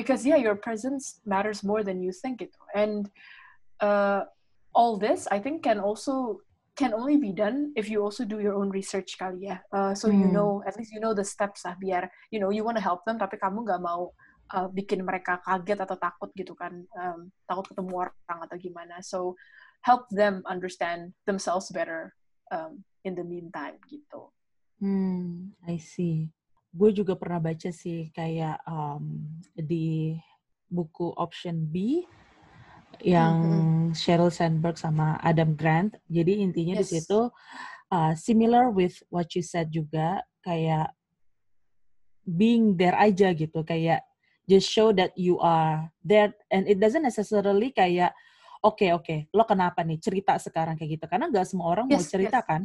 because 0.00 0.24
yeah, 0.24 0.40
your 0.40 0.56
presence 0.56 1.20
matters 1.28 1.60
more 1.60 1.84
than 1.84 2.00
you 2.00 2.08
think 2.08 2.40
gitu. 2.40 2.56
And 2.72 3.12
uh, 3.84 4.24
all 4.72 4.96
this 4.96 5.28
I 5.28 5.36
think 5.36 5.60
can 5.68 5.76
also 5.76 6.40
can 6.80 6.96
only 6.96 7.20
be 7.20 7.36
done 7.36 7.76
if 7.76 7.92
you 7.92 8.00
also 8.00 8.24
do 8.24 8.40
your 8.40 8.56
own 8.56 8.72
research 8.72 9.20
kali 9.20 9.52
ya. 9.52 9.60
Uh, 9.68 9.92
so 9.92 10.08
hmm. 10.08 10.24
you 10.24 10.28
know, 10.32 10.64
at 10.64 10.80
least 10.80 10.96
you 10.96 11.00
know 11.04 11.12
the 11.12 11.26
steps 11.26 11.68
lah 11.68 11.76
biar 11.76 12.08
you 12.32 12.40
know 12.40 12.48
you 12.48 12.64
want 12.64 12.80
to 12.80 12.84
help 12.84 13.04
them 13.04 13.20
tapi 13.20 13.36
kamu 13.36 13.68
nggak 13.68 13.84
mau 13.84 14.16
uh, 14.56 14.68
bikin 14.72 15.04
mereka 15.04 15.38
kaget 15.44 15.84
atau 15.84 16.00
takut 16.00 16.32
gitu 16.32 16.56
kan, 16.56 16.80
um, 16.96 17.28
takut 17.44 17.68
ketemu 17.68 17.92
orang 18.08 18.38
atau 18.48 18.56
gimana. 18.56 19.04
So 19.04 19.36
help 19.84 20.08
them 20.08 20.40
understand 20.48 21.12
themselves 21.28 21.68
better 21.68 22.16
um, 22.48 22.84
in 23.04 23.12
the 23.12 23.24
meantime 23.24 23.76
gitu. 23.84 24.32
Hmm, 24.80 25.52
I 25.68 25.76
see. 25.76 26.32
Gue 26.70 26.94
juga 26.94 27.18
pernah 27.18 27.42
baca 27.42 27.70
sih 27.74 28.14
kayak 28.14 28.62
um, 28.66 29.26
di 29.54 30.14
buku 30.70 31.10
Option 31.18 31.66
B 31.66 32.06
yang 33.02 33.36
mm-hmm. 33.42 33.96
Sheryl 33.96 34.30
Sandberg 34.30 34.78
sama 34.78 35.18
Adam 35.20 35.58
Grant. 35.58 35.98
Jadi 36.06 36.44
intinya 36.46 36.78
yes. 36.78 36.86
di 36.86 36.86
situ 37.00 37.30
uh, 37.90 38.12
similar 38.14 38.70
with 38.70 39.02
what 39.10 39.28
you 39.34 39.42
said 39.42 39.68
juga 39.68 40.22
kayak 40.46 40.94
being 42.24 42.78
there 42.78 42.96
aja 42.96 43.34
gitu 43.34 43.66
kayak 43.66 44.06
just 44.46 44.70
show 44.70 44.94
that 44.94 45.10
you 45.18 45.38
are 45.42 45.90
there 46.02 46.30
and 46.50 46.70
it 46.70 46.78
doesn't 46.78 47.04
necessarily 47.04 47.74
kayak 47.74 48.14
oke 48.62 48.78
okay, 48.78 48.90
oke 48.94 49.04
okay, 49.04 49.18
lo 49.34 49.44
kenapa 49.44 49.82
nih 49.82 49.98
cerita 49.98 50.38
sekarang 50.38 50.78
kayak 50.78 51.00
gitu 51.00 51.04
karena 51.10 51.26
nggak 51.28 51.46
semua 51.46 51.66
orang 51.74 51.86
yes, 51.90 52.06
mau 52.06 52.06
cerita 52.06 52.38
yes. 52.40 52.46
kan 52.46 52.62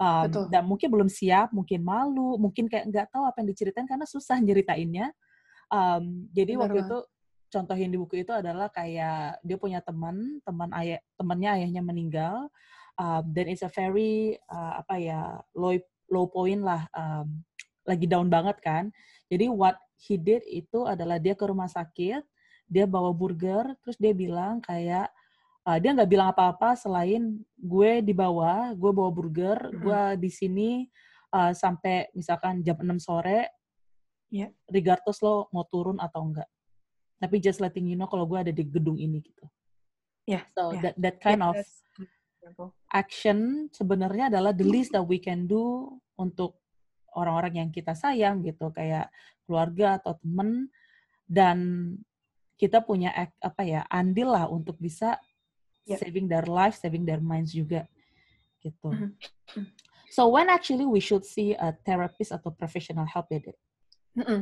um, 0.00 0.48
dan 0.48 0.62
mungkin 0.64 0.88
belum 0.88 1.08
siap 1.10 1.50
mungkin 1.52 1.84
malu 1.84 2.36
mungkin 2.40 2.68
kayak 2.68 2.88
nggak 2.88 3.06
tahu 3.12 3.24
apa 3.26 3.42
yang 3.42 3.48
diceritain 3.50 3.88
karena 3.88 4.06
susah 4.08 4.38
nyeritainnya. 4.40 5.10
Um, 5.72 6.28
jadi 6.36 6.56
Benar 6.56 6.62
waktu 6.68 6.78
itu 6.84 6.98
contohin 7.52 7.92
di 7.92 8.00
buku 8.00 8.24
itu 8.24 8.32
adalah 8.32 8.72
kayak 8.72 9.40
dia 9.44 9.56
punya 9.60 9.84
teman, 9.84 10.40
teman 10.40 10.72
ayah, 10.80 11.00
temannya 11.20 11.50
ayahnya 11.60 11.82
meninggal, 11.84 12.48
um, 12.96 13.24
dan 13.28 13.52
it's 13.52 13.60
a 13.60 13.68
very 13.68 14.40
uh, 14.48 14.80
apa 14.80 14.94
ya 14.96 15.20
low 15.52 15.76
low 16.08 16.24
point 16.28 16.64
lah, 16.64 16.88
um, 16.96 17.44
lagi 17.84 18.08
down 18.08 18.32
banget 18.32 18.56
kan. 18.64 18.88
Jadi 19.28 19.52
what 19.52 19.76
he 20.00 20.16
did 20.16 20.40
itu 20.48 20.88
adalah 20.88 21.20
dia 21.20 21.36
ke 21.36 21.44
rumah 21.44 21.68
sakit, 21.68 22.24
dia 22.68 22.84
bawa 22.88 23.12
burger, 23.12 23.76
terus 23.84 24.00
dia 24.00 24.16
bilang 24.16 24.64
kayak 24.64 25.12
uh, 25.68 25.78
dia 25.78 25.90
nggak 25.94 26.10
bilang 26.10 26.28
apa-apa 26.32 26.74
selain 26.78 27.40
gue 27.58 27.92
di 28.02 28.14
bawah, 28.14 28.72
gue 28.74 28.90
bawa 28.94 29.10
burger, 29.10 29.58
gue 29.72 30.02
di 30.18 30.30
sini 30.30 30.70
uh, 31.34 31.54
sampai 31.54 32.10
misalkan 32.16 32.62
jam 32.62 32.78
6 32.78 32.98
sore, 33.02 33.50
yeah. 34.32 34.50
regardless 34.70 35.22
lo 35.22 35.50
mau 35.50 35.66
turun 35.68 36.00
atau 36.00 36.24
enggak 36.24 36.48
tapi 37.22 37.38
just 37.38 37.62
letting 37.62 37.86
you 37.86 37.94
know 37.94 38.10
kalau 38.10 38.26
gue 38.26 38.34
ada 38.34 38.50
di 38.50 38.66
gedung 38.66 38.98
ini 38.98 39.22
gitu. 39.22 39.46
Yeah. 40.26 40.42
So 40.58 40.74
yeah. 40.74 40.90
that 40.90 40.94
that 40.98 41.16
kind 41.22 41.38
yeah, 41.38 41.54
of 41.54 42.74
action 42.90 43.70
sebenarnya 43.70 44.34
adalah 44.34 44.50
the 44.50 44.66
least 44.66 44.90
that 44.90 45.06
we 45.06 45.22
can 45.22 45.46
do 45.46 45.86
untuk 46.18 46.58
orang-orang 47.14 47.62
yang 47.62 47.70
kita 47.70 47.94
sayang 47.94 48.42
gitu 48.42 48.74
kayak 48.74 49.06
keluarga 49.46 50.02
atau 50.02 50.18
temen 50.18 50.66
dan 51.30 51.58
kita 52.58 52.82
punya 52.82 53.14
apa 53.38 53.62
ya 53.62 53.86
andil 53.86 54.34
lah 54.34 54.50
untuk 54.50 54.74
bisa 54.82 55.22
yeah. 55.86 55.98
saving 55.98 56.26
their 56.28 56.46
life, 56.46 56.78
saving 56.78 57.06
their 57.06 57.20
minds 57.22 57.52
juga 57.54 57.86
gitu. 58.62 58.94
Mm 58.94 58.98
-hmm. 58.98 59.64
So 60.12 60.28
when 60.28 60.52
actually 60.52 60.84
we 60.84 61.00
should 61.00 61.24
see 61.24 61.56
a 61.56 61.72
therapist 61.88 62.36
atau 62.36 62.52
professional 62.52 63.08
help 63.08 63.32
ya? 63.32 63.40
Mm 64.12 64.22
-hmm. 64.22 64.40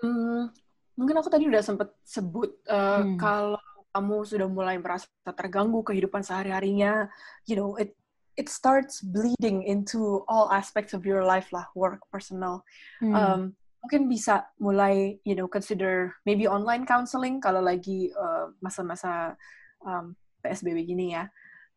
mm, 0.00 0.42
mungkin 0.94 1.16
aku 1.18 1.28
tadi 1.30 1.50
udah 1.50 1.62
sempet 1.62 1.90
sebut 2.06 2.54
uh, 2.70 3.02
hmm. 3.02 3.18
kalau 3.18 3.58
kamu 3.94 4.16
sudah 4.26 4.48
mulai 4.50 4.76
merasa 4.78 5.06
terganggu 5.22 5.86
kehidupan 5.86 6.26
sehari-harinya, 6.26 7.06
you 7.46 7.54
know, 7.54 7.78
it 7.78 7.94
it 8.34 8.50
starts 8.50 8.98
bleeding 8.98 9.62
into 9.62 10.26
all 10.26 10.50
aspects 10.50 10.90
of 10.90 11.06
your 11.06 11.22
life 11.22 11.46
lah, 11.54 11.70
work, 11.78 12.02
personal. 12.10 12.66
Hmm. 12.98 13.14
Um, 13.14 13.40
mungkin 13.86 14.10
bisa 14.10 14.50
mulai, 14.58 15.22
you 15.22 15.38
know, 15.38 15.46
consider 15.46 16.10
maybe 16.26 16.50
online 16.50 16.82
counseling 16.82 17.38
kalau 17.38 17.62
lagi 17.62 18.10
uh, 18.18 18.50
masa-masa 18.58 19.38
uh, 19.86 20.02
um, 20.02 20.18
PSBB 20.44 20.84
gini 20.84 21.16
ya. 21.16 21.24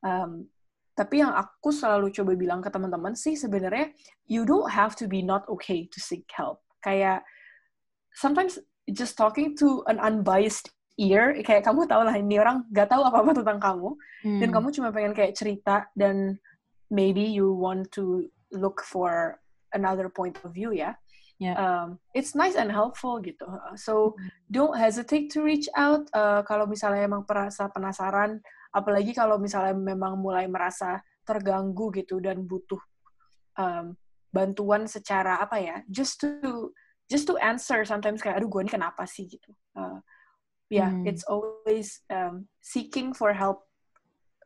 Um, 0.03 0.51
tapi 0.97 1.22
yang 1.24 1.32
aku 1.32 1.72
selalu 1.72 2.11
coba 2.11 2.36
bilang 2.36 2.59
ke 2.59 2.68
teman-teman 2.74 3.13
sih 3.13 3.38
sebenarnya 3.38 3.93
you 4.26 4.43
don't 4.43 4.68
have 4.68 4.97
to 4.97 5.07
be 5.07 5.24
not 5.24 5.47
okay 5.47 5.88
to 5.88 6.03
seek 6.03 6.28
help. 6.36 6.59
Kayak 6.84 7.24
sometimes 8.18 8.59
just 8.91 9.15
talking 9.15 9.55
to 9.55 9.86
an 9.88 10.01
unbiased 10.01 10.74
ear 10.97 11.38
kayak 11.45 11.61
kamu 11.61 11.86
tahu 11.86 12.01
lah 12.09 12.15
ini 12.18 12.41
orang 12.41 12.65
gak 12.74 12.89
tahu 12.89 13.05
apa 13.05 13.22
apa 13.22 13.32
tentang 13.38 13.59
kamu 13.61 13.89
hmm. 14.26 14.39
dan 14.41 14.49
kamu 14.49 14.68
cuma 14.74 14.89
pengen 14.89 15.13
kayak 15.13 15.38
cerita 15.38 15.86
dan 15.93 16.41
maybe 16.89 17.22
you 17.22 17.53
want 17.53 17.86
to 17.93 18.26
look 18.49 18.82
for 18.82 19.38
another 19.78 20.09
point 20.09 20.34
of 20.41 20.49
view 20.49 20.74
ya 20.74 20.97
yeah. 21.38 21.53
um, 21.53 22.01
it's 22.18 22.34
nice 22.34 22.57
and 22.57 22.74
helpful 22.74 23.22
gitu 23.22 23.45
so 23.78 24.18
hmm. 24.18 24.34
don't 24.49 24.74
hesitate 24.74 25.30
to 25.30 25.45
reach 25.45 25.70
out 25.78 26.09
uh, 26.18 26.41
kalau 26.41 26.65
misalnya 26.65 27.05
emang 27.05 27.22
merasa 27.30 27.70
penasaran 27.70 28.41
apalagi 28.74 29.11
kalau 29.15 29.39
misalnya 29.39 29.76
memang 29.76 30.20
mulai 30.20 30.45
merasa 30.47 30.99
terganggu 31.28 31.91
gitu 31.91 32.24
dan 32.24 32.43
butuh 32.47 32.80
um, 33.59 33.95
bantuan 34.32 34.86
secara 34.86 35.39
apa 35.43 35.57
ya 35.59 35.78
just 35.88 36.20
to 36.24 36.72
just 37.07 37.28
to 37.28 37.36
answer 37.39 37.84
sometimes 37.88 38.20
kayak 38.20 38.39
aduh 38.39 38.51
gue 38.51 38.61
ini 38.68 38.72
kenapa 38.72 39.07
sih? 39.07 39.28
gitu. 39.28 39.51
Uh, 39.76 39.99
yeah 40.68 40.91
hmm. 40.91 41.07
it's 41.07 41.24
always 41.28 42.03
um, 42.11 42.47
seeking 42.59 43.15
for 43.15 43.32
help 43.32 43.63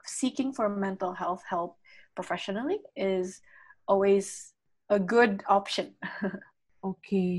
seeking 0.05 0.53
for 0.53 0.69
mental 0.69 1.13
health 1.13 1.41
help 1.49 1.77
professionally 2.13 2.81
is 2.97 3.41
always 3.89 4.53
a 4.89 4.99
good 4.99 5.41
option. 5.47 5.95
Oke. 6.81 6.97
Okay. 7.01 7.33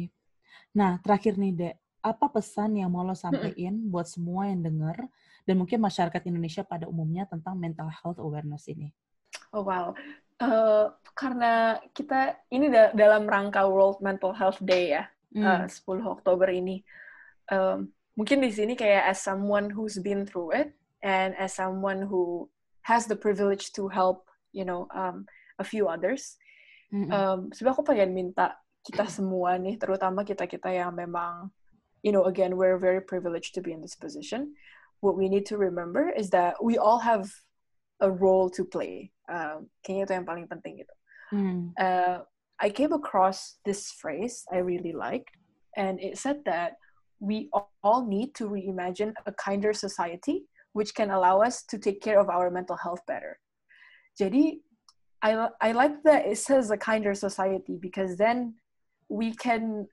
nah 0.73 0.99
terakhir 1.03 1.37
nih 1.37 1.53
dek. 1.55 1.75
Apa 2.03 2.27
pesan 2.35 2.83
yang 2.83 2.91
mau 2.91 3.07
lo 3.07 3.15
sampaikan 3.15 3.79
buat 3.87 4.11
semua 4.11 4.51
yang 4.51 4.67
dengar 4.67 4.99
dan 5.43 5.59
mungkin 5.59 5.83
masyarakat 5.83 6.23
Indonesia 6.27 6.63
pada 6.63 6.87
umumnya 6.87 7.27
tentang 7.27 7.59
mental 7.59 7.91
health 7.91 8.19
awareness 8.19 8.67
ini 8.71 8.91
oh 9.53 9.65
wow 9.65 9.93
Uh, 10.43 10.91
karena 11.15 11.79
kita 11.95 12.35
ini 12.51 12.67
da 12.67 12.91
dalam 12.99 13.31
rangka 13.31 13.63
World 13.63 14.03
Mental 14.03 14.35
Health 14.35 14.59
Day 14.59 14.91
ya, 14.99 15.07
mm. 15.39 15.39
uh, 15.39 15.65
10 15.71 16.03
Oktober 16.03 16.51
ini. 16.51 16.83
Um, 17.47 17.95
mungkin 18.19 18.43
di 18.43 18.51
sini 18.51 18.75
kayak 18.75 19.07
as 19.07 19.23
someone 19.23 19.71
who's 19.71 20.03
been 20.03 20.27
through 20.27 20.51
it 20.51 20.75
and 21.07 21.39
as 21.39 21.55
someone 21.55 22.03
who 22.03 22.51
has 22.83 23.07
the 23.07 23.15
privilege 23.15 23.71
to 23.79 23.87
help, 23.87 24.27
you 24.51 24.67
know, 24.67 24.91
um, 24.91 25.31
a 25.63 25.67
few 25.67 25.87
others. 25.87 26.35
Mm 26.91 27.07
-hmm. 27.07 27.11
um, 27.15 27.39
sebenarnya 27.55 27.77
aku 27.79 27.87
pengen 27.87 28.11
minta 28.11 28.59
kita 28.83 29.07
semua 29.07 29.55
nih, 29.63 29.79
terutama 29.79 30.27
kita-kita 30.27 30.75
yang 30.75 30.91
memang, 30.91 31.55
you 32.03 32.11
know, 32.11 32.27
again, 32.27 32.59
we're 32.59 32.83
very 32.83 32.99
privileged 32.99 33.55
to 33.55 33.63
be 33.63 33.71
in 33.71 33.79
this 33.79 33.95
position. 33.95 34.59
What 35.03 35.19
we 35.19 35.27
need 35.27 35.45
to 35.51 35.59
remember 35.59 36.15
is 36.15 36.31
that 36.31 36.63
we 36.63 36.79
all 36.79 37.03
have 37.03 37.27
a 37.99 38.11
role 38.11 38.47
to 38.55 38.63
play. 38.63 39.11
Kayaknya 39.27 40.03
itu 40.07 40.13
yang 40.15 40.27
paling 40.27 40.47
penting 40.47 40.75
gitu. 40.81 40.95
Mm. 41.35 41.75
Uh, 41.75 42.23
I 42.63 42.71
came 42.71 42.95
across 42.95 43.59
this 43.67 43.91
phrase 43.91 44.47
I 44.55 44.63
really 44.63 44.95
liked, 44.95 45.35
and 45.75 45.99
it 45.99 46.23
said 46.23 46.47
that 46.47 46.79
we 47.19 47.51
all 47.83 48.07
need 48.07 48.35
to 48.39 48.47
reimagine 48.47 49.11
a 49.27 49.33
kinder 49.35 49.75
society 49.75 50.47
which 50.73 50.95
can 50.95 51.11
allow 51.11 51.43
us 51.43 51.63
to 51.69 51.79
take 51.79 52.01
care 52.01 52.19
of 52.19 52.29
our 52.31 52.51
mental 52.51 52.77
health 52.77 53.01
better. 53.07 53.39
Jadi, 54.19 54.61
I, 55.23 55.49
I 55.61 55.73
like 55.73 56.03
that 56.05 56.27
it 56.27 56.39
says 56.39 56.71
a 56.71 56.77
kinder 56.77 57.15
society 57.15 57.79
because 57.81 58.17
then 58.17 58.55
we 59.09 59.35
can, 59.35 59.87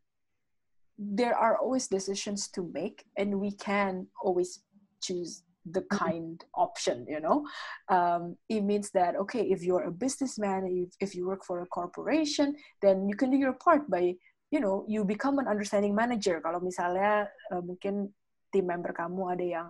there 0.97 1.35
are 1.35 1.57
always 1.57 1.87
decisions 1.87 2.47
to 2.55 2.69
make 2.73 3.05
and 3.17 3.39
we 3.39 3.51
can 3.51 4.07
always 4.23 4.63
choose 5.01 5.43
the 5.65 5.81
mm-hmm. 5.81 5.97
kind 5.97 6.43
option 6.55 7.05
you 7.07 7.19
know? 7.19 7.45
Um, 7.89 8.37
it 8.47 8.61
means 8.61 8.91
that 8.91 9.15
okay 9.15 9.43
if 9.49 9.63
you're 9.63 9.83
a 9.83 9.91
businessman 9.91 10.65
if, 10.67 10.95
if 10.99 11.15
you 11.15 11.27
work 11.27 11.43
for 11.45 11.61
a 11.61 11.67
corporation 11.67 12.55
then 12.81 13.07
you 13.09 13.15
can 13.15 13.29
do 13.31 13.37
your 13.37 13.53
part 13.53 13.89
by 13.89 14.15
you 14.51 14.59
know 14.59 14.85
you 14.87 15.05
become 15.05 15.39
an 15.39 15.47
understanding 15.47 15.93
manager. 15.93 16.41
Kalau 16.41 16.59
misalnya 16.61 17.29
uh, 17.53 17.61
mungkin 17.61 18.09
team 18.49 18.65
member 18.65 18.89
kamu 18.93 19.21
ada 19.37 19.45
yang 19.45 19.67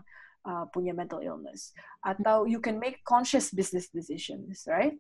uh, 0.48 0.66
punya 0.72 0.96
mental 0.96 1.20
illness 1.20 1.76
atau 2.08 2.48
you 2.48 2.64
can 2.64 2.80
make 2.80 3.04
conscious 3.04 3.52
business 3.52 3.92
decisions 3.92 4.64
right? 4.68 4.96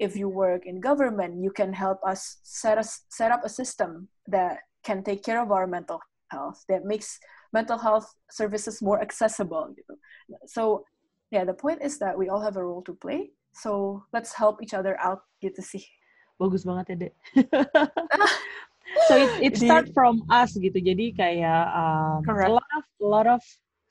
If 0.00 0.16
you 0.16 0.28
work 0.28 0.68
in 0.68 0.84
government 0.84 1.40
you 1.40 1.52
can 1.52 1.72
help 1.72 2.00
us 2.04 2.40
set 2.44 2.76
us 2.76 3.08
set 3.08 3.32
up 3.32 3.44
a 3.44 3.52
system 3.52 4.08
that 4.28 4.64
can 4.84 5.00
take 5.00 5.24
care 5.24 5.40
of 5.40 5.48
our 5.48 5.64
mental 5.64 6.02
health 6.28 6.60
that 6.68 6.84
makes 6.84 7.16
mental 7.52 7.78
health 7.78 8.08
services 8.32 8.80
more 8.80 9.00
accessible 9.00 9.70
gitu. 9.76 9.94
So 10.48 10.84
yeah, 11.30 11.44
the 11.44 11.56
point 11.56 11.84
is 11.84 12.00
that 12.00 12.16
we 12.16 12.28
all 12.28 12.40
have 12.40 12.56
a 12.56 12.64
role 12.64 12.82
to 12.88 12.96
play. 12.96 13.32
So 13.52 14.02
let's 14.12 14.32
help 14.32 14.64
each 14.64 14.72
other 14.72 14.96
out 15.00 15.24
gitu 15.44 15.60
sih. 15.60 15.84
Bagus 16.40 16.64
banget 16.64 16.84
ya, 16.88 16.96
Dek. 17.06 17.14
so 19.08 19.12
it, 19.14 19.30
it 19.40 19.54
start 19.60 19.92
from 19.92 20.24
us 20.32 20.56
gitu. 20.56 20.80
Jadi 20.80 21.12
kayak 21.12 21.68
um, 21.72 22.24
a 22.24 22.50
lot 22.50 22.70
of 22.76 22.84
a 23.00 23.06
lot 23.08 23.28
of 23.28 23.40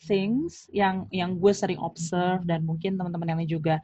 things 0.09 0.65
yang 0.73 1.05
yang 1.13 1.37
gue 1.37 1.53
sering 1.53 1.77
observe 1.77 2.41
dan 2.49 2.65
mungkin 2.65 2.97
teman-teman 2.97 3.29
yang 3.29 3.39
lain 3.39 3.51
juga 3.61 3.75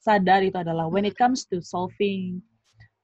sadar 0.00 0.40
itu 0.40 0.56
adalah 0.56 0.88
when 0.88 1.04
it 1.04 1.12
comes 1.20 1.44
to 1.44 1.60
solving 1.60 2.40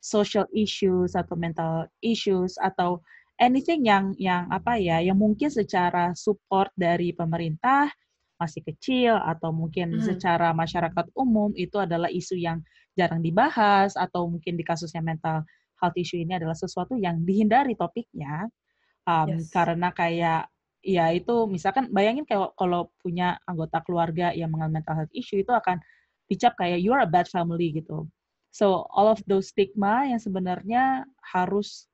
social 0.01 0.49
issues 0.57 1.13
atau 1.13 1.37
mental 1.37 1.87
issues 2.01 2.57
atau 2.65 2.99
anything 3.43 3.83
yang 3.83 4.15
yang 4.23 4.47
apa 4.55 4.79
ya 4.79 5.03
yang 5.03 5.19
mungkin 5.19 5.51
secara 5.51 6.15
support 6.15 6.71
dari 6.79 7.11
pemerintah 7.11 7.91
masih 8.39 8.63
kecil 8.63 9.19
atau 9.19 9.51
mungkin 9.51 9.99
hmm. 9.99 10.03
secara 10.07 10.55
masyarakat 10.55 11.11
umum 11.19 11.51
itu 11.59 11.79
adalah 11.83 12.07
isu 12.07 12.39
yang 12.39 12.63
jarang 12.95 13.23
dibahas 13.23 13.99
atau 13.99 14.31
mungkin 14.31 14.55
di 14.55 14.63
kasusnya 14.63 15.03
mental 15.03 15.43
health 15.79 15.99
issue 15.99 16.23
ini 16.23 16.39
adalah 16.39 16.55
sesuatu 16.55 16.95
yang 16.95 17.23
dihindari 17.27 17.75
topiknya 17.75 18.47
um, 19.07 19.39
yes. 19.39 19.51
karena 19.51 19.91
kayak 19.91 20.47
ya 20.83 21.15
itu 21.15 21.47
misalkan 21.47 21.91
bayangin 21.95 22.27
kayak 22.27 22.55
kalau 22.59 22.91
punya 22.99 23.39
anggota 23.47 23.79
keluarga 23.87 24.35
yang 24.35 24.51
mengalami 24.51 24.83
mental 24.83 24.99
health 24.99 25.15
issue 25.15 25.39
itu 25.39 25.55
akan 25.55 25.79
dicap 26.27 26.59
kayak 26.59 26.83
you 26.83 26.91
are 26.91 27.03
a 27.03 27.09
bad 27.09 27.31
family 27.31 27.71
gitu. 27.71 28.07
So 28.53 28.85
all 28.93 29.09
of 29.09 29.23
those 29.25 29.55
stigma 29.55 30.11
yang 30.11 30.21
sebenarnya 30.21 31.09
harus 31.23 31.89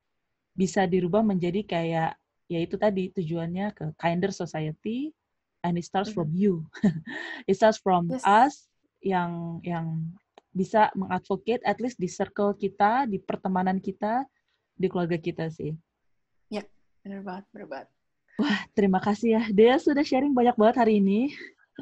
bisa 0.59 0.83
dirubah 0.91 1.23
menjadi 1.23 1.63
kayak 1.63 2.19
ya 2.51 2.59
itu 2.59 2.75
tadi 2.75 3.15
tujuannya 3.15 3.71
ke 3.79 3.85
kinder 3.95 4.35
society 4.35 5.15
and 5.63 5.79
it 5.79 5.87
starts 5.87 6.11
from 6.11 6.35
mm-hmm. 6.35 6.67
you. 6.67 6.67
it 7.51 7.55
starts 7.55 7.79
from 7.79 8.11
yes. 8.11 8.27
us 8.27 8.67
yang 8.99 9.63
yang 9.63 10.11
bisa 10.51 10.91
mengadvocate 10.99 11.63
at 11.63 11.79
least 11.79 12.03
di 12.03 12.11
circle 12.11 12.51
kita, 12.59 13.07
di 13.07 13.23
pertemanan 13.23 13.79
kita, 13.79 14.27
di 14.75 14.91
keluarga 14.91 15.15
kita 15.15 15.47
sih. 15.55 15.71
Ya, 16.51 16.67
benar 17.07 17.23
banget, 17.23 17.45
benar 17.55 17.69
banget. 17.71 17.89
Wah, 18.39 18.59
terima 18.75 18.99
kasih 18.99 19.39
ya. 19.39 19.43
Dea 19.55 19.79
sudah 19.79 20.03
sharing 20.03 20.35
banyak 20.35 20.59
banget 20.59 20.83
hari 20.83 20.99
ini. 20.99 21.31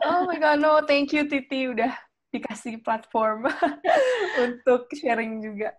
Oh 0.04 0.28
my 0.28 0.36
God, 0.36 0.60
no. 0.60 0.84
Thank 0.84 1.16
you, 1.16 1.24
Titi. 1.24 1.72
Udah 1.72 1.92
dikasih 2.32 2.84
platform 2.84 3.48
untuk 4.44 4.88
sharing 4.92 5.40
juga. 5.40 5.72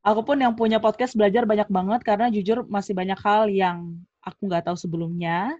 Aku 0.00 0.24
pun 0.24 0.40
yang 0.40 0.56
punya 0.56 0.80
podcast 0.80 1.12
belajar 1.12 1.44
banyak 1.44 1.68
banget 1.68 2.00
karena 2.00 2.32
jujur 2.32 2.64
masih 2.64 2.96
banyak 2.96 3.20
hal 3.20 3.52
yang 3.52 4.00
aku 4.24 4.48
nggak 4.48 4.64
tahu 4.68 4.76
sebelumnya. 4.76 5.52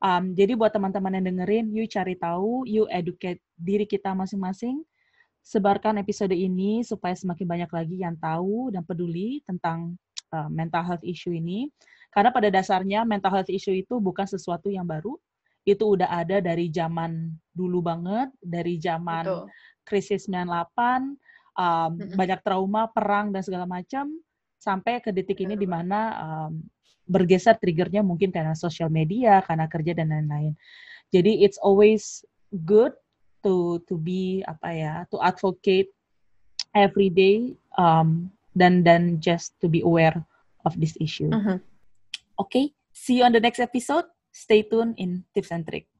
Um, 0.00 0.32
jadi 0.32 0.56
buat 0.56 0.72
teman-teman 0.72 1.18
yang 1.18 1.24
dengerin, 1.34 1.66
yuk 1.74 1.90
cari 1.90 2.14
tahu, 2.16 2.64
yuk 2.70 2.88
educate 2.88 3.42
diri 3.58 3.84
kita 3.84 4.14
masing-masing. 4.14 4.80
Sebarkan 5.42 5.98
episode 5.98 6.32
ini 6.32 6.86
supaya 6.86 7.12
semakin 7.18 7.46
banyak 7.48 7.70
lagi 7.72 7.96
yang 8.00 8.16
tahu 8.16 8.70
dan 8.72 8.86
peduli 8.86 9.42
tentang 9.44 9.98
uh, 10.32 10.48
mental 10.48 10.86
health 10.86 11.04
issue 11.04 11.34
ini. 11.34 11.68
Karena 12.14 12.30
pada 12.30 12.48
dasarnya 12.48 13.02
mental 13.02 13.42
health 13.42 13.52
issue 13.52 13.74
itu 13.74 13.98
bukan 13.98 14.24
sesuatu 14.24 14.70
yang 14.70 14.86
baru, 14.86 15.18
itu 15.68 15.98
udah 15.98 16.08
ada 16.08 16.40
dari 16.40 16.72
zaman 16.72 17.34
dulu 17.52 17.84
banget, 17.84 18.32
dari 18.40 18.80
zaman 18.80 19.26
Betul. 19.26 19.44
krisis 19.84 20.30
98, 20.30 21.18
um, 21.56 21.96
banyak 22.14 22.40
trauma, 22.42 22.90
perang 22.90 23.30
dan 23.30 23.42
segala 23.42 23.64
macam, 23.66 24.10
sampai 24.60 25.00
ke 25.00 25.10
detik 25.14 25.40
ini 25.42 25.56
di 25.56 25.66
mana 25.66 25.98
um, 26.20 26.60
bergeser 27.08 27.58
triggernya 27.58 28.04
mungkin 28.06 28.30
karena 28.30 28.54
sosial 28.54 28.92
media, 28.92 29.42
karena 29.42 29.66
kerja 29.66 29.92
dan 29.96 30.12
lain-lain. 30.12 30.54
Jadi 31.10 31.42
it's 31.42 31.58
always 31.58 32.22
good 32.66 32.94
to 33.42 33.82
to 33.90 33.98
be 33.98 34.46
apa 34.46 34.68
ya, 34.70 34.94
to 35.10 35.18
advocate 35.18 35.90
every 36.76 37.10
day 37.10 37.58
um, 37.80 38.30
dan 38.54 38.86
dan 38.86 39.18
just 39.18 39.58
to 39.58 39.66
be 39.66 39.82
aware 39.82 40.14
of 40.62 40.76
this 40.78 40.94
issue. 41.02 41.32
Mm-hmm. 41.32 41.58
Okay, 42.40 42.72
see 42.94 43.20
you 43.20 43.24
on 43.26 43.34
the 43.34 43.42
next 43.42 43.60
episode. 43.60 44.06
Stay 44.30 44.62
tuned 44.62 44.94
in 44.96 45.26
Tips 45.34 45.50
and 45.50 45.66
Tricks. 45.66 45.90